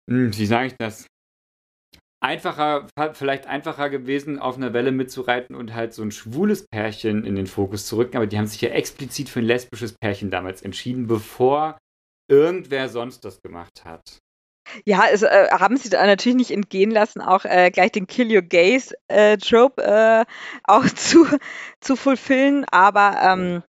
hm, 0.10 0.36
wie 0.36 0.46
sage 0.48 0.68
ich 0.68 0.76
das? 0.80 1.06
Einfacher, 2.22 2.88
vielleicht 3.14 3.48
einfacher 3.48 3.90
gewesen, 3.90 4.40
auf 4.40 4.58
einer 4.58 4.74
Welle 4.74 4.92
mitzureiten 4.92 5.56
und 5.56 5.74
halt 5.74 5.94
so 5.94 6.02
ein 6.02 6.12
schwules 6.12 6.66
Pärchen 6.68 7.26
in 7.26 7.36
den 7.36 7.48
Fokus 7.48 7.86
zu 7.86 7.98
rücken, 7.98 8.18
aber 8.18 8.28
die 8.28 8.38
haben 8.38 8.48
sich 8.48 8.62
ja 8.62 8.70
explizit 8.70 9.30
für 9.30 9.40
ein 9.40 9.46
lesbisches 9.46 9.94
Pärchen 9.94 10.32
damals 10.32 10.62
entschieden, 10.62 11.08
bevor 11.08 11.78
irgendwer 12.30 12.90
sonst 12.90 13.24
das 13.26 13.42
gemacht 13.42 13.86
hat. 13.86 14.20
Ja, 14.84 15.04
es 15.12 15.22
äh, 15.22 15.48
haben 15.52 15.78
sie 15.78 15.90
da 15.90 16.06
natürlich 16.06 16.36
nicht 16.36 16.52
entgehen 16.52 16.90
lassen, 16.90 17.22
auch 17.22 17.46
äh, 17.46 17.70
gleich 17.70 17.92
den 17.92 18.08
Kill 18.08 18.36
Your 18.36 18.42
Gays 18.42 18.94
äh, 19.08 19.38
Trope 19.38 19.84
äh, 19.84 20.26
auch 20.64 20.86
zu, 20.96 21.28
zu 21.80 21.96
fulfillen, 21.96 22.66
aber 22.72 23.20
ähm, 23.22 23.64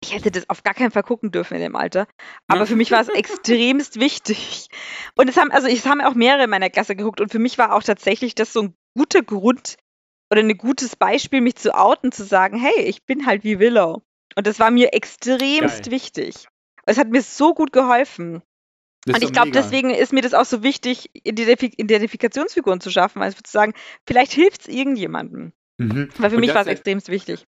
ich 0.00 0.14
hätte 0.14 0.30
das 0.30 0.48
auf 0.48 0.62
gar 0.62 0.74
keinen 0.74 0.90
Fall 0.90 1.02
gucken 1.02 1.30
dürfen 1.30 1.54
in 1.54 1.60
dem 1.60 1.76
Alter. 1.76 2.06
Aber 2.46 2.66
für 2.66 2.76
mich 2.76 2.90
war 2.90 3.00
es 3.00 3.08
extremst 3.14 3.98
wichtig. 3.98 4.68
Und 5.16 5.28
es 5.28 5.36
haben, 5.36 5.50
also 5.50 5.66
es 5.66 5.86
haben 5.86 6.00
auch 6.00 6.14
mehrere 6.14 6.44
in 6.44 6.50
meiner 6.50 6.70
Klasse 6.70 6.94
geguckt 6.94 7.20
und 7.20 7.32
für 7.32 7.38
mich 7.38 7.58
war 7.58 7.74
auch 7.74 7.82
tatsächlich 7.82 8.34
das 8.34 8.52
so 8.52 8.62
ein 8.62 8.74
guter 8.96 9.22
Grund 9.22 9.76
oder 10.30 10.40
ein 10.40 10.56
gutes 10.56 10.96
Beispiel, 10.96 11.40
mich 11.40 11.56
zu 11.56 11.74
outen, 11.74 12.12
zu 12.12 12.24
sagen, 12.24 12.58
hey, 12.58 12.82
ich 12.82 13.04
bin 13.06 13.26
halt 13.26 13.44
wie 13.44 13.58
Willow. 13.58 14.02
Und 14.36 14.46
das 14.46 14.60
war 14.60 14.70
mir 14.70 14.92
extremst 14.92 15.84
Geil. 15.84 15.92
wichtig. 15.92 16.46
Es 16.86 16.98
hat 16.98 17.08
mir 17.08 17.22
so 17.22 17.54
gut 17.54 17.72
geholfen. 17.72 18.42
Und 19.06 19.22
ich 19.22 19.32
glaube, 19.32 19.52
deswegen 19.52 19.90
ist 19.90 20.12
mir 20.12 20.20
das 20.20 20.34
auch 20.34 20.44
so 20.44 20.62
wichtig, 20.62 21.10
Identifikationsfiguren 21.14 22.80
zu 22.80 22.90
schaffen, 22.90 23.22
also 23.22 23.38
zu 23.42 23.50
sagen, 23.50 23.72
vielleicht 24.06 24.32
hilft 24.32 24.62
es 24.62 24.68
irgendjemandem. 24.68 25.52
Mhm. 25.78 26.10
Weil 26.18 26.30
für 26.30 26.36
und 26.36 26.40
mich 26.40 26.54
war 26.54 26.62
es 26.62 26.66
extremst 26.66 27.08
wichtig. 27.08 27.46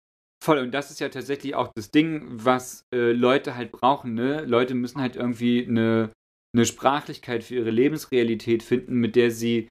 Voll, 0.45 0.59
und 0.59 0.73
das 0.73 0.91
ist 0.91 1.01
ja 1.01 1.09
tatsächlich 1.09 1.55
auch 1.55 1.73
das 1.75 1.91
Ding, 1.91 2.27
was 2.29 2.85
äh, 2.95 3.13
Leute 3.13 3.57
halt 3.57 3.73
brauchen, 3.73 4.15
ne? 4.15 4.45
Leute 4.45 4.75
müssen 4.75 5.01
halt 5.01 5.17
irgendwie 5.17 5.67
eine, 5.67 6.13
eine 6.55 6.67
Sprachlichkeit 6.67 7.43
für 7.45 7.55
ihre 7.57 7.71
Lebensrealität 7.71 8.63
finden, 8.63 8.97
mit 8.97 9.17
der 9.17 9.31
sie 9.31 9.69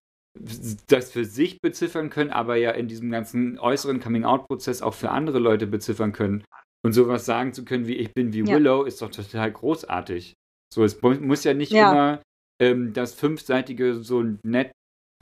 das 0.88 1.12
für 1.12 1.24
sich 1.24 1.62
beziffern 1.62 2.10
können, 2.10 2.32
aber 2.32 2.58
ja 2.58 2.72
in 2.72 2.88
diesem 2.88 3.10
ganzen 3.10 3.58
äußeren 3.58 4.00
Coming-out-Prozess 4.02 4.82
auch 4.82 4.94
für 4.94 5.12
andere 5.12 5.40
Leute 5.40 5.66
beziffern 5.66 6.12
können. 6.12 6.44
Und 6.86 6.92
sowas 6.94 7.26
sagen 7.26 7.54
zu 7.54 7.64
können 7.66 7.88
wie 7.88 7.96
ich 7.96 8.14
bin 8.14 8.34
wie 8.34 8.44
ja. 8.44 8.56
Willow 8.56 8.84
ist 8.84 9.02
doch 9.02 9.10
total 9.10 9.52
großartig. 9.52 10.34
So, 10.74 10.84
es 10.84 11.02
muss 11.02 11.44
ja 11.44 11.54
nicht 11.54 11.72
ja. 11.72 11.92
immer 11.92 12.22
ähm, 12.62 12.94
das 12.94 13.14
fünfseitige 13.14 13.96
so 13.96 14.24
nett 14.44 14.72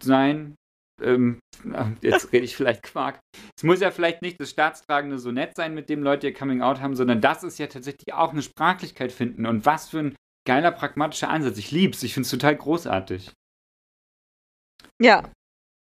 sein. 0.01 0.55
Ähm, 1.01 1.39
jetzt 2.01 2.31
rede 2.31 2.45
ich 2.45 2.55
vielleicht 2.55 2.83
Quark. 2.83 3.19
Es 3.57 3.63
muss 3.63 3.81
ja 3.81 3.91
vielleicht 3.91 4.21
nicht 4.21 4.39
das 4.39 4.49
Staatstragende 4.51 5.19
so 5.19 5.31
nett 5.31 5.55
sein, 5.55 5.73
mit 5.73 5.89
dem 5.89 6.03
Leute 6.03 6.27
ihr 6.27 6.33
Coming 6.33 6.61
Out 6.61 6.81
haben, 6.81 6.95
sondern 6.95 7.21
das 7.21 7.43
ist 7.43 7.59
ja 7.59 7.67
tatsächlich 7.67 8.13
auch 8.13 8.31
eine 8.31 8.41
Sprachlichkeit 8.41 9.11
finden. 9.11 9.45
Und 9.45 9.65
was 9.65 9.89
für 9.89 9.99
ein 9.99 10.15
geiler 10.45 10.71
pragmatischer 10.71 11.29
Ansatz. 11.29 11.57
Ich 11.57 11.71
lieb's. 11.71 12.03
Ich 12.03 12.13
finde 12.13 12.25
es 12.25 12.31
total 12.31 12.55
großartig. 12.55 13.31
Ja. 15.01 15.29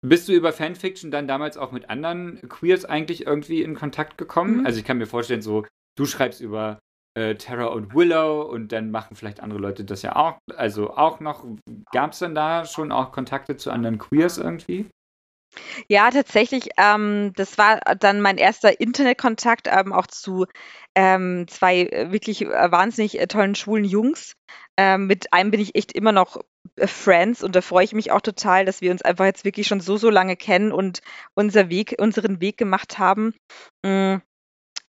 Bist 0.05 0.27
du 0.27 0.33
über 0.33 0.53
Fanfiction 0.53 1.11
dann 1.11 1.27
damals 1.27 1.57
auch 1.57 1.71
mit 1.71 1.89
anderen 1.89 2.41
Queers 2.49 2.85
eigentlich 2.85 3.25
irgendwie 3.25 3.61
in 3.61 3.75
Kontakt 3.75 4.17
gekommen? 4.17 4.59
Mhm. 4.59 4.65
Also 4.65 4.79
ich 4.79 4.85
kann 4.85 4.97
mir 4.97 5.07
vorstellen, 5.07 5.41
so 5.41 5.65
du 5.97 6.05
schreibst 6.05 6.41
über 6.41 6.79
äh, 7.17 7.35
Terra 7.35 7.67
und 7.67 7.95
Willow 7.95 8.43
und 8.43 8.71
dann 8.71 8.91
machen 8.91 9.15
vielleicht 9.15 9.39
andere 9.39 9.59
Leute 9.59 9.85
das 9.85 10.03
ja 10.03 10.15
auch. 10.15 10.37
Also 10.55 10.95
auch 10.95 11.19
noch, 11.19 11.45
gab 11.91 12.11
es 12.11 12.19
dann 12.19 12.35
da 12.35 12.65
schon 12.65 12.91
auch 12.91 13.11
Kontakte 13.11 13.57
zu 13.57 13.71
anderen 13.71 13.97
Queers 13.97 14.37
irgendwie? 14.37 14.87
Ja, 15.87 16.09
tatsächlich, 16.11 16.69
ähm, 16.77 17.33
das 17.35 17.57
war 17.57 17.79
dann 17.99 18.21
mein 18.21 18.37
erster 18.37 18.79
Internetkontakt 18.79 19.67
ähm, 19.67 19.93
auch 19.93 20.07
zu 20.07 20.45
ähm, 20.95 21.45
zwei 21.47 21.81
äh, 21.81 22.11
wirklich 22.11 22.43
äh, 22.43 22.71
wahnsinnig 22.71 23.19
äh, 23.19 23.27
tollen 23.27 23.55
schwulen 23.55 23.85
Jungs. 23.85 24.33
Ähm, 24.77 25.07
mit 25.07 25.33
einem 25.33 25.51
bin 25.51 25.59
ich 25.59 25.75
echt 25.75 25.91
immer 25.93 26.11
noch 26.11 26.41
Friends 26.85 27.43
und 27.43 27.55
da 27.55 27.61
freue 27.61 27.85
ich 27.85 27.93
mich 27.93 28.11
auch 28.11 28.21
total, 28.21 28.65
dass 28.65 28.81
wir 28.81 28.91
uns 28.91 29.01
einfach 29.01 29.25
jetzt 29.25 29.45
wirklich 29.45 29.67
schon 29.67 29.79
so, 29.79 29.97
so 29.97 30.09
lange 30.09 30.35
kennen 30.35 30.71
und 30.71 31.01
unser 31.33 31.69
Weg, 31.69 31.95
unseren 31.99 32.41
Weg 32.41 32.57
gemacht 32.57 32.99
haben. 32.99 33.33
Mm. 33.83 34.17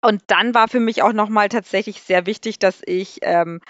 Und 0.01 0.23
dann 0.29 0.55
war 0.55 0.69
für 0.69 0.79
mich 0.79 1.03
auch 1.03 1.13
nochmal 1.13 1.49
tatsächlich 1.49 2.03
sehr 2.03 2.27
wichtig, 2.27 2.61
dass 2.61 2.83
ich 2.85 3.19
ähm, 3.23 3.61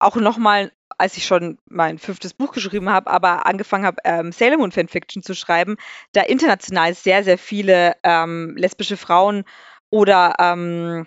auch 0.00 0.16
nochmal, 0.16 0.72
als 0.98 1.16
ich 1.16 1.26
schon 1.26 1.58
mein 1.68 1.98
fünftes 1.98 2.34
Buch 2.34 2.52
geschrieben 2.52 2.90
habe, 2.90 3.10
aber 3.10 3.46
angefangen 3.46 3.86
habe, 3.86 3.98
ähm, 4.04 4.32
Sailor 4.32 4.58
Moon 4.58 4.72
Fanfiction 4.72 5.22
zu 5.22 5.34
schreiben, 5.34 5.76
da 6.12 6.22
international 6.22 6.94
sehr, 6.94 7.24
sehr 7.24 7.38
viele 7.38 7.94
ähm, 8.02 8.56
lesbische 8.56 8.96
Frauen 8.96 9.44
oder 9.90 10.34
ähm, 10.38 11.06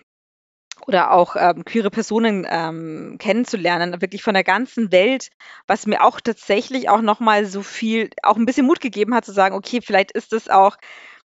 oder 0.87 1.11
auch 1.11 1.35
ähm, 1.37 1.63
queere 1.65 1.89
Personen 1.89 2.45
ähm, 2.49 3.17
kennenzulernen, 3.19 4.01
wirklich 4.01 4.23
von 4.23 4.33
der 4.33 4.43
ganzen 4.43 4.91
Welt, 4.91 5.29
was 5.67 5.85
mir 5.85 6.03
auch 6.03 6.19
tatsächlich 6.19 6.89
auch 6.89 7.01
nochmal 7.01 7.45
so 7.45 7.61
viel, 7.61 8.09
auch 8.23 8.35
ein 8.35 8.45
bisschen 8.45 8.65
Mut 8.65 8.81
gegeben 8.81 9.13
hat, 9.13 9.23
zu 9.23 9.31
sagen, 9.31 9.55
okay, 9.55 9.81
vielleicht 9.81 10.11
ist 10.11 10.33
das 10.33 10.49
auch, 10.49 10.77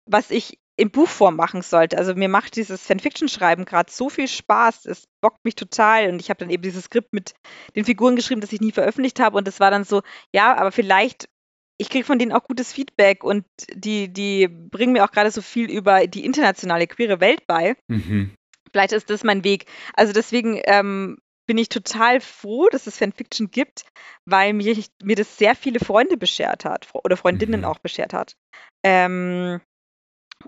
was 0.05 0.31
ich 0.31 0.59
in 0.75 0.89
Buchform 0.89 1.35
machen 1.35 1.61
sollte. 1.61 1.97
Also 1.97 2.15
mir 2.15 2.29
macht 2.29 2.55
dieses 2.55 2.85
Fanfiction-Schreiben 2.85 3.65
gerade 3.65 3.91
so 3.91 4.09
viel 4.09 4.27
Spaß. 4.27 4.85
Es 4.85 5.05
bockt 5.21 5.45
mich 5.45 5.55
total. 5.55 6.09
Und 6.09 6.19
ich 6.19 6.29
habe 6.29 6.39
dann 6.39 6.49
eben 6.49 6.63
dieses 6.63 6.85
Skript 6.85 7.13
mit 7.13 7.35
den 7.75 7.85
Figuren 7.85 8.15
geschrieben, 8.15 8.41
das 8.41 8.53
ich 8.53 8.61
nie 8.61 8.71
veröffentlicht 8.71 9.19
habe. 9.19 9.37
Und 9.37 9.47
das 9.47 9.59
war 9.59 9.69
dann 9.69 9.83
so, 9.83 10.01
ja, 10.33 10.55
aber 10.55 10.71
vielleicht, 10.71 11.29
ich 11.77 11.89
kriege 11.89 12.05
von 12.05 12.17
denen 12.17 12.31
auch 12.31 12.43
gutes 12.43 12.73
Feedback 12.73 13.23
und 13.23 13.45
die, 13.73 14.11
die 14.11 14.47
bringen 14.47 14.93
mir 14.93 15.03
auch 15.03 15.11
gerade 15.11 15.31
so 15.31 15.41
viel 15.41 15.69
über 15.69 16.07
die 16.07 16.25
internationale 16.25 16.87
queere 16.87 17.19
Welt 17.19 17.45
bei. 17.45 17.75
Mhm. 17.87 18.33
Vielleicht 18.71 18.93
ist 18.93 19.09
das 19.11 19.23
mein 19.23 19.43
Weg. 19.43 19.67
Also 19.93 20.11
deswegen 20.11 20.59
ähm, 20.65 21.19
bin 21.45 21.59
ich 21.59 21.69
total 21.69 22.19
froh, 22.19 22.67
dass 22.69 22.87
es 22.87 22.97
Fanfiction 22.97 23.51
gibt, 23.51 23.85
weil 24.25 24.53
mir, 24.53 24.75
mir 25.03 25.15
das 25.15 25.37
sehr 25.37 25.55
viele 25.55 25.79
Freunde 25.79 26.17
beschert 26.17 26.65
hat 26.65 26.87
oder 26.93 27.15
Freundinnen 27.15 27.61
mhm. 27.61 27.67
auch 27.67 27.77
beschert 27.77 28.13
hat. 28.13 28.35
Ähm, 28.83 29.61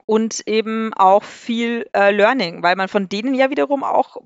und 0.05 0.47
eben 0.47 0.93
auch 0.93 1.23
viel 1.23 1.87
äh, 1.93 2.11
Learning, 2.11 2.63
weil 2.63 2.75
man 2.75 2.87
von 2.87 3.09
denen 3.09 3.33
ja 3.33 3.49
wiederum 3.49 3.83
auch 3.83 4.17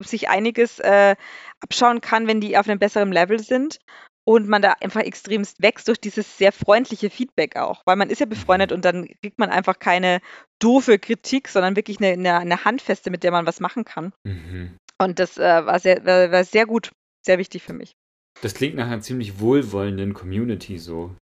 sich 0.00 0.28
einiges 0.28 0.78
äh, 0.78 1.16
abschauen 1.60 2.00
kann, 2.00 2.26
wenn 2.26 2.40
die 2.40 2.56
auf 2.56 2.68
einem 2.68 2.78
besseren 2.78 3.12
Level 3.12 3.40
sind 3.40 3.80
und 4.28 4.46
man 4.46 4.62
da 4.62 4.74
einfach 4.80 5.00
extremst 5.00 5.62
wächst 5.62 5.88
durch 5.88 6.00
dieses 6.00 6.36
sehr 6.36 6.52
freundliche 6.52 7.10
Feedback 7.10 7.56
auch, 7.56 7.82
weil 7.86 7.96
man 7.96 8.10
ist 8.10 8.20
ja 8.20 8.26
befreundet 8.26 8.72
und 8.72 8.84
dann 8.84 9.08
kriegt 9.22 9.38
man 9.38 9.50
einfach 9.50 9.78
keine 9.78 10.20
doofe 10.60 10.98
Kritik, 10.98 11.48
sondern 11.48 11.76
wirklich 11.76 11.98
eine, 11.98 12.08
eine, 12.08 12.38
eine 12.38 12.64
Handfeste, 12.64 13.10
mit 13.10 13.22
der 13.22 13.32
man 13.32 13.46
was 13.46 13.58
machen 13.58 13.84
kann. 13.84 14.12
Mhm. 14.24 14.76
Und 15.00 15.18
das 15.18 15.38
äh, 15.38 15.66
war, 15.66 15.78
sehr, 15.78 16.04
war, 16.04 16.30
war 16.30 16.44
sehr 16.44 16.66
gut, 16.66 16.92
sehr 17.24 17.38
wichtig 17.38 17.62
für 17.62 17.72
mich. 17.72 17.94
Das 18.42 18.54
klingt 18.54 18.76
nach 18.76 18.86
einer 18.86 19.00
ziemlich 19.00 19.40
wohlwollenden 19.40 20.14
Community 20.14 20.78
so. 20.78 21.16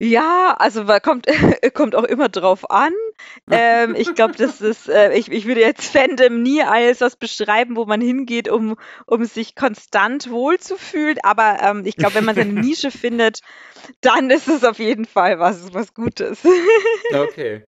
Ja, 0.00 0.56
also 0.58 0.84
kommt, 1.02 1.26
kommt 1.74 1.94
auch 1.94 2.04
immer 2.04 2.28
drauf 2.28 2.70
an. 2.70 2.92
Ähm, 3.50 3.94
ich 3.94 4.14
glaube, 4.14 4.34
das 4.38 4.60
ist, 4.60 4.88
äh, 4.88 5.16
ich, 5.16 5.30
ich 5.30 5.46
würde 5.46 5.60
jetzt 5.60 5.92
Fandom 5.92 6.42
nie 6.42 6.62
als 6.62 7.00
was 7.00 7.16
beschreiben, 7.16 7.76
wo 7.76 7.84
man 7.84 8.00
hingeht, 8.00 8.48
um, 8.48 8.76
um 9.06 9.24
sich 9.24 9.54
konstant 9.54 10.30
wohlzufühlen. 10.30 11.18
Aber 11.22 11.58
ähm, 11.62 11.82
ich 11.86 11.96
glaube, 11.96 12.16
wenn 12.16 12.24
man 12.24 12.34
seine 12.34 12.52
Nische 12.60 12.90
findet, 12.90 13.40
dann 14.00 14.30
ist 14.30 14.48
es 14.48 14.64
auf 14.64 14.78
jeden 14.78 15.04
Fall 15.04 15.38
was, 15.38 15.72
was 15.72 15.94
Gutes. 15.94 16.44
okay. 17.12 17.64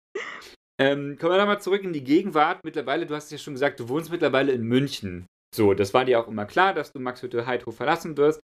Ähm, 0.79 1.17
kommen 1.19 1.33
wir 1.33 1.37
nochmal 1.37 1.61
zurück 1.61 1.83
in 1.83 1.93
die 1.93 2.03
Gegenwart. 2.03 2.63
Mittlerweile, 2.63 3.05
du 3.05 3.15
hast 3.15 3.31
ja 3.31 3.37
schon 3.37 3.53
gesagt, 3.53 3.79
du 3.79 3.89
wohnst 3.89 4.11
mittlerweile 4.11 4.51
in 4.51 4.63
München. 4.63 5.27
So, 5.53 5.73
das 5.73 5.93
war 5.93 6.05
dir 6.05 6.19
auch 6.19 6.27
immer 6.27 6.45
klar, 6.45 6.73
dass 6.73 6.93
du 6.93 6.99
Max 6.99 7.21
Hütte 7.21 7.45
Heidhof 7.45 7.75
verlassen 7.75 8.15
wirst. 8.17 8.39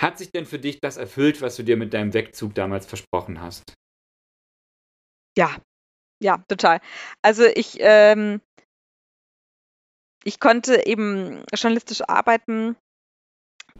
Hat 0.00 0.18
sich 0.18 0.30
denn 0.30 0.46
für 0.46 0.58
dich 0.58 0.80
das 0.80 0.96
erfüllt, 0.96 1.40
was 1.40 1.56
du 1.56 1.62
dir 1.62 1.76
mit 1.76 1.94
deinem 1.94 2.12
Wegzug 2.14 2.54
damals 2.54 2.86
versprochen 2.86 3.40
hast? 3.40 3.74
Ja, 5.36 5.56
ja, 6.20 6.38
total. 6.48 6.80
Also 7.22 7.44
ich, 7.44 7.78
ähm, 7.80 8.40
ich 10.24 10.40
konnte 10.40 10.86
eben 10.86 11.44
journalistisch 11.54 12.02
arbeiten 12.06 12.76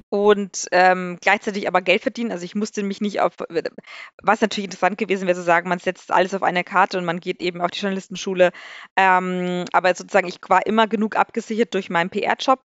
und 0.08 0.66
ähm, 0.72 1.18
gleichzeitig 1.20 1.68
aber 1.68 1.82
Geld 1.82 2.02
verdienen. 2.02 2.32
Also 2.32 2.44
ich 2.44 2.54
musste 2.54 2.82
mich 2.82 3.00
nicht 3.00 3.20
auf, 3.20 3.34
was 4.22 4.40
natürlich 4.40 4.66
interessant 4.66 4.98
gewesen 4.98 5.26
wäre, 5.26 5.36
zu 5.36 5.42
sagen, 5.42 5.68
man 5.68 5.78
setzt 5.78 6.10
alles 6.10 6.34
auf 6.34 6.42
eine 6.42 6.64
Karte 6.64 6.98
und 6.98 7.04
man 7.04 7.20
geht 7.20 7.40
eben 7.40 7.60
auf 7.60 7.70
die 7.70 7.80
Journalistenschule. 7.80 8.52
Ähm, 8.96 9.64
aber 9.72 9.94
sozusagen, 9.94 10.28
ich 10.28 10.38
war 10.48 10.66
immer 10.66 10.86
genug 10.88 11.16
abgesichert 11.16 11.74
durch 11.74 11.90
meinen 11.90 12.10
PR-Job, 12.10 12.60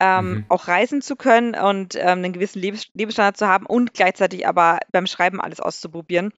ähm, 0.00 0.30
mhm. 0.30 0.44
auch 0.48 0.68
reisen 0.68 1.02
zu 1.02 1.16
können 1.16 1.54
und 1.54 1.94
ähm, 1.96 2.18
einen 2.18 2.32
gewissen 2.32 2.60
Lebens 2.60 2.88
Lebensstandard 2.94 3.36
zu 3.36 3.46
haben 3.46 3.66
und 3.66 3.94
gleichzeitig 3.94 4.46
aber 4.46 4.78
beim 4.92 5.06
Schreiben 5.06 5.40
alles 5.40 5.60
auszuprobieren. 5.60 6.32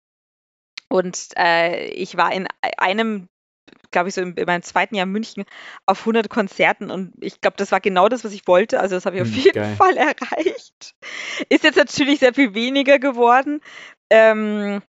Und 0.88 1.28
äh, 1.36 1.86
ich 1.86 2.16
war 2.16 2.32
in 2.32 2.48
einem 2.76 3.28
glaube 3.92 4.08
ich, 4.08 4.14
so 4.14 4.20
in, 4.20 4.34
in, 4.34 4.46
meinem 4.46 4.62
zweiten 4.62 4.94
Jahr 4.94 5.06
in 5.06 5.12
München 5.12 5.44
auf 5.86 6.00
100 6.00 6.28
Konzerten 6.28 6.90
und 6.90 7.12
ich 7.20 7.40
glaube, 7.40 7.56
das 7.58 7.70
war 7.70 7.80
genau 7.80 8.08
das, 8.08 8.24
was 8.24 8.32
ich 8.32 8.46
wollte. 8.48 8.80
Also 8.80 8.96
das 8.96 9.06
habe 9.06 9.16
ich 9.16 9.22
auf 9.22 9.28
hm, 9.28 9.34
jeden 9.34 9.54
Geil. 9.54 9.76
Fall 9.76 9.96
erreicht. 9.96 10.94
Ist 11.48 11.64
jetzt 11.64 11.76
natürlich 11.76 12.18
sehr 12.18 12.34
viel 12.34 12.54
weniger 12.54 12.98
geworden. 12.98 13.60
Ähm, 14.10 14.82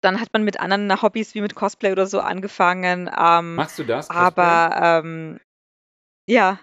dann 0.00 0.20
hat 0.20 0.28
man 0.32 0.42
mit 0.42 0.60
anderen 0.60 1.00
Hobbys 1.00 1.34
wie 1.34 1.40
mit 1.40 1.54
Cosplay 1.54 1.92
oder 1.92 2.06
so 2.06 2.20
angefangen. 2.20 3.10
Ähm, 3.16 3.54
Machst 3.54 3.78
du 3.78 3.84
das? 3.84 4.08
Cosplay? 4.08 4.26
Aber 4.26 5.02
ähm, 5.04 5.40
ja. 6.26 6.58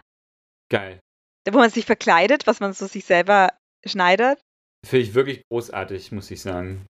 Geil. 0.72 1.02
Da, 1.44 1.54
wo 1.54 1.58
man 1.58 1.70
sich 1.70 1.86
verkleidet, 1.86 2.48
was 2.48 2.60
man 2.62 2.72
so 2.74 2.88
sich 2.88 3.04
selber 3.04 3.50
schneidet. 3.86 4.40
Finde 4.86 5.06
ich 5.06 5.14
wirklich 5.14 5.44
großartig, 5.50 6.12
muss 6.12 6.32
ich 6.32 6.42
sagen. 6.42 6.86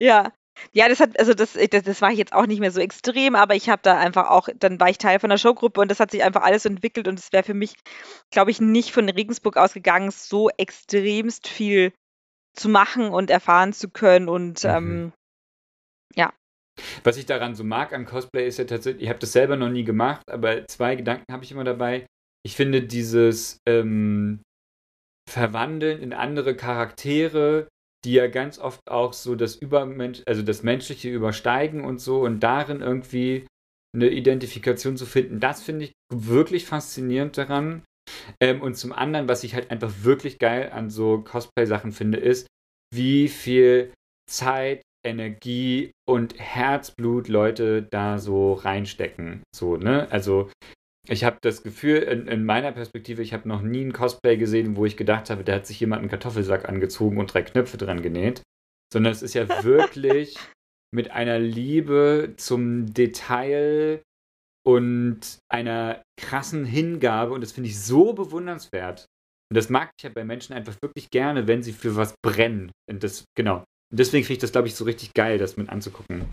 Ja, 0.00 0.32
ja, 0.72 0.88
das 0.88 1.00
hat, 1.00 1.18
also 1.18 1.34
das, 1.34 1.52
das, 1.52 1.82
das 1.82 2.02
war 2.02 2.10
ich 2.10 2.18
jetzt 2.18 2.32
auch 2.32 2.46
nicht 2.46 2.60
mehr 2.60 2.70
so 2.70 2.80
extrem, 2.80 3.34
aber 3.34 3.54
ich 3.54 3.68
habe 3.68 3.82
da 3.82 3.98
einfach 3.98 4.30
auch, 4.30 4.48
dann 4.56 4.80
war 4.80 4.90
ich 4.90 4.98
Teil 4.98 5.18
von 5.18 5.30
der 5.30 5.38
Showgruppe 5.38 5.80
und 5.80 5.90
das 5.90 6.00
hat 6.00 6.10
sich 6.10 6.22
einfach 6.22 6.42
alles 6.42 6.64
entwickelt 6.64 7.08
und 7.08 7.18
es 7.18 7.32
wäre 7.32 7.42
für 7.42 7.54
mich, 7.54 7.74
glaube 8.30 8.50
ich, 8.50 8.60
nicht 8.60 8.92
von 8.92 9.08
Regensburg 9.08 9.56
ausgegangen, 9.56 10.10
so 10.10 10.50
extremst 10.50 11.48
viel 11.48 11.92
zu 12.54 12.68
machen 12.68 13.10
und 13.10 13.30
erfahren 13.30 13.72
zu 13.72 13.88
können 13.88 14.28
und 14.28 14.64
mhm. 14.64 14.70
ähm, 14.70 15.12
ja. 16.14 16.32
Was 17.04 17.16
ich 17.16 17.26
daran 17.26 17.54
so 17.54 17.64
mag 17.64 17.92
am 17.92 18.06
Cosplay 18.06 18.46
ist 18.46 18.58
ja 18.58 18.64
tatsächlich, 18.64 19.04
ich 19.04 19.08
habe 19.08 19.18
das 19.18 19.32
selber 19.32 19.56
noch 19.56 19.68
nie 19.68 19.84
gemacht, 19.84 20.30
aber 20.30 20.66
zwei 20.66 20.96
Gedanken 20.96 21.32
habe 21.32 21.44
ich 21.44 21.52
immer 21.52 21.64
dabei. 21.64 22.06
Ich 22.44 22.56
finde 22.56 22.82
dieses 22.82 23.58
ähm, 23.68 24.40
Verwandeln 25.30 26.00
in 26.00 26.12
andere 26.12 26.56
Charaktere, 26.56 27.68
die 28.04 28.14
ja 28.14 28.26
ganz 28.26 28.58
oft 28.58 28.80
auch 28.90 29.12
so 29.12 29.34
das 29.36 29.54
Übermensch, 29.54 30.22
also 30.26 30.42
das 30.42 30.62
Menschliche 30.62 31.08
übersteigen 31.08 31.84
und 31.84 32.00
so 32.00 32.22
und 32.22 32.40
darin 32.40 32.80
irgendwie 32.80 33.46
eine 33.94 34.08
Identifikation 34.08 34.96
zu 34.96 35.06
finden, 35.06 35.38
das 35.38 35.62
finde 35.62 35.86
ich 35.86 35.92
wirklich 36.12 36.64
faszinierend 36.64 37.36
daran. 37.36 37.82
Ähm, 38.40 38.60
und 38.60 38.74
zum 38.74 38.92
anderen, 38.92 39.28
was 39.28 39.44
ich 39.44 39.54
halt 39.54 39.70
einfach 39.70 39.92
wirklich 40.02 40.38
geil 40.38 40.70
an 40.72 40.90
so 40.90 41.20
Cosplay-Sachen 41.20 41.92
finde, 41.92 42.18
ist, 42.18 42.46
wie 42.92 43.28
viel 43.28 43.92
Zeit 44.28 44.82
Energie 45.04 45.92
und 46.08 46.38
Herzblut 46.38 47.28
Leute 47.28 47.82
da 47.82 48.18
so 48.18 48.54
reinstecken. 48.54 49.42
So, 49.54 49.76
ne? 49.76 50.08
Also 50.10 50.50
ich 51.08 51.24
habe 51.24 51.38
das 51.40 51.62
Gefühl, 51.62 51.98
in, 51.98 52.28
in, 52.28 52.44
meiner 52.44 52.72
Perspektive, 52.72 53.22
ich 53.22 53.32
habe 53.32 53.48
noch 53.48 53.62
nie 53.62 53.84
ein 53.84 53.92
Cosplay 53.92 54.36
gesehen, 54.36 54.76
wo 54.76 54.86
ich 54.86 54.96
gedacht 54.96 55.30
habe, 55.30 55.42
da 55.42 55.54
hat 55.54 55.66
sich 55.66 55.80
jemand 55.80 56.00
einen 56.00 56.10
Kartoffelsack 56.10 56.68
angezogen 56.68 57.18
und 57.18 57.32
drei 57.32 57.42
Knöpfe 57.42 57.76
dran 57.76 58.02
genäht. 58.02 58.42
Sondern 58.92 59.12
es 59.12 59.22
ist 59.22 59.34
ja 59.34 59.48
wirklich 59.64 60.36
mit 60.94 61.10
einer 61.10 61.38
Liebe 61.38 62.34
zum 62.36 62.92
Detail 62.92 64.02
und 64.64 65.38
einer 65.50 66.02
krassen 66.20 66.64
Hingabe. 66.64 67.32
Und 67.32 67.40
das 67.40 67.52
finde 67.52 67.70
ich 67.70 67.80
so 67.80 68.12
bewundernswert. 68.12 69.06
Und 69.50 69.56
das 69.56 69.70
mag 69.70 69.90
ich 69.98 70.04
ja 70.04 70.10
bei 70.10 70.24
Menschen 70.24 70.54
einfach 70.54 70.76
wirklich 70.82 71.10
gerne, 71.10 71.48
wenn 71.48 71.62
sie 71.62 71.72
für 71.72 71.96
was 71.96 72.14
brennen. 72.24 72.70
Und 72.88 73.02
das, 73.02 73.24
genau. 73.36 73.58
Und 73.90 73.98
deswegen 73.98 74.24
finde 74.24 74.34
ich 74.34 74.40
das, 74.40 74.52
glaube 74.52 74.68
ich, 74.68 74.74
so 74.74 74.84
richtig 74.84 75.12
geil, 75.14 75.36
das 75.38 75.56
mit 75.56 75.68
anzugucken. 75.68 76.26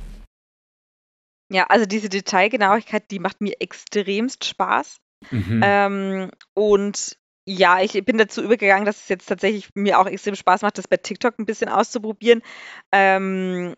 Ja, 1.49 1.65
also 1.67 1.85
diese 1.85 2.09
Detailgenauigkeit, 2.09 3.09
die 3.11 3.19
macht 3.19 3.41
mir 3.41 3.55
extremst 3.59 4.45
Spaß. 4.45 4.99
Mhm. 5.31 5.61
Ähm, 5.63 6.31
und 6.53 7.17
ja, 7.45 7.81
ich 7.81 7.93
bin 8.05 8.19
dazu 8.19 8.43
übergegangen, 8.43 8.85
dass 8.85 9.01
es 9.01 9.09
jetzt 9.09 9.25
tatsächlich 9.25 9.69
mir 9.73 9.99
auch 9.99 10.05
extrem 10.05 10.35
Spaß 10.35 10.61
macht, 10.61 10.77
das 10.77 10.87
bei 10.87 10.97
TikTok 10.97 11.39
ein 11.39 11.47
bisschen 11.47 11.69
auszuprobieren, 11.69 12.43
ähm, 12.91 13.75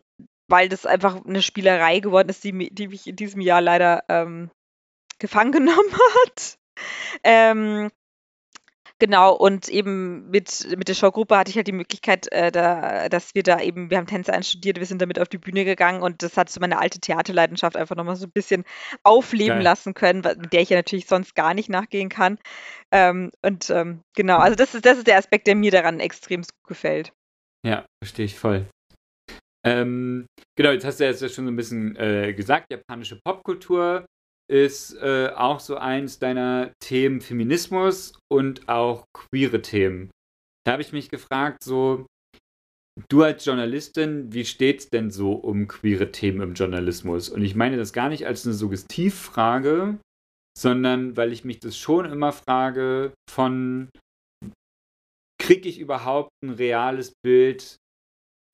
weil 0.49 0.67
das 0.67 0.85
einfach 0.85 1.23
eine 1.25 1.41
Spielerei 1.41 1.99
geworden 1.99 2.27
ist, 2.27 2.43
die, 2.43 2.69
die 2.73 2.89
mich 2.89 3.07
in 3.07 3.15
diesem 3.15 3.39
Jahr 3.39 3.61
leider 3.61 4.03
ähm, 4.09 4.51
gefangen 5.19 5.51
genommen 5.53 5.93
hat. 6.25 6.57
Ähm, 7.23 7.89
Genau, 9.01 9.33
und 9.33 9.67
eben 9.67 10.29
mit, 10.29 10.67
mit 10.77 10.87
der 10.87 10.93
Showgruppe 10.93 11.35
hatte 11.35 11.49
ich 11.49 11.55
halt 11.55 11.65
die 11.65 11.71
Möglichkeit, 11.71 12.31
äh, 12.31 12.51
da, 12.51 13.09
dass 13.09 13.33
wir 13.33 13.41
da 13.41 13.59
eben, 13.59 13.89
wir 13.89 13.97
haben 13.97 14.05
Tänze 14.05 14.31
einstudiert, 14.31 14.77
wir 14.77 14.85
sind 14.85 15.01
damit 15.01 15.17
auf 15.17 15.27
die 15.27 15.39
Bühne 15.39 15.65
gegangen 15.65 16.03
und 16.03 16.21
das 16.21 16.37
hat 16.37 16.51
so 16.51 16.59
meine 16.59 16.77
alte 16.77 16.99
Theaterleidenschaft 16.99 17.75
einfach 17.75 17.95
nochmal 17.95 18.15
so 18.15 18.27
ein 18.27 18.31
bisschen 18.31 18.63
aufleben 19.01 19.55
Geil. 19.55 19.63
lassen 19.63 19.95
können, 19.95 20.21
mit 20.21 20.53
der 20.53 20.61
ich 20.61 20.69
ja 20.69 20.77
natürlich 20.77 21.07
sonst 21.07 21.33
gar 21.33 21.55
nicht 21.55 21.67
nachgehen 21.67 22.09
kann. 22.09 22.37
Ähm, 22.91 23.31
und 23.41 23.71
ähm, 23.71 24.01
genau, 24.15 24.37
also 24.37 24.55
das 24.55 24.75
ist, 24.75 24.85
das 24.85 24.99
ist 24.99 25.07
der 25.07 25.17
Aspekt, 25.17 25.47
der 25.47 25.55
mir 25.55 25.71
daran 25.71 25.99
extrem 25.99 26.43
gefällt. 26.67 27.11
Ja, 27.65 27.87
verstehe 28.03 28.25
ich 28.25 28.37
voll. 28.37 28.67
Ähm, 29.65 30.27
genau, 30.55 30.69
jetzt 30.69 30.85
hast 30.85 30.99
du 30.99 31.05
ja 31.05 31.13
schon 31.15 31.45
so 31.45 31.51
ein 31.51 31.55
bisschen 31.55 31.95
äh, 31.95 32.33
gesagt, 32.35 32.67
japanische 32.71 33.19
Popkultur 33.25 34.05
ist 34.51 34.93
äh, 34.95 35.31
auch 35.35 35.61
so 35.61 35.77
eins 35.77 36.19
deiner 36.19 36.73
Themen 36.83 37.21
Feminismus 37.21 38.19
und 38.29 38.67
auch 38.67 39.05
queere 39.13 39.61
Themen. 39.61 40.11
Da 40.65 40.73
habe 40.73 40.81
ich 40.81 40.91
mich 40.91 41.09
gefragt, 41.09 41.63
so, 41.63 42.05
du 43.09 43.23
als 43.23 43.45
Journalistin, 43.45 44.33
wie 44.33 44.43
steht's 44.43 44.89
denn 44.89 45.09
so 45.09 45.31
um 45.31 45.67
queere 45.67 46.11
Themen 46.11 46.41
im 46.41 46.53
Journalismus? 46.53 47.29
Und 47.29 47.43
ich 47.43 47.55
meine 47.55 47.77
das 47.77 47.93
gar 47.93 48.09
nicht 48.09 48.27
als 48.27 48.45
eine 48.45 48.53
Suggestivfrage, 48.53 49.97
sondern 50.57 51.15
weil 51.15 51.31
ich 51.31 51.45
mich 51.45 51.59
das 51.59 51.77
schon 51.77 52.05
immer 52.05 52.33
frage 52.33 53.13
von, 53.29 53.89
kriege 55.41 55.69
ich 55.69 55.79
überhaupt 55.79 56.31
ein 56.43 56.51
reales 56.51 57.13
Bild 57.23 57.77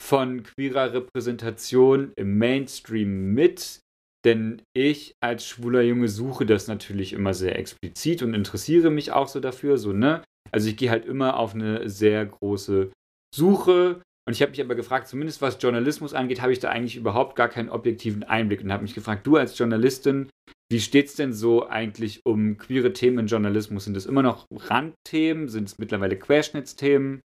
von 0.02 0.44
queerer 0.44 0.94
Repräsentation 0.94 2.14
im 2.16 2.38
Mainstream 2.38 3.34
mit? 3.34 3.82
Denn 4.28 4.62
ich 4.76 5.16
als 5.24 5.48
schwuler 5.48 5.82
Junge 5.84 6.10
suche 6.10 6.46
das 6.46 6.68
natürlich 6.68 7.14
immer 7.14 7.34
sehr 7.34 7.58
explizit 7.58 8.22
und 8.24 8.34
interessiere 8.34 8.90
mich 8.90 9.14
auch 9.14 9.30
so 9.30 9.40
dafür, 9.40 9.78
so, 9.78 9.94
ne? 9.94 10.22
Also 10.52 10.68
ich 10.68 10.76
gehe 10.76 10.90
halt 10.90 11.06
immer 11.06 11.38
auf 11.38 11.56
eine 11.56 11.88
sehr 11.88 12.26
große 12.26 12.92
Suche. 13.34 14.02
Und 14.28 14.34
ich 14.34 14.42
habe 14.42 14.50
mich 14.50 14.60
aber 14.60 14.76
gefragt, 14.76 15.08
zumindest 15.08 15.42
was 15.42 15.58
Journalismus 15.62 16.14
angeht, 16.14 16.42
habe 16.42 16.52
ich 16.52 16.60
da 16.60 16.68
eigentlich 16.68 16.98
überhaupt 16.98 17.38
gar 17.38 17.48
keinen 17.48 17.70
objektiven 17.70 18.26
Einblick 18.26 18.62
und 18.62 18.74
habe 18.74 18.84
mich 18.84 18.94
gefragt, 18.94 19.26
du 19.26 19.38
als 19.38 19.58
Journalistin, 19.58 20.30
wie 20.70 20.82
steht 20.82 21.06
es 21.06 21.16
denn 21.16 21.32
so 21.32 21.66
eigentlich 21.66 22.20
um 22.26 22.58
queere 22.58 22.92
Themen 22.92 23.20
im 23.20 23.28
Journalismus? 23.28 23.86
Sind 23.86 23.96
es 23.96 24.06
immer 24.06 24.24
noch 24.24 24.46
Randthemen? 24.52 25.48
Sind 25.48 25.70
es 25.70 25.78
mittlerweile 25.78 26.20
Querschnittsthemen? 26.20 27.22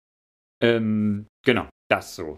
Ähm, 0.63 1.29
genau, 1.47 1.67
das 1.91 2.15
so. 2.15 2.37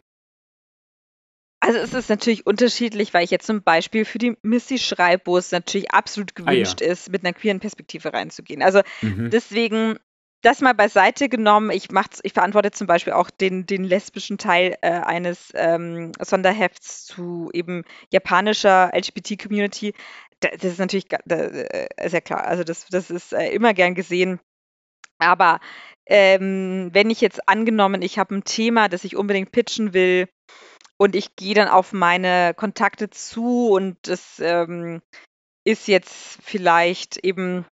Also 1.65 1.79
es 1.79 1.95
ist 1.95 2.11
natürlich 2.11 2.45
unterschiedlich, 2.45 3.15
weil 3.15 3.23
ich 3.23 3.31
jetzt 3.31 3.47
zum 3.47 3.63
Beispiel 3.63 4.05
für 4.05 4.19
die 4.19 4.37
Missy 4.43 4.79
schreibe, 4.79 5.23
wo 5.27 5.39
es 5.39 5.53
natürlich 5.53 5.93
absolut 5.93 6.35
gewünscht 6.35 6.83
ah, 6.83 6.87
ja. 6.87 6.91
ist, 6.91 7.09
mit 7.09 7.25
einer 7.25 7.33
queeren 7.33 7.61
Perspektive 7.61 8.13
reinzugehen. 8.13 8.63
Also 8.63 8.81
mhm. 9.01 9.31
deswegen 9.31 9.97
das 10.41 10.61
mal 10.61 10.75
beiseite 10.75 11.29
genommen. 11.29 11.71
Ich, 11.71 11.93
mach's, 11.93 12.19
ich 12.25 12.33
verantworte 12.33 12.73
zum 12.73 12.89
Beispiel 12.89 13.13
auch 13.13 13.31
den, 13.31 13.65
den 13.65 13.85
lesbischen 13.85 14.39
Teil 14.39 14.77
äh, 14.83 14.91
eines 14.91 15.53
ähm, 15.55 16.11
Sonderhefts 16.21 17.05
zu 17.05 17.49
eben 17.53 17.85
japanischer 18.11 18.91
LGBT-Community. 18.93 19.95
Das 20.41 20.65
ist 20.65 20.81
natürlich 20.81 21.13
äh, 21.13 21.87
sehr 22.09 22.23
klar. 22.23 22.45
Also 22.45 22.65
das, 22.65 22.89
das 22.91 23.09
ist 23.09 23.33
äh, 23.33 23.51
immer 23.51 23.73
gern 23.73 23.95
gesehen. 23.95 24.41
Aber 25.19 25.61
ähm, 26.07 26.91
wenn 26.93 27.09
ich 27.09 27.21
jetzt 27.21 27.49
angenommen, 27.49 28.03
ich 28.03 28.19
habe 28.19 28.35
ein 28.35 28.43
Thema, 28.43 28.89
das 28.89 29.05
ich 29.05 29.15
unbedingt 29.15 29.53
pitchen 29.53 29.95
will, 29.95 30.29
und 31.03 31.17
ich 31.17 31.35
gehe 31.35 31.57
dann 31.57 31.67
auf 31.67 31.93
meine 31.93 32.55
Kontakte 32.55 33.11
zu 33.11 33.71
und 33.71 33.97
das 34.03 34.39
ähm, 34.39 35.03
ist 35.65 35.89
jetzt 35.89 36.39
vielleicht 36.41 37.17
eben, 37.25 37.67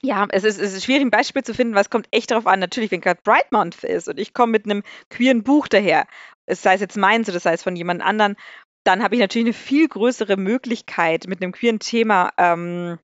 ja, 0.00 0.26
es 0.30 0.44
ist, 0.44 0.58
es 0.58 0.72
ist 0.72 0.84
schwierig, 0.84 1.02
ein 1.02 1.10
Beispiel 1.10 1.42
zu 1.42 1.52
finden, 1.52 1.74
weil 1.74 1.82
es 1.82 1.90
kommt 1.90 2.08
echt 2.10 2.30
darauf 2.30 2.46
an. 2.46 2.60
Natürlich, 2.60 2.90
wenn 2.90 3.02
gerade 3.02 3.20
Bright 3.22 3.52
Month 3.52 3.84
ist 3.84 4.08
und 4.08 4.18
ich 4.18 4.32
komme 4.32 4.52
mit 4.52 4.64
einem 4.64 4.82
queeren 5.10 5.42
Buch 5.42 5.68
daher, 5.68 6.06
es 6.46 6.62
sei 6.62 6.72
es 6.74 6.80
jetzt 6.80 6.96
meins 6.96 7.28
oder 7.28 7.38
sei 7.38 7.52
es 7.52 7.62
von 7.62 7.76
jemand 7.76 8.00
anderen, 8.00 8.34
dann 8.82 9.02
habe 9.02 9.14
ich 9.14 9.20
natürlich 9.20 9.48
eine 9.48 9.54
viel 9.54 9.86
größere 9.86 10.38
Möglichkeit, 10.38 11.26
mit 11.26 11.42
einem 11.42 11.52
queeren 11.52 11.80
Thema 11.80 12.32
ähm, 12.38 12.98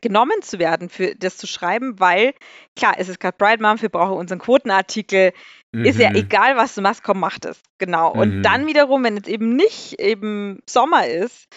genommen 0.00 0.40
zu 0.40 0.60
werden, 0.60 0.88
für 0.88 1.16
das 1.16 1.36
zu 1.36 1.48
schreiben, 1.48 1.98
weil 1.98 2.32
klar, 2.76 2.94
es 2.96 3.08
ist 3.08 3.18
gerade 3.18 3.36
Bright 3.36 3.60
Month, 3.60 3.82
wir 3.82 3.88
brauchen 3.88 4.16
unseren 4.18 4.38
Quotenartikel, 4.38 5.32
Mhm. 5.72 5.84
Ist 5.84 5.98
ja 5.98 6.10
mhm. 6.10 6.16
egal, 6.16 6.56
was 6.56 6.74
du 6.74 6.80
machst, 6.80 7.02
komm, 7.02 7.20
mach 7.20 7.38
das. 7.38 7.60
Genau. 7.78 8.14
Mhm. 8.14 8.20
Und 8.20 8.42
dann 8.42 8.66
wiederum, 8.66 9.04
wenn 9.04 9.16
es 9.16 9.26
eben 9.26 9.54
nicht 9.54 10.00
eben 10.00 10.60
Sommer 10.68 11.06
ist 11.06 11.48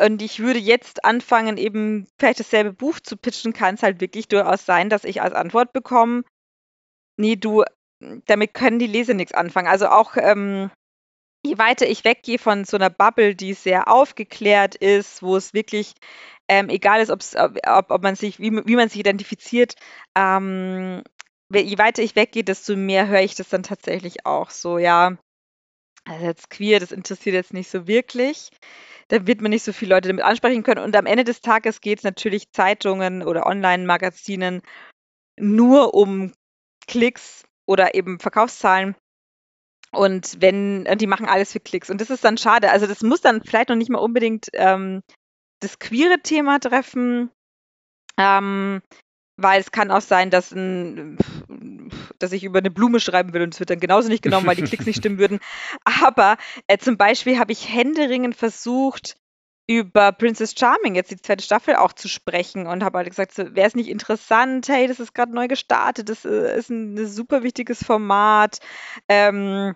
und 0.00 0.20
ich 0.20 0.40
würde 0.40 0.58
jetzt 0.58 1.04
anfangen, 1.04 1.56
eben 1.56 2.08
vielleicht 2.18 2.40
dasselbe 2.40 2.72
Buch 2.72 2.98
zu 3.00 3.16
pitchen, 3.16 3.52
kann 3.52 3.76
es 3.76 3.82
halt 3.82 4.00
wirklich 4.00 4.28
durchaus 4.28 4.66
sein, 4.66 4.88
dass 4.88 5.04
ich 5.04 5.22
als 5.22 5.34
Antwort 5.34 5.72
bekomme, 5.72 6.24
nee, 7.16 7.36
du, 7.36 7.62
damit 8.26 8.54
können 8.54 8.78
die 8.78 8.86
Leser 8.86 9.14
nichts 9.14 9.34
anfangen. 9.34 9.68
Also 9.68 9.86
auch, 9.88 10.16
ähm, 10.16 10.70
je 11.44 11.58
weiter 11.58 11.86
ich 11.88 12.04
weggehe 12.04 12.38
von 12.38 12.64
so 12.64 12.76
einer 12.76 12.90
Bubble, 12.90 13.34
die 13.34 13.54
sehr 13.54 13.88
aufgeklärt 13.88 14.74
ist, 14.74 15.22
wo 15.22 15.36
es 15.36 15.54
wirklich 15.54 15.94
ähm, 16.48 16.68
egal 16.68 17.00
ist, 17.00 17.10
ob, 17.10 17.20
ob 17.88 18.02
man 18.02 18.16
sich, 18.16 18.38
wie, 18.38 18.50
wie 18.66 18.76
man 18.76 18.88
sich 18.88 19.00
identifiziert, 19.00 19.74
ähm, 20.16 21.02
je 21.60 21.78
weiter 21.78 22.02
ich 22.02 22.16
weggehe, 22.16 22.44
desto 22.44 22.76
mehr 22.76 23.08
höre 23.08 23.22
ich 23.22 23.34
das 23.34 23.48
dann 23.48 23.62
tatsächlich 23.62 24.26
auch 24.26 24.50
so, 24.50 24.78
ja, 24.78 25.16
also 26.04 26.26
jetzt 26.26 26.50
queer, 26.50 26.80
das 26.80 26.92
interessiert 26.92 27.34
jetzt 27.34 27.52
nicht 27.52 27.70
so 27.70 27.86
wirklich. 27.86 28.50
Da 29.08 29.26
wird 29.26 29.40
man 29.40 29.50
nicht 29.50 29.64
so 29.64 29.72
viele 29.72 29.94
Leute 29.94 30.08
damit 30.08 30.24
ansprechen 30.24 30.62
können. 30.62 30.82
Und 30.82 30.96
am 30.96 31.06
Ende 31.06 31.24
des 31.24 31.40
Tages 31.40 31.80
geht 31.80 31.98
es 31.98 32.04
natürlich 32.04 32.50
Zeitungen 32.52 33.22
oder 33.22 33.46
Online-Magazinen 33.46 34.62
nur 35.38 35.94
um 35.94 36.32
Klicks 36.86 37.44
oder 37.66 37.94
eben 37.94 38.18
Verkaufszahlen. 38.18 38.96
Und 39.92 40.40
wenn, 40.40 40.86
die 40.96 41.06
machen 41.06 41.26
alles 41.26 41.52
für 41.52 41.60
Klicks. 41.60 41.90
Und 41.90 42.00
das 42.00 42.10
ist 42.10 42.24
dann 42.24 42.38
schade. 42.38 42.70
Also 42.70 42.86
das 42.86 43.02
muss 43.02 43.20
dann 43.20 43.42
vielleicht 43.42 43.68
noch 43.68 43.76
nicht 43.76 43.90
mal 43.90 43.98
unbedingt 43.98 44.48
ähm, 44.54 45.02
das 45.60 45.78
queere 45.78 46.20
Thema 46.22 46.58
treffen. 46.58 47.30
Ähm, 48.18 48.80
weil 49.36 49.60
es 49.60 49.70
kann 49.70 49.90
auch 49.90 50.00
sein, 50.00 50.30
dass, 50.30 50.52
ein, 50.52 51.18
dass 52.18 52.32
ich 52.32 52.44
über 52.44 52.58
eine 52.58 52.70
Blume 52.70 53.00
schreiben 53.00 53.32
will 53.32 53.42
und 53.42 53.54
es 53.54 53.60
wird 53.60 53.70
dann 53.70 53.80
genauso 53.80 54.08
nicht 54.08 54.22
genommen, 54.22 54.46
weil 54.46 54.56
die 54.56 54.62
Klicks 54.62 54.86
nicht 54.86 54.98
stimmen 54.98 55.18
würden. 55.18 55.40
Aber 55.84 56.36
äh, 56.66 56.78
zum 56.78 56.96
Beispiel 56.96 57.38
habe 57.38 57.52
ich 57.52 57.72
händeringend 57.72 58.36
versucht, 58.36 59.16
über 59.68 60.12
Princess 60.12 60.54
Charming 60.58 60.94
jetzt 60.94 61.10
die 61.10 61.16
zweite 61.16 61.44
Staffel 61.44 61.76
auch 61.76 61.92
zu 61.92 62.08
sprechen 62.08 62.66
und 62.66 62.82
habe 62.82 62.98
halt 62.98 63.08
gesagt, 63.08 63.32
so, 63.32 63.54
wäre 63.54 63.68
es 63.68 63.74
nicht 63.74 63.88
interessant, 63.88 64.68
hey, 64.68 64.88
das 64.88 65.00
ist 65.00 65.14
gerade 65.14 65.32
neu 65.32 65.48
gestartet, 65.48 66.08
das 66.08 66.24
äh, 66.24 66.56
ist 66.58 66.70
ein, 66.70 66.94
ein, 66.94 67.06
super 67.06 67.42
wichtiges 67.42 67.82
Format. 67.84 68.58
Ähm, 69.08 69.74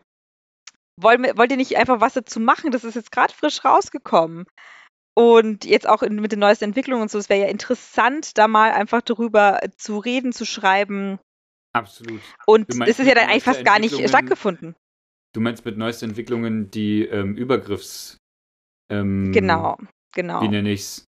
wollt, 0.96 1.36
wollt 1.36 1.50
ihr 1.50 1.56
nicht 1.56 1.76
einfach 1.76 2.00
was 2.00 2.14
dazu 2.14 2.40
machen? 2.40 2.70
Das 2.72 2.84
ist 2.84 2.94
jetzt 2.94 3.12
gerade 3.12 3.32
frisch 3.32 3.64
rausgekommen. 3.64 4.46
Und 5.18 5.64
jetzt 5.64 5.88
auch 5.88 6.02
in, 6.02 6.16
mit 6.16 6.32
den 6.32 6.40
neuesten 6.40 6.64
Entwicklungen 6.64 7.02
und 7.02 7.10
so, 7.10 7.18
es 7.18 7.30
wäre 7.30 7.40
ja 7.40 7.48
interessant, 7.48 8.36
da 8.36 8.48
mal 8.48 8.72
einfach 8.72 9.00
darüber 9.00 9.60
zu 9.76 9.98
reden, 9.98 10.32
zu 10.32 10.44
schreiben. 10.44 11.18
Absolut. 11.72 12.20
Und 12.46 12.68
es 12.86 12.98
ist 12.98 13.06
ja 13.06 13.14
dann 13.14 13.28
eigentlich 13.28 13.44
fast 13.44 13.64
gar 13.64 13.78
nicht 13.78 13.94
stattgefunden. 14.08 14.76
Du 15.34 15.40
meinst 15.40 15.64
mit 15.64 15.78
neuesten 15.78 16.10
Entwicklungen 16.10 16.70
die 16.70 17.02
ähm, 17.04 17.34
Übergriffs. 17.34 18.18
Ähm, 18.90 19.32
genau, 19.32 19.78
genau. 20.14 20.42
Wie 20.42 20.48
nenne 20.48 20.70
ich 20.70 20.80
es? 20.80 21.04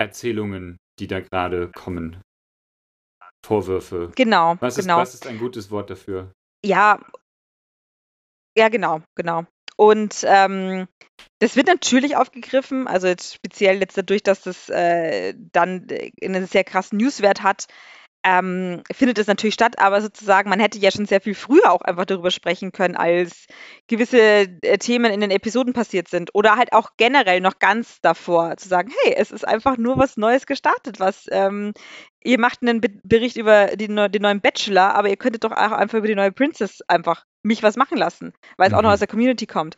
Erzählungen, 0.00 0.76
die 0.98 1.06
da 1.06 1.20
gerade 1.20 1.70
kommen. 1.72 2.20
Vorwürfe. 3.44 4.12
Genau, 4.16 4.56
was 4.60 4.76
genau. 4.76 5.00
Ist, 5.00 5.08
was 5.08 5.14
ist 5.14 5.26
ein 5.26 5.38
gutes 5.38 5.70
Wort 5.70 5.90
dafür? 5.90 6.32
Ja, 6.64 7.00
ja, 8.56 8.68
genau, 8.68 9.02
genau. 9.14 9.46
Und 9.78 10.24
ähm, 10.26 10.88
das 11.38 11.54
wird 11.54 11.68
natürlich 11.68 12.16
aufgegriffen, 12.16 12.88
also 12.88 13.06
jetzt 13.06 13.32
speziell 13.32 13.78
jetzt 13.78 13.96
dadurch, 13.96 14.24
dass 14.24 14.42
das 14.42 14.68
äh, 14.68 15.34
dann 15.52 15.86
einen 16.20 16.48
sehr 16.48 16.64
krassen 16.64 16.98
Newswert 16.98 17.44
hat, 17.44 17.66
ähm, 18.28 18.82
findet 18.92 19.18
es 19.18 19.26
natürlich 19.26 19.54
statt, 19.54 19.78
aber 19.78 20.02
sozusagen, 20.02 20.50
man 20.50 20.60
hätte 20.60 20.78
ja 20.78 20.90
schon 20.90 21.06
sehr 21.06 21.20
viel 21.20 21.34
früher 21.34 21.72
auch 21.72 21.80
einfach 21.80 22.04
darüber 22.04 22.30
sprechen 22.30 22.72
können, 22.72 22.94
als 22.94 23.46
gewisse 23.86 24.18
äh, 24.18 24.78
Themen 24.78 25.12
in 25.12 25.20
den 25.20 25.30
Episoden 25.30 25.72
passiert 25.72 26.08
sind. 26.08 26.34
Oder 26.34 26.56
halt 26.56 26.72
auch 26.72 26.90
generell 26.98 27.40
noch 27.40 27.58
ganz 27.58 28.00
davor 28.02 28.56
zu 28.58 28.68
sagen, 28.68 28.92
hey, 29.02 29.14
es 29.16 29.30
ist 29.30 29.46
einfach 29.48 29.78
nur 29.78 29.96
was 29.96 30.16
Neues 30.18 30.46
gestartet, 30.46 31.00
was 31.00 31.26
ähm, 31.30 31.72
ihr 32.22 32.38
macht 32.38 32.60
einen 32.60 32.80
Be 32.80 32.88
Bericht 33.02 33.36
über 33.36 33.68
die, 33.76 33.86
den 33.86 34.22
neuen 34.22 34.40
Bachelor, 34.40 34.94
aber 34.94 35.08
ihr 35.08 35.16
könntet 35.16 35.44
doch 35.44 35.52
auch 35.52 35.72
einfach 35.72 35.98
über 35.98 36.08
die 36.08 36.14
neue 36.14 36.32
Princess 36.32 36.82
einfach 36.88 37.24
mich 37.42 37.62
was 37.62 37.76
machen 37.76 37.96
lassen, 37.96 38.34
weil 38.58 38.66
es 38.66 38.72
mhm. 38.72 38.78
auch 38.78 38.82
noch 38.82 38.90
mhm. 38.90 38.94
aus 38.94 38.98
der 38.98 39.08
Community 39.08 39.46
kommt. 39.46 39.76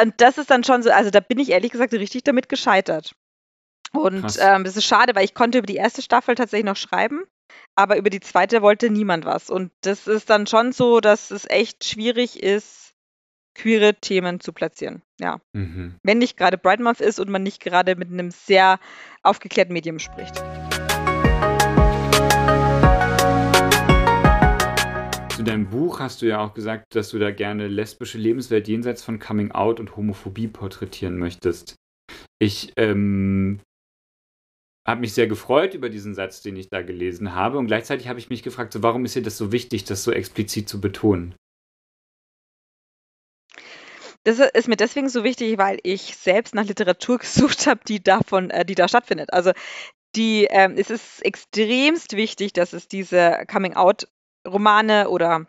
Und 0.00 0.14
das 0.18 0.38
ist 0.38 0.50
dann 0.50 0.64
schon 0.64 0.82
so, 0.82 0.90
also 0.90 1.10
da 1.10 1.20
bin 1.20 1.38
ich 1.38 1.50
ehrlich 1.50 1.70
gesagt 1.70 1.92
richtig 1.92 2.24
damit 2.24 2.48
gescheitert. 2.48 3.14
Und 3.94 4.38
ähm, 4.40 4.64
das 4.64 4.76
ist 4.76 4.84
schade, 4.84 5.14
weil 5.14 5.24
ich 5.24 5.34
konnte 5.34 5.58
über 5.58 5.66
die 5.66 5.76
erste 5.76 6.02
Staffel 6.02 6.34
tatsächlich 6.34 6.66
noch 6.66 6.76
schreiben 6.76 7.24
aber 7.76 7.96
über 7.96 8.10
die 8.10 8.20
zweite 8.20 8.62
wollte 8.62 8.90
niemand 8.90 9.24
was. 9.24 9.50
Und 9.50 9.72
das 9.82 10.06
ist 10.06 10.30
dann 10.30 10.46
schon 10.46 10.72
so, 10.72 11.00
dass 11.00 11.30
es 11.30 11.48
echt 11.48 11.84
schwierig 11.84 12.42
ist, 12.42 12.94
queere 13.54 13.94
Themen 13.94 14.40
zu 14.40 14.52
platzieren. 14.52 15.02
Ja. 15.20 15.40
Mhm. 15.52 15.96
Wenn 16.02 16.18
nicht 16.18 16.36
gerade 16.36 16.58
Brightmouth 16.58 17.00
ist 17.00 17.20
und 17.20 17.30
man 17.30 17.42
nicht 17.42 17.62
gerade 17.62 17.96
mit 17.96 18.10
einem 18.10 18.30
sehr 18.30 18.78
aufgeklärten 19.22 19.72
Medium 19.72 19.98
spricht. 19.98 20.36
Zu 25.36 25.42
deinem 25.42 25.68
Buch 25.68 25.98
hast 26.00 26.22
du 26.22 26.26
ja 26.26 26.40
auch 26.40 26.54
gesagt, 26.54 26.94
dass 26.94 27.10
du 27.10 27.18
da 27.18 27.32
gerne 27.32 27.66
lesbische 27.66 28.18
Lebenswelt 28.18 28.68
jenseits 28.68 29.02
von 29.02 29.18
Coming 29.18 29.50
Out 29.50 29.80
und 29.80 29.96
Homophobie 29.96 30.48
porträtieren 30.48 31.18
möchtest. 31.18 31.74
Ich 32.38 32.72
ähm, 32.76 33.60
habe 34.86 35.00
mich 35.00 35.14
sehr 35.14 35.26
gefreut 35.26 35.74
über 35.74 35.88
diesen 35.88 36.14
Satz, 36.14 36.42
den 36.42 36.56
ich 36.56 36.68
da 36.68 36.82
gelesen 36.82 37.34
habe. 37.34 37.58
Und 37.58 37.66
gleichzeitig 37.66 38.08
habe 38.08 38.18
ich 38.18 38.30
mich 38.30 38.42
gefragt, 38.42 38.72
so, 38.72 38.82
warum 38.82 39.04
ist 39.04 39.14
dir 39.14 39.22
das 39.22 39.38
so 39.38 39.50
wichtig, 39.50 39.84
das 39.84 40.04
so 40.04 40.12
explizit 40.12 40.68
zu 40.68 40.80
betonen? 40.80 41.34
Das 44.24 44.38
ist 44.38 44.68
mir 44.68 44.76
deswegen 44.76 45.10
so 45.10 45.22
wichtig, 45.22 45.58
weil 45.58 45.78
ich 45.82 46.16
selbst 46.16 46.54
nach 46.54 46.64
Literatur 46.64 47.18
gesucht 47.20 47.66
habe, 47.66 47.80
die 47.86 48.02
davon, 48.02 48.50
äh, 48.50 48.64
die 48.64 48.74
da 48.74 48.88
stattfindet. 48.88 49.32
Also 49.32 49.52
die, 50.16 50.46
ähm, 50.50 50.74
es 50.76 50.90
ist 50.90 51.24
extremst 51.24 52.16
wichtig, 52.16 52.52
dass 52.52 52.72
es 52.72 52.88
diese 52.88 53.44
Coming-out-Romane 53.50 55.08
oder 55.08 55.46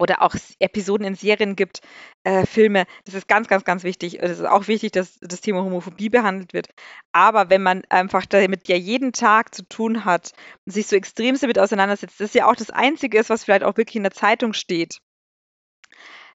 oder 0.00 0.22
auch 0.22 0.34
Episoden 0.58 1.06
in 1.06 1.14
Serien 1.14 1.56
gibt, 1.56 1.80
äh, 2.24 2.46
Filme. 2.46 2.86
Das 3.04 3.14
ist 3.14 3.28
ganz, 3.28 3.48
ganz, 3.48 3.64
ganz 3.64 3.84
wichtig. 3.84 4.22
Es 4.22 4.38
ist 4.38 4.46
auch 4.46 4.66
wichtig, 4.68 4.92
dass 4.92 5.18
das 5.20 5.40
Thema 5.40 5.62
Homophobie 5.62 6.08
behandelt 6.08 6.52
wird. 6.52 6.68
Aber 7.12 7.50
wenn 7.50 7.62
man 7.62 7.82
einfach 7.88 8.26
damit 8.26 8.68
ja 8.68 8.76
jeden 8.76 9.12
Tag 9.12 9.54
zu 9.54 9.62
tun 9.68 10.04
hat 10.04 10.32
und 10.66 10.72
sich 10.72 10.86
so 10.86 10.96
extrem 10.96 11.38
damit 11.38 11.58
auseinandersetzt, 11.58 12.20
das 12.20 12.34
ja 12.34 12.46
auch 12.46 12.56
das 12.56 12.70
Einzige 12.70 13.18
ist, 13.18 13.30
was 13.30 13.44
vielleicht 13.44 13.64
auch 13.64 13.76
wirklich 13.76 13.96
in 13.96 14.02
der 14.02 14.12
Zeitung 14.12 14.52
steht, 14.52 14.98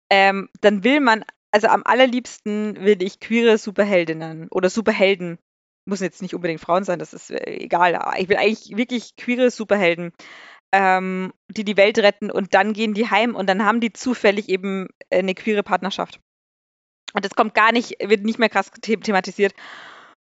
ähm, 0.09 0.49
dann 0.61 0.84
will 0.84 0.99
man, 0.99 1.26
also 1.51 1.68
am 1.68 1.84
allerliebsten 1.84 2.76
will 2.84 3.01
ich 3.01 3.20
queere 3.20 3.57
Superheldinnen 3.57 4.47
oder 4.49 4.70
Superhelden 4.70 5.39
muss 5.86 5.99
jetzt 5.99 6.22
nicht 6.22 6.34
unbedingt 6.34 6.61
Frauen 6.61 6.84
sein, 6.84 6.99
das 6.99 7.13
ist 7.13 7.32
äh, 7.32 7.43
egal. 7.45 7.99
Ich 8.18 8.28
will 8.28 8.38
eigentlich 8.38 8.76
wirklich 8.76 9.16
queere 9.16 9.51
Superhelden 9.51 10.13
ähm, 10.76 11.32
die 11.47 11.63
die 11.63 11.78
Welt 11.78 11.97
retten 11.99 12.30
und 12.30 12.53
dann 12.53 12.73
gehen 12.73 12.93
die 12.93 13.09
heim 13.09 13.34
und 13.34 13.47
dann 13.47 13.63
haben 13.63 13.80
die 13.80 13.93
zufällig 13.93 14.49
eben 14.49 14.89
eine 15.09 15.34
queere 15.34 15.63
Partnerschaft. 15.63 16.19
Und 17.13 17.23
das 17.23 17.34
kommt 17.34 17.53
gar 17.53 17.71
nicht, 17.71 17.95
wird 18.01 18.26
nicht 18.26 18.39
mehr 18.39 18.49
krass 18.49 18.71
thematisiert. 18.82 19.53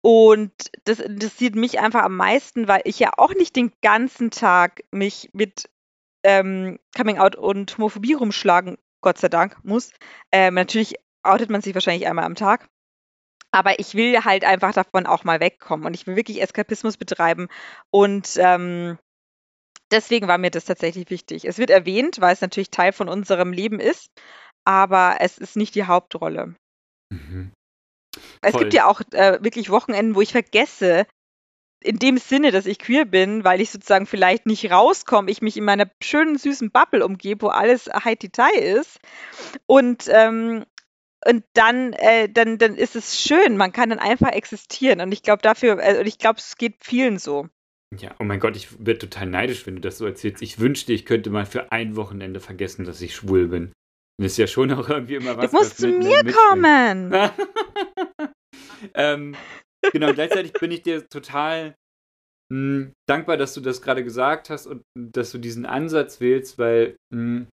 Und 0.01 0.53
das 0.83 0.99
interessiert 0.99 1.55
mich 1.55 1.79
einfach 1.79 2.03
am 2.03 2.17
meisten, 2.17 2.67
weil 2.67 2.81
ich 2.87 2.99
ja 2.99 3.13
auch 3.19 3.33
nicht 3.35 3.55
den 3.55 3.73
ganzen 3.83 4.33
Tag 4.33 4.83
mich 4.91 5.31
mit 5.33 5.71
ähm, 6.25 6.81
Coming 6.97 7.19
Out 7.19 7.37
und 7.37 7.79
Homophobie 7.79 8.15
rumschlagen, 8.15 8.79
Gott 9.01 9.19
sei 9.19 9.29
Dank, 9.29 9.59
muss. 9.63 9.93
Ähm, 10.33 10.55
natürlich 10.55 10.97
outet 11.23 11.51
man 11.51 11.63
sich 11.63 11.75
wahrscheinlich 11.75 12.09
einmal 12.09 12.25
am 12.25 12.35
Tag. 12.35 12.69
Aber 13.53 13.79
ich 13.79 13.95
will 13.95 14.25
halt 14.25 14.45
einfach 14.45 14.73
davon 14.73 15.07
auch 15.07 15.23
mal 15.23 15.39
wegkommen 15.39 15.87
und 15.87 15.95
ich 15.95 16.09
will 16.09 16.17
wirklich 16.17 16.43
Eskapismus 16.43 16.97
betreiben 16.97 17.47
und 17.91 18.31
ähm, 18.39 18.99
deswegen 19.93 20.29
war 20.29 20.39
mir 20.39 20.51
das 20.51 20.65
tatsächlich 20.65 21.11
wichtig. 21.11 21.45
Es 21.45 21.59
wird 21.59 21.71
erwähnt, 21.71 22.21
weil 22.21 22.33
es 22.33 22.41
natürlich 22.41 22.71
Teil 22.71 22.93
von 22.93 23.09
unserem 23.09 23.53
Leben 23.53 23.81
ist, 23.81 24.11
aber 24.65 25.17
es 25.21 25.39
ist 25.39 25.57
nicht 25.57 25.75
die 25.75 25.85
Hauptrolle. 25.85 26.55
Mhm. 27.11 27.53
Es 28.43 28.57
gibt 28.57 28.75
ja 28.75 28.87
auch 28.87 29.01
äh, 29.13 29.39
wirklich 29.43 29.71
Wochenenden, 29.71 30.15
wo 30.15 30.21
ich 30.21 30.33
vergesse, 30.33 31.07
in 31.81 31.99
dem 31.99 32.19
Sinne, 32.19 32.51
dass 32.51 32.67
ich 32.67 32.79
queer 32.79 33.05
bin, 33.05 33.45
weil 33.45 33.61
ich 33.61 33.71
sozusagen 33.71 34.07
vielleicht 34.07 34.47
nicht 34.47 34.71
rauskomme, 34.71 35.31
ich 35.31 35.43
mich 35.43 35.57
in 35.57 35.65
meiner 35.65 35.91
schönen, 36.03 36.39
süßen 36.39 36.71
Bubble 36.71 37.05
umgebe, 37.05 37.43
wo 37.43 37.49
alles 37.49 37.87
high 37.87 38.17
detail 38.17 38.57
ist. 38.57 39.01
Und, 39.67 40.09
ähm, 40.09 40.65
und 41.25 41.45
dann, 41.55 41.93
äh, 41.95 42.29
dann, 42.29 42.59
dann 42.59 42.77
ist 42.77 42.97
es 42.97 43.21
schön, 43.21 43.57
man 43.57 43.73
kann 43.73 43.91
dann 43.91 43.99
einfach 43.99 44.31
existieren. 44.31 45.01
Und 45.01 45.13
ich 45.13 45.23
glaube 45.23 45.43
dafür, 45.43 45.81
äh, 45.81 46.03
ich 46.03 46.19
glaube, 46.19 46.39
es 46.39 46.57
geht 46.57 46.77
vielen 46.85 47.19
so. 47.19 47.49
Ja, 47.99 48.15
oh 48.19 48.25
mein 48.25 48.41
Gott, 48.41 48.57
ich 48.57 48.79
werde 48.79 48.99
total 48.99 49.27
neidisch, 49.27 49.67
wenn 49.67 49.77
du 49.77 49.81
das 49.81 49.99
so 49.99 50.07
erzählst. 50.07 50.43
Ich 50.43 50.59
wünschte, 50.59 50.93
ich 50.93 51.05
könnte 51.05 51.31
mal 51.31 51.45
für 51.45 51.73
ein 51.73 51.97
Wochenende 51.97 52.41
vergessen, 52.41 52.85
dass 52.85 53.03
ich 53.03 53.15
schwul 53.15 53.49
bin. 53.49 53.73
Das 54.21 54.33
ist 54.33 54.39
ja 54.39 54.47
schon 54.47 54.73
auch 54.73 54.89
irgendwie 54.89 55.17
immer 55.17 55.37
was. 55.37 55.51
Du 55.51 55.57
musst 55.57 55.79
zu 55.79 55.89
mir 55.89 56.23
kommen! 56.33 57.13
ähm, 58.95 59.35
genau, 59.93 60.13
gleichzeitig 60.13 60.53
bin 60.55 60.71
ich 60.71 60.83
dir 60.83 61.07
total 61.09 61.75
mh, 62.51 62.57
hm, 62.57 62.93
dankbar, 63.07 63.37
dass 63.37 63.53
du 63.55 63.61
das 63.61 63.83
gerade 63.83 64.05
gesagt 64.05 64.49
hast 64.49 64.67
und 64.67 64.83
dass 64.95 65.31
du 65.33 65.39
diesen 65.39 65.67
Ansatz 65.67 66.21
wählst, 66.21 66.59
weil 66.59 66.97
mh, 67.13 67.19
hm, 67.19 67.47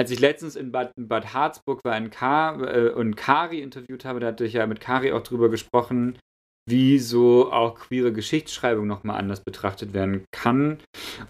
als 0.00 0.10
ich 0.10 0.18
letztens 0.18 0.56
in 0.56 0.72
Bad, 0.72 0.92
in 0.96 1.08
Bad 1.08 1.34
Harzburg 1.34 1.84
war 1.84 1.96
in 1.96 2.10
Kar, 2.10 2.60
äh, 2.62 2.90
und 2.90 3.16
Kari 3.16 3.60
interviewt 3.60 4.04
habe, 4.04 4.18
da 4.18 4.28
hatte 4.28 4.46
ich 4.46 4.54
ja 4.54 4.66
mit 4.66 4.80
Kari 4.80 5.12
auch 5.12 5.22
drüber 5.22 5.50
gesprochen, 5.50 6.18
wie 6.68 6.98
so 6.98 7.52
auch 7.52 7.74
queere 7.74 8.12
Geschichtsschreibung 8.12 8.86
nochmal 8.86 9.18
anders 9.18 9.42
betrachtet 9.42 9.92
werden 9.92 10.24
kann. 10.32 10.78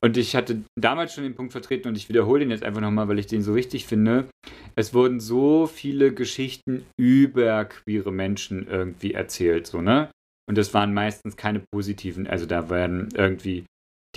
Und 0.00 0.16
ich 0.16 0.36
hatte 0.36 0.62
damals 0.78 1.14
schon 1.14 1.24
den 1.24 1.34
Punkt 1.34 1.52
vertreten 1.52 1.88
und 1.88 1.96
ich 1.96 2.08
wiederhole 2.08 2.40
den 2.40 2.50
jetzt 2.50 2.64
einfach 2.64 2.80
nochmal, 2.80 3.08
weil 3.08 3.18
ich 3.18 3.26
den 3.26 3.42
so 3.42 3.54
wichtig 3.54 3.86
finde. 3.86 4.28
Es 4.76 4.94
wurden 4.94 5.20
so 5.20 5.66
viele 5.66 6.12
Geschichten 6.12 6.84
über 6.98 7.64
queere 7.64 8.12
Menschen 8.12 8.66
irgendwie 8.68 9.14
erzählt, 9.14 9.66
so, 9.66 9.80
ne? 9.80 10.10
Und 10.48 10.58
das 10.58 10.74
waren 10.74 10.92
meistens 10.92 11.36
keine 11.36 11.62
positiven, 11.72 12.26
also 12.26 12.44
da 12.44 12.68
werden 12.70 13.08
irgendwie 13.14 13.64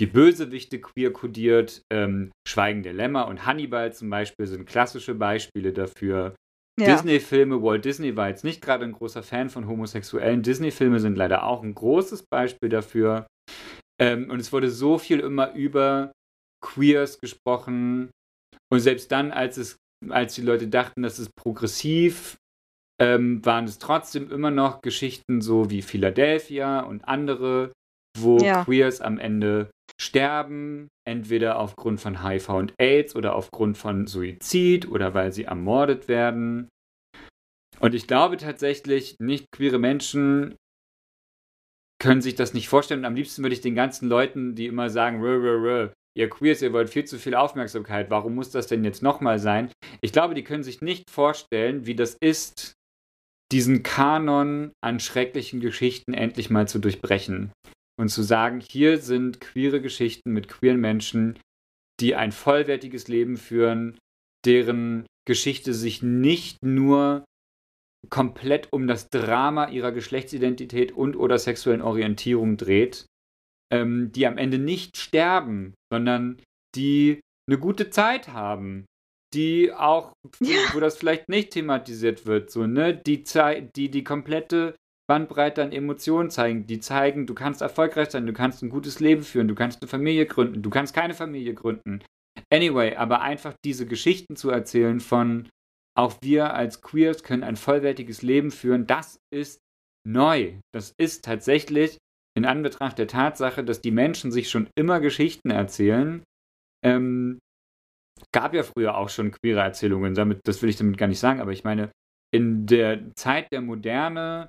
die 0.00 0.06
Bösewichte 0.06 0.80
queer 0.80 1.12
kodiert. 1.12 1.82
Ähm, 1.92 2.32
Schweigen 2.46 2.82
der 2.82 2.92
Lämmer 2.92 3.28
und 3.28 3.46
Hannibal 3.46 3.92
zum 3.92 4.10
Beispiel 4.10 4.46
sind 4.46 4.66
klassische 4.66 5.14
Beispiele 5.14 5.72
dafür. 5.72 6.34
Ja. 6.78 6.86
Disney-Filme, 6.86 7.62
Walt 7.62 7.84
Disney 7.84 8.16
war 8.16 8.28
jetzt 8.28 8.42
nicht 8.42 8.60
gerade 8.60 8.84
ein 8.84 8.92
großer 8.92 9.22
Fan 9.22 9.48
von 9.48 9.68
Homosexuellen. 9.68 10.42
Disney-Filme 10.42 10.98
sind 10.98 11.16
leider 11.16 11.44
auch 11.44 11.62
ein 11.62 11.74
großes 11.74 12.24
Beispiel 12.30 12.68
dafür. 12.68 13.26
Ähm, 14.00 14.28
und 14.30 14.40
es 14.40 14.52
wurde 14.52 14.70
so 14.70 14.98
viel 14.98 15.20
immer 15.20 15.54
über 15.54 16.12
Queers 16.64 17.20
gesprochen. 17.20 18.10
Und 18.72 18.80
selbst 18.80 19.12
dann, 19.12 19.30
als 19.30 19.56
es, 19.56 19.76
als 20.08 20.34
die 20.34 20.42
Leute 20.42 20.66
dachten, 20.66 21.02
das 21.02 21.20
ist 21.20 21.30
progressiv, 21.36 22.36
ähm, 23.00 23.44
waren 23.44 23.66
es 23.66 23.78
trotzdem 23.78 24.30
immer 24.30 24.50
noch 24.50 24.80
Geschichten 24.82 25.40
so 25.40 25.70
wie 25.70 25.82
Philadelphia 25.82 26.80
und 26.80 27.06
andere, 27.06 27.72
wo 28.18 28.38
ja. 28.38 28.64
Queers 28.64 29.00
am 29.00 29.18
Ende 29.18 29.70
sterben, 30.00 30.88
entweder 31.06 31.58
aufgrund 31.58 32.00
von 32.00 32.26
HIV 32.26 32.48
und 32.50 32.74
AIDS 32.78 33.14
oder 33.14 33.34
aufgrund 33.34 33.78
von 33.78 34.06
Suizid 34.06 34.88
oder 34.88 35.14
weil 35.14 35.32
sie 35.32 35.44
ermordet 35.44 36.08
werden. 36.08 36.68
Und 37.80 37.94
ich 37.94 38.06
glaube 38.06 38.36
tatsächlich, 38.36 39.16
nicht 39.18 39.46
queere 39.52 39.78
Menschen 39.78 40.56
können 42.00 42.22
sich 42.22 42.34
das 42.34 42.54
nicht 42.54 42.68
vorstellen. 42.68 43.00
Und 43.00 43.06
am 43.06 43.14
liebsten 43.14 43.42
würde 43.42 43.54
ich 43.54 43.60
den 43.60 43.74
ganzen 43.74 44.08
Leuten, 44.08 44.54
die 44.54 44.66
immer 44.66 44.90
sagen, 44.90 45.20
rö, 45.20 45.36
rö, 45.36 45.62
rö, 45.62 45.88
ihr 46.16 46.28
Queers, 46.28 46.62
ihr 46.62 46.72
wollt 46.72 46.90
viel 46.90 47.04
zu 47.04 47.18
viel 47.18 47.34
Aufmerksamkeit, 47.34 48.10
warum 48.10 48.34
muss 48.34 48.50
das 48.50 48.66
denn 48.66 48.84
jetzt 48.84 49.02
nochmal 49.02 49.38
sein? 49.38 49.70
Ich 50.00 50.12
glaube, 50.12 50.34
die 50.34 50.44
können 50.44 50.62
sich 50.62 50.80
nicht 50.80 51.10
vorstellen, 51.10 51.86
wie 51.86 51.94
das 51.94 52.16
ist, 52.20 52.74
diesen 53.52 53.82
Kanon 53.82 54.72
an 54.82 55.00
schrecklichen 55.00 55.60
Geschichten 55.60 56.14
endlich 56.14 56.50
mal 56.50 56.66
zu 56.66 56.78
durchbrechen 56.78 57.52
und 57.96 58.08
zu 58.08 58.22
sagen, 58.22 58.60
hier 58.60 58.98
sind 58.98 59.40
queere 59.40 59.80
Geschichten 59.80 60.32
mit 60.32 60.48
queeren 60.48 60.80
Menschen, 60.80 61.38
die 62.00 62.14
ein 62.14 62.32
vollwertiges 62.32 63.08
Leben 63.08 63.36
führen, 63.36 63.98
deren 64.44 65.06
Geschichte 65.26 65.72
sich 65.72 66.02
nicht 66.02 66.58
nur 66.64 67.24
komplett 68.10 68.72
um 68.72 68.86
das 68.86 69.08
Drama 69.08 69.68
ihrer 69.68 69.92
Geschlechtsidentität 69.92 70.92
und 70.92 71.16
oder 71.16 71.38
sexuellen 71.38 71.82
Orientierung 71.82 72.56
dreht, 72.56 73.06
ähm, 73.72 74.12
die 74.12 74.26
am 74.26 74.36
Ende 74.36 74.58
nicht 74.58 74.96
sterben, 74.96 75.74
sondern 75.90 76.42
die 76.74 77.20
eine 77.48 77.58
gute 77.58 77.90
Zeit 77.90 78.28
haben, 78.28 78.84
die 79.34 79.72
auch, 79.72 80.12
ja. 80.40 80.56
wo 80.72 80.80
das 80.80 80.96
vielleicht 80.96 81.28
nicht 81.28 81.50
thematisiert 81.50 82.26
wird, 82.26 82.50
so, 82.50 82.66
ne? 82.66 82.94
Die, 82.94 83.24
die 83.76 83.90
die 83.90 84.04
komplette 84.04 84.74
Bandbreite 85.06 85.62
an 85.62 85.72
Emotionen 85.72 86.30
zeigen, 86.30 86.66
die 86.66 86.80
zeigen, 86.80 87.26
du 87.26 87.34
kannst 87.34 87.60
erfolgreich 87.60 88.10
sein, 88.10 88.26
du 88.26 88.32
kannst 88.32 88.62
ein 88.62 88.70
gutes 88.70 89.00
Leben 89.00 89.22
führen, 89.22 89.48
du 89.48 89.54
kannst 89.54 89.82
eine 89.82 89.88
Familie 89.88 90.26
gründen, 90.26 90.62
du 90.62 90.70
kannst 90.70 90.94
keine 90.94 91.14
Familie 91.14 91.54
gründen. 91.54 92.02
Anyway, 92.50 92.96
aber 92.96 93.20
einfach 93.20 93.54
diese 93.64 93.86
Geschichten 93.86 94.36
zu 94.36 94.50
erzählen 94.50 95.00
von 95.00 95.48
auch 95.96 96.16
wir 96.22 96.54
als 96.54 96.82
Queers 96.82 97.22
können 97.22 97.44
ein 97.44 97.56
vollwertiges 97.56 98.22
Leben 98.22 98.50
führen, 98.50 98.86
das 98.86 99.18
ist 99.32 99.60
neu. 100.06 100.58
Das 100.74 100.92
ist 100.98 101.24
tatsächlich 101.24 101.98
in 102.36 102.44
Anbetracht 102.44 102.98
der 102.98 103.06
Tatsache, 103.06 103.62
dass 103.62 103.80
die 103.80 103.92
Menschen 103.92 104.32
sich 104.32 104.50
schon 104.50 104.68
immer 104.76 105.00
Geschichten 105.00 105.50
erzählen, 105.50 106.24
ähm, 106.84 107.38
gab 108.32 108.54
ja 108.54 108.62
früher 108.62 108.96
auch 108.96 109.08
schon 109.08 109.30
queere 109.30 109.60
Erzählungen, 109.60 110.14
damit, 110.14 110.40
das 110.44 110.62
will 110.62 110.68
ich 110.68 110.76
damit 110.76 110.98
gar 110.98 111.06
nicht 111.06 111.20
sagen, 111.20 111.40
aber 111.40 111.52
ich 111.52 111.64
meine, 111.64 111.90
in 112.32 112.66
der 112.66 113.14
Zeit 113.14 113.46
der 113.52 113.60
Moderne 113.60 114.48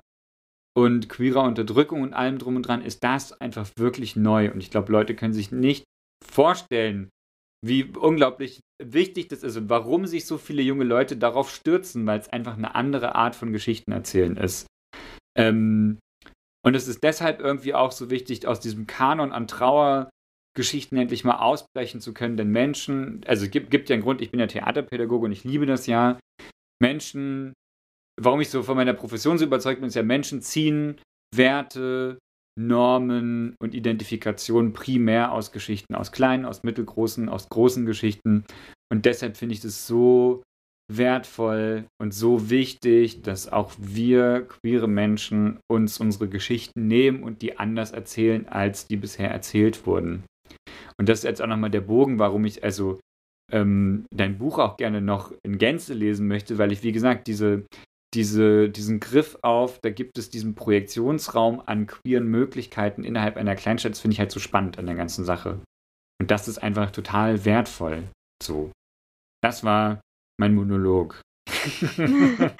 und 0.76 1.08
queerer 1.08 1.42
Unterdrückung 1.42 2.02
und 2.02 2.12
allem 2.12 2.38
drum 2.38 2.56
und 2.56 2.62
dran 2.62 2.82
ist 2.82 3.02
das 3.02 3.32
einfach 3.40 3.68
wirklich 3.76 4.14
neu. 4.14 4.50
Und 4.52 4.60
ich 4.60 4.70
glaube, 4.70 4.92
Leute 4.92 5.14
können 5.14 5.32
sich 5.32 5.50
nicht 5.50 5.84
vorstellen, 6.22 7.08
wie 7.64 7.84
unglaublich 7.84 8.60
wichtig 8.82 9.28
das 9.28 9.42
ist 9.42 9.56
und 9.56 9.70
warum 9.70 10.06
sich 10.06 10.26
so 10.26 10.36
viele 10.36 10.60
junge 10.60 10.84
Leute 10.84 11.16
darauf 11.16 11.50
stürzen, 11.50 12.06
weil 12.06 12.20
es 12.20 12.28
einfach 12.28 12.58
eine 12.58 12.74
andere 12.74 13.14
Art 13.14 13.34
von 13.34 13.52
Geschichten 13.52 13.90
erzählen 13.90 14.36
ist. 14.36 14.66
Ähm, 15.36 15.98
und 16.62 16.74
es 16.74 16.88
ist 16.88 17.02
deshalb 17.02 17.40
irgendwie 17.40 17.72
auch 17.72 17.92
so 17.92 18.10
wichtig, 18.10 18.46
aus 18.46 18.60
diesem 18.60 18.86
Kanon 18.86 19.32
an 19.32 19.46
Trauer 19.46 20.10
Geschichten 20.54 20.96
endlich 20.98 21.24
mal 21.24 21.38
ausbrechen 21.38 22.00
zu 22.00 22.12
können, 22.12 22.36
denn 22.36 22.50
Menschen, 22.50 23.22
also 23.26 23.44
es 23.46 23.50
gibt, 23.50 23.70
gibt 23.70 23.88
ja 23.88 23.94
einen 23.94 24.02
Grund, 24.02 24.20
ich 24.20 24.30
bin 24.30 24.40
ja 24.40 24.46
Theaterpädagoge 24.46 25.26
und 25.26 25.32
ich 25.32 25.44
liebe 25.44 25.64
das 25.64 25.86
ja. 25.86 26.18
Menschen, 26.82 27.54
warum 28.20 28.40
ich 28.40 28.50
so 28.50 28.62
von 28.62 28.76
meiner 28.76 28.94
Profession 28.94 29.38
so 29.38 29.44
überzeugt 29.44 29.80
bin, 29.80 29.88
ist 29.88 29.94
ja, 29.94 30.02
Menschen 30.02 30.42
ziehen 30.42 31.00
Werte, 31.34 32.18
Normen 32.58 33.54
und 33.60 33.74
Identifikationen 33.74 34.72
primär 34.72 35.32
aus 35.32 35.52
Geschichten, 35.52 35.94
aus 35.94 36.12
kleinen, 36.12 36.46
aus 36.46 36.62
mittelgroßen, 36.62 37.28
aus 37.28 37.48
großen 37.48 37.84
Geschichten. 37.84 38.44
Und 38.90 39.04
deshalb 39.04 39.36
finde 39.36 39.54
ich 39.54 39.60
das 39.60 39.86
so 39.86 40.42
wertvoll 40.90 41.86
und 42.00 42.14
so 42.14 42.48
wichtig, 42.48 43.22
dass 43.22 43.52
auch 43.52 43.72
wir 43.78 44.46
queere 44.46 44.88
Menschen 44.88 45.58
uns 45.68 45.98
unsere 45.98 46.28
Geschichten 46.28 46.86
nehmen 46.86 47.22
und 47.22 47.42
die 47.42 47.58
anders 47.58 47.90
erzählen, 47.90 48.48
als 48.48 48.86
die 48.86 48.96
bisher 48.96 49.30
erzählt 49.30 49.86
wurden. 49.86 50.24
Und 50.98 51.08
das 51.08 51.18
ist 51.18 51.24
jetzt 51.24 51.42
auch 51.42 51.48
nochmal 51.48 51.70
der 51.70 51.80
Bogen, 51.80 52.18
warum 52.18 52.44
ich 52.44 52.62
also 52.64 53.00
ähm, 53.52 54.06
dein 54.14 54.38
Buch 54.38 54.58
auch 54.58 54.76
gerne 54.76 55.00
noch 55.00 55.32
in 55.44 55.58
Gänze 55.58 55.92
lesen 55.92 56.26
möchte, 56.26 56.58
weil 56.58 56.72
ich, 56.72 56.82
wie 56.82 56.92
gesagt, 56.92 57.26
diese, 57.26 57.64
diese, 58.16 58.68
diesen 58.70 58.98
Griff 58.98 59.38
auf, 59.42 59.78
da 59.80 59.90
gibt 59.90 60.18
es 60.18 60.30
diesen 60.30 60.54
Projektionsraum 60.54 61.62
an 61.64 61.86
queeren 61.86 62.26
Möglichkeiten 62.26 63.04
innerhalb 63.04 63.36
einer 63.36 63.54
Kleinstadt, 63.54 63.92
das 63.92 64.00
finde 64.00 64.14
ich 64.14 64.20
halt 64.20 64.32
so 64.32 64.40
spannend 64.40 64.78
an 64.78 64.86
der 64.86 64.94
ganzen 64.94 65.24
Sache. 65.24 65.60
Und 66.20 66.30
das 66.30 66.48
ist 66.48 66.58
einfach 66.58 66.90
total 66.90 67.44
wertvoll. 67.44 68.08
So. 68.42 68.72
Das 69.42 69.64
war 69.64 70.00
mein 70.38 70.54
Monolog. 70.54 71.20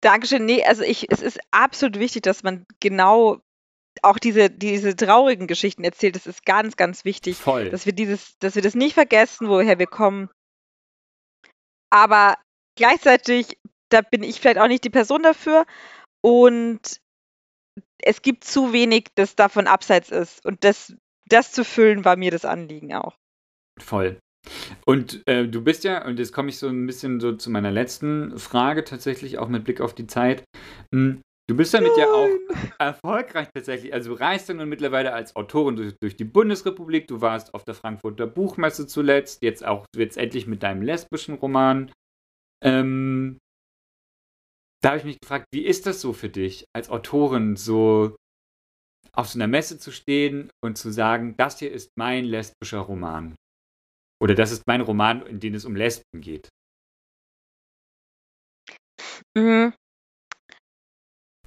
Dankeschön. 0.00 0.46
Nee, 0.46 0.64
also 0.64 0.82
ich, 0.82 1.10
es 1.10 1.20
ist 1.20 1.38
absolut 1.50 1.98
wichtig, 1.98 2.22
dass 2.22 2.42
man 2.42 2.64
genau 2.80 3.40
auch 4.02 4.18
diese, 4.18 4.50
diese 4.50 4.96
traurigen 4.96 5.46
Geschichten 5.46 5.84
erzählt, 5.84 6.16
das 6.16 6.26
ist 6.26 6.44
ganz, 6.44 6.76
ganz 6.76 7.04
wichtig, 7.04 7.36
Voll. 7.36 7.70
dass 7.70 7.86
wir 7.86 7.92
dieses, 7.92 8.38
dass 8.38 8.54
wir 8.54 8.62
das 8.62 8.74
nicht 8.74 8.94
vergessen, 8.94 9.48
woher 9.48 9.78
wir 9.78 9.86
kommen. 9.86 10.28
Aber 11.90 12.36
gleichzeitig, 12.76 13.58
da 13.90 14.00
bin 14.02 14.22
ich 14.22 14.40
vielleicht 14.40 14.58
auch 14.58 14.68
nicht 14.68 14.84
die 14.84 14.90
Person 14.90 15.22
dafür. 15.22 15.66
Und 16.22 17.00
es 17.98 18.22
gibt 18.22 18.44
zu 18.44 18.72
wenig, 18.72 19.08
das 19.14 19.36
davon 19.36 19.66
abseits 19.66 20.10
ist. 20.10 20.44
Und 20.44 20.64
das, 20.64 20.94
das 21.28 21.52
zu 21.52 21.64
füllen, 21.64 22.04
war 22.04 22.16
mir 22.16 22.30
das 22.30 22.44
Anliegen 22.44 22.94
auch. 22.94 23.16
Voll. 23.80 24.18
Und 24.84 25.22
äh, 25.26 25.48
du 25.48 25.62
bist 25.62 25.84
ja, 25.84 26.04
und 26.04 26.18
jetzt 26.18 26.32
komme 26.32 26.50
ich 26.50 26.58
so 26.58 26.68
ein 26.68 26.86
bisschen 26.86 27.20
so 27.20 27.32
zu 27.32 27.50
meiner 27.50 27.72
letzten 27.72 28.38
Frage 28.38 28.84
tatsächlich, 28.84 29.38
auch 29.38 29.48
mit 29.48 29.64
Blick 29.64 29.80
auf 29.80 29.94
die 29.94 30.06
Zeit. 30.06 30.44
Hm, 30.94 31.20
Du 31.48 31.56
bist 31.56 31.72
damit 31.74 31.92
Nein. 31.96 32.00
ja 32.00 32.12
auch 32.12 32.28
erfolgreich 32.78 33.48
tatsächlich. 33.54 33.94
Also 33.94 34.14
du 34.14 34.20
reist 34.20 34.48
ja 34.48 34.54
nun 34.54 34.68
mittlerweile 34.68 35.12
als 35.12 35.36
Autorin 35.36 35.76
durch, 35.76 35.94
durch, 36.00 36.16
die 36.16 36.24
Bundesrepublik. 36.24 37.06
Du 37.06 37.20
warst 37.20 37.54
auf 37.54 37.64
der 37.64 37.74
Frankfurter 37.74 38.26
Buchmesse 38.26 38.86
zuletzt, 38.86 39.42
jetzt 39.42 39.64
auch 39.64 39.86
jetzt 39.94 40.16
endlich 40.18 40.48
mit 40.48 40.64
deinem 40.64 40.82
lesbischen 40.82 41.34
Roman. 41.36 41.92
Ähm, 42.64 43.38
da 44.86 44.90
habe 44.90 44.98
ich 44.98 45.04
mich 45.04 45.20
gefragt, 45.20 45.48
wie 45.52 45.66
ist 45.66 45.86
das 45.86 46.00
so 46.00 46.12
für 46.12 46.28
dich 46.28 46.64
als 46.72 46.90
Autorin, 46.90 47.56
so 47.56 48.14
auf 49.12 49.28
so 49.28 49.36
einer 49.36 49.48
Messe 49.48 49.80
zu 49.80 49.90
stehen 49.90 50.48
und 50.62 50.78
zu 50.78 50.92
sagen, 50.92 51.36
das 51.36 51.58
hier 51.58 51.72
ist 51.72 51.90
mein 51.96 52.24
lesbischer 52.24 52.78
Roman? 52.78 53.34
Oder 54.22 54.36
das 54.36 54.52
ist 54.52 54.62
mein 54.68 54.80
Roman, 54.80 55.26
in 55.26 55.40
dem 55.40 55.54
es 55.54 55.64
um 55.64 55.74
Lesben 55.74 56.20
geht? 56.20 56.50
Mhm. 59.36 59.74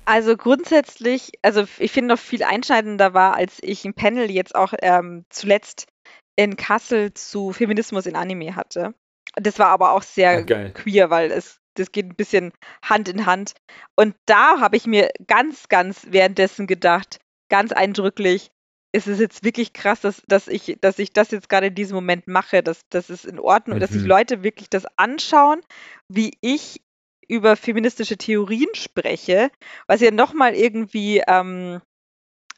Also 0.03 0.35
grundsätzlich, 0.35 1.31
also 1.41 1.65
ich 1.77 1.93
finde 1.93 2.15
noch 2.15 2.19
viel 2.19 2.43
einschneidender 2.43 3.13
war, 3.13 3.35
als 3.35 3.59
ich 3.61 3.85
ein 3.85 3.93
Panel 3.93 4.29
jetzt 4.29 4.53
auch 4.53 4.73
ähm, 4.81 5.23
zuletzt 5.29 5.87
in 6.35 6.57
Kassel 6.57 7.13
zu 7.13 7.53
Feminismus 7.53 8.05
in 8.05 8.17
Anime 8.17 8.57
hatte. 8.57 8.95
Das 9.35 9.59
war 9.59 9.67
aber 9.67 9.93
auch 9.93 10.03
sehr 10.03 10.45
ja, 10.45 10.69
queer, 10.71 11.09
weil 11.09 11.31
es 11.31 11.58
das 11.75 11.91
geht 11.91 12.05
ein 12.05 12.15
bisschen 12.15 12.51
Hand 12.83 13.09
in 13.09 13.25
Hand. 13.25 13.53
Und 13.95 14.15
da 14.25 14.59
habe 14.59 14.77
ich 14.77 14.85
mir 14.85 15.09
ganz, 15.27 15.69
ganz 15.69 16.07
währenddessen 16.09 16.67
gedacht, 16.67 17.19
ganz 17.49 17.71
eindrücklich, 17.71 18.51
ist 18.91 19.07
es 19.07 19.19
jetzt 19.19 19.43
wirklich 19.43 19.73
krass, 19.73 20.01
dass, 20.01 20.23
dass, 20.27 20.47
ich, 20.47 20.77
dass 20.81 20.97
ich 20.99 21.13
das 21.13 21.31
jetzt 21.31 21.49
gerade 21.49 21.67
in 21.67 21.75
diesem 21.75 21.95
Moment 21.95 22.27
mache, 22.27 22.63
dass 22.63 22.81
das 22.89 23.09
ist 23.09 23.25
in 23.25 23.39
Ordnung, 23.39 23.77
mhm. 23.77 23.81
dass 23.81 23.91
sich 23.91 24.01
mhm. 24.01 24.07
Leute 24.07 24.43
wirklich 24.43 24.69
das 24.69 24.85
anschauen, 24.97 25.61
wie 26.07 26.37
ich 26.41 26.81
über 27.27 27.55
feministische 27.55 28.17
Theorien 28.17 28.69
spreche, 28.73 29.51
was 29.85 30.01
ja 30.01 30.09
nochmal 30.09 30.55
irgendwie 30.55 31.21
ähm, 31.27 31.79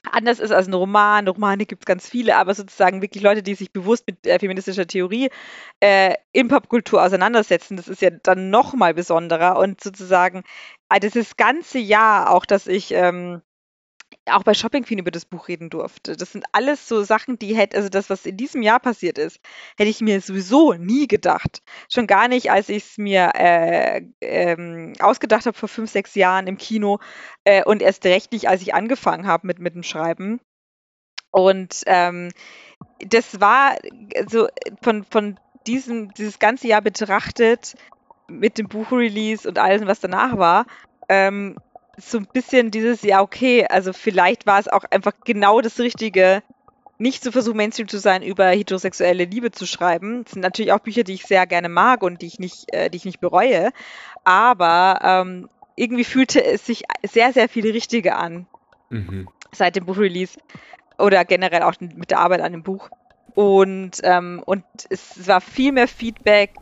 anders 0.09 0.39
ist 0.39 0.51
als 0.51 0.67
ein 0.67 0.73
Roman. 0.73 1.27
Romane 1.27 1.65
gibt 1.65 1.83
es 1.83 1.85
ganz 1.85 2.07
viele, 2.09 2.35
aber 2.37 2.53
sozusagen 2.53 3.01
wirklich 3.01 3.23
Leute, 3.23 3.43
die 3.43 3.55
sich 3.55 3.71
bewusst 3.71 4.05
mit 4.07 4.25
äh, 4.25 4.39
feministischer 4.39 4.87
Theorie 4.87 5.29
äh, 5.79 6.15
in 6.31 6.47
Popkultur 6.47 7.03
auseinandersetzen, 7.03 7.77
das 7.77 7.87
ist 7.87 8.01
ja 8.01 8.09
dann 8.09 8.49
nochmal 8.49 8.93
besonderer. 8.93 9.57
Und 9.57 9.81
sozusagen 9.81 10.43
äh, 10.89 10.99
das 10.99 11.37
ganze 11.37 11.79
Jahr 11.79 12.31
auch, 12.31 12.45
dass 12.45 12.67
ich 12.67 12.91
ähm, 12.93 13.41
auch 14.27 14.43
bei 14.43 14.53
Shopping 14.53 14.83
Queen 14.83 14.99
über 14.99 15.11
das 15.11 15.25
Buch 15.25 15.47
reden 15.47 15.69
durfte. 15.69 16.15
Das 16.15 16.31
sind 16.31 16.45
alles 16.51 16.87
so 16.87 17.03
Sachen, 17.03 17.39
die 17.39 17.55
hätte, 17.55 17.77
also 17.77 17.89
das, 17.89 18.09
was 18.09 18.25
in 18.25 18.37
diesem 18.37 18.61
Jahr 18.61 18.79
passiert 18.79 19.17
ist, 19.17 19.39
hätte 19.77 19.89
ich 19.89 20.01
mir 20.01 20.21
sowieso 20.21 20.73
nie 20.73 21.07
gedacht. 21.07 21.63
Schon 21.89 22.07
gar 22.07 22.27
nicht, 22.27 22.51
als 22.51 22.69
ich 22.69 22.83
es 22.83 22.97
mir 22.97 23.31
äh, 23.35 24.03
ähm, 24.21 24.93
ausgedacht 24.99 25.45
habe 25.45 25.57
vor 25.57 25.69
fünf, 25.69 25.89
sechs 25.89 26.13
Jahren 26.15 26.47
im 26.47 26.57
Kino 26.57 26.99
äh, 27.45 27.63
und 27.63 27.81
erst 27.81 28.05
recht 28.05 28.31
nicht, 28.31 28.47
als 28.47 28.61
ich 28.61 28.73
angefangen 28.73 29.25
habe 29.25 29.47
mit, 29.47 29.59
mit 29.59 29.73
dem 29.73 29.83
Schreiben. 29.83 30.39
Und 31.31 31.81
ähm, 31.87 32.31
das 32.99 33.39
war 33.39 33.77
so 34.29 34.47
von, 34.81 35.03
von 35.03 35.39
diesem, 35.65 36.13
dieses 36.13 36.39
ganze 36.39 36.67
Jahr 36.67 36.81
betrachtet 36.81 37.75
mit 38.27 38.57
dem 38.57 38.67
Buchrelease 38.67 39.47
und 39.47 39.57
allem, 39.57 39.87
was 39.87 39.99
danach 39.99 40.37
war, 40.37 40.65
ähm, 41.09 41.57
so 42.01 42.17
ein 42.17 42.27
bisschen 42.31 42.71
dieses, 42.71 43.01
ja, 43.03 43.21
okay, 43.21 43.65
also 43.67 43.93
vielleicht 43.93 44.45
war 44.45 44.59
es 44.59 44.67
auch 44.67 44.83
einfach 44.89 45.13
genau 45.23 45.61
das 45.61 45.79
Richtige, 45.79 46.43
nicht 46.97 47.23
zu 47.23 47.31
versuchen, 47.31 47.57
Mainstream 47.57 47.87
zu 47.87 47.97
sein, 47.97 48.21
über 48.21 48.47
heterosexuelle 48.49 49.25
Liebe 49.25 49.51
zu 49.51 49.65
schreiben. 49.65 50.23
Das 50.23 50.33
sind 50.33 50.41
natürlich 50.41 50.71
auch 50.71 50.79
Bücher, 50.79 51.03
die 51.03 51.13
ich 51.13 51.23
sehr 51.23 51.47
gerne 51.47 51.67
mag 51.67 52.03
und 52.03 52.21
die 52.21 52.27
ich 52.27 52.39
nicht, 52.39 52.73
äh, 52.73 52.89
die 52.89 52.97
ich 52.97 53.05
nicht 53.05 53.19
bereue. 53.19 53.71
Aber 54.23 54.99
ähm, 55.01 55.49
irgendwie 55.75 56.03
fühlte 56.03 56.43
es 56.43 56.65
sich 56.65 56.83
sehr, 57.03 57.33
sehr 57.33 57.49
viel 57.49 57.69
richtiger 57.69 58.19
an 58.19 58.45
mhm. 58.89 59.27
seit 59.51 59.75
dem 59.75 59.85
Buchrelease 59.85 60.39
oder 60.99 61.25
generell 61.25 61.63
auch 61.63 61.73
mit 61.79 62.11
der 62.11 62.19
Arbeit 62.19 62.41
an 62.41 62.51
dem 62.51 62.63
Buch. 62.63 62.89
Und, 63.33 63.99
ähm, 64.03 64.43
und 64.45 64.63
es 64.89 65.27
war 65.27 65.41
viel 65.41 65.71
mehr 65.71 65.87
Feedback. 65.87 66.53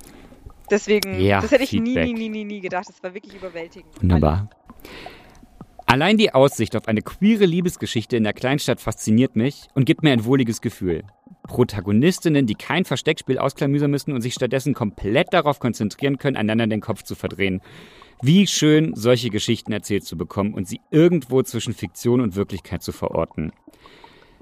Deswegen, 0.71 1.19
ja, 1.19 1.41
das 1.41 1.51
hätte 1.51 1.63
ich 1.63 1.71
Feedback. 1.71 2.05
nie, 2.05 2.13
nie, 2.13 2.29
nie, 2.29 2.29
nie, 2.29 2.45
nie 2.45 2.61
gedacht. 2.61 2.87
Das 2.87 3.01
war 3.03 3.13
wirklich 3.13 3.35
überwältigend. 3.35 4.01
Wunderbar. 4.01 4.49
Allein 5.91 6.17
die 6.17 6.35
Aussicht 6.35 6.75
auf 6.75 6.87
eine 6.87 7.01
queere 7.01 7.45
Liebesgeschichte 7.45 8.15
in 8.15 8.23
der 8.23 8.33
Kleinstadt 8.33 8.79
fasziniert 8.79 9.35
mich 9.35 9.69
und 9.73 9.85
gibt 9.85 10.03
mir 10.03 10.11
ein 10.11 10.23
wohliges 10.23 10.61
Gefühl. 10.61 11.01
Protagonistinnen, 11.47 12.45
die 12.45 12.53
kein 12.53 12.85
Versteckspiel 12.85 13.39
ausklamüsern 13.39 13.89
müssen 13.89 14.13
und 14.13 14.21
sich 14.21 14.35
stattdessen 14.35 14.75
komplett 14.75 15.33
darauf 15.33 15.59
konzentrieren 15.59 16.19
können, 16.19 16.37
einander 16.37 16.67
den 16.67 16.79
Kopf 16.79 17.01
zu 17.01 17.15
verdrehen. 17.15 17.61
Wie 18.21 18.45
schön, 18.45 18.93
solche 18.93 19.31
Geschichten 19.31 19.71
erzählt 19.71 20.03
zu 20.03 20.15
bekommen 20.15 20.53
und 20.53 20.67
sie 20.67 20.79
irgendwo 20.91 21.41
zwischen 21.41 21.73
Fiktion 21.73 22.21
und 22.21 22.35
Wirklichkeit 22.35 22.83
zu 22.83 22.91
verorten. 22.91 23.51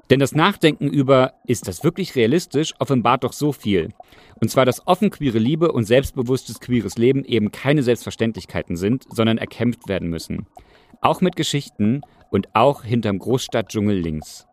Denn 0.09 0.19
das 0.19 0.35
Nachdenken 0.35 0.89
über, 0.89 1.35
ist 1.45 1.69
das 1.69 1.81
wirklich 1.81 2.17
realistisch, 2.17 2.73
offenbart 2.79 3.23
doch 3.23 3.31
so 3.31 3.53
viel. 3.53 3.93
Und 4.41 4.51
zwar, 4.51 4.65
dass 4.65 4.85
offen 4.85 5.11
queere 5.11 5.39
Liebe 5.39 5.71
und 5.71 5.85
selbstbewusstes 5.85 6.59
queeres 6.59 6.97
Leben 6.97 7.23
eben 7.23 7.53
keine 7.53 7.83
Selbstverständlichkeiten 7.83 8.75
sind, 8.75 9.05
sondern 9.09 9.37
erkämpft 9.37 9.87
werden 9.87 10.09
müssen. 10.09 10.45
Auch 11.01 11.21
mit 11.21 11.35
Geschichten 11.35 12.01
und 12.29 12.47
auch 12.53 12.83
hinterm 12.83 13.19
Großstadtdschungel 13.19 13.97
links. 13.97 14.47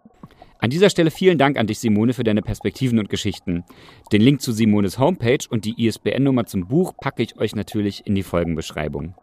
An 0.58 0.70
dieser 0.70 0.88
Stelle 0.88 1.10
vielen 1.10 1.36
Dank 1.36 1.58
an 1.58 1.66
dich, 1.66 1.78
Simone, 1.78 2.14
für 2.14 2.24
deine 2.24 2.40
Perspektiven 2.40 2.98
und 2.98 3.10
Geschichten. 3.10 3.64
Den 4.12 4.22
Link 4.22 4.40
zu 4.40 4.52
Simones 4.52 4.98
Homepage 4.98 5.46
und 5.50 5.66
die 5.66 5.86
ISBN-Nummer 5.86 6.46
zum 6.46 6.66
Buch 6.66 6.94
packe 6.96 7.22
ich 7.22 7.36
euch 7.38 7.54
natürlich 7.54 8.06
in 8.06 8.14
die 8.14 8.22
Folgenbeschreibung. 8.22 9.14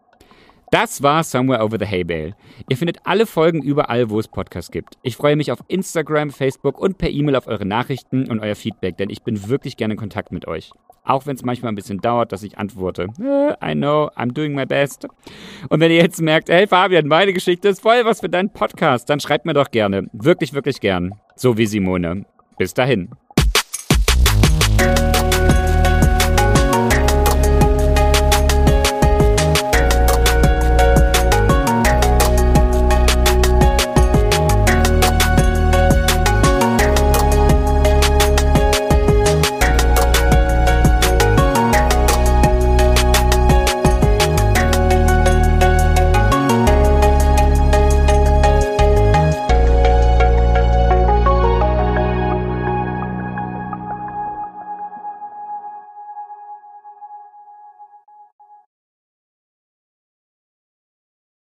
Das 0.72 1.04
war 1.04 1.24
Somewhere 1.24 1.66
Over 1.66 1.80
the 1.80 1.86
Hay 1.86 2.04
Bale. 2.04 2.36
Ihr 2.70 2.78
findet 2.78 3.00
alle 3.06 3.26
Folgen 3.26 3.62
überall, 3.62 4.10
wo 4.10 4.20
es 4.20 4.28
Podcasts 4.28 4.72
gibt. 4.72 4.98
Ich 5.02 5.18
freue 5.18 5.36
mich 5.36 5.52
auf 5.52 5.60
Instagram, 5.68 6.30
Facebook 6.30 6.80
und 6.80 6.98
per 6.98 7.10
E-Mail 7.10 7.36
auf 7.36 7.48
eure 7.48 7.66
Nachrichten 7.66 8.30
und 8.30 8.40
euer 8.40 8.56
Feedback, 8.56 8.96
denn 8.98 9.10
ich 9.10 9.24
bin 9.24 9.50
wirklich 9.50 9.76
gerne 9.76 9.96
in 9.96 10.00
Kontakt 10.00 10.32
mit 10.32 10.48
euch. 10.48 10.72
Auch 11.04 11.26
wenn 11.26 11.36
es 11.36 11.44
manchmal 11.44 11.72
ein 11.72 11.76
bisschen 11.76 12.00
dauert, 12.00 12.32
dass 12.32 12.44
ich 12.44 12.58
antworte. 12.58 13.08
I 13.20 13.74
know, 13.74 14.10
I'm 14.16 14.34
doing 14.34 14.54
my 14.54 14.66
best. 14.66 15.08
Und 15.70 15.80
wenn 15.80 15.92
ihr 15.92 15.98
jetzt 15.98 16.22
merkt, 16.22 16.50
hey 16.50 16.68
Fabian, 16.68 17.08
meine 17.08 17.34
Geschichte 17.34 17.70
ist 17.70 17.82
voll 17.82 18.06
was 18.06 18.20
für 18.20 18.30
deinen 18.30 18.52
Podcast, 18.52 19.10
dann 19.10 19.20
schreibt 19.20 19.46
mir 19.46 19.54
doch 19.54 19.72
gerne. 19.72 20.08
Wirklich, 20.14 20.54
wirklich 20.54 20.80
gern. 20.80 21.16
So 21.36 21.58
wie 21.58 21.66
Simone. 21.66 22.26
Bis 22.58 22.74
dahin. 22.74 23.10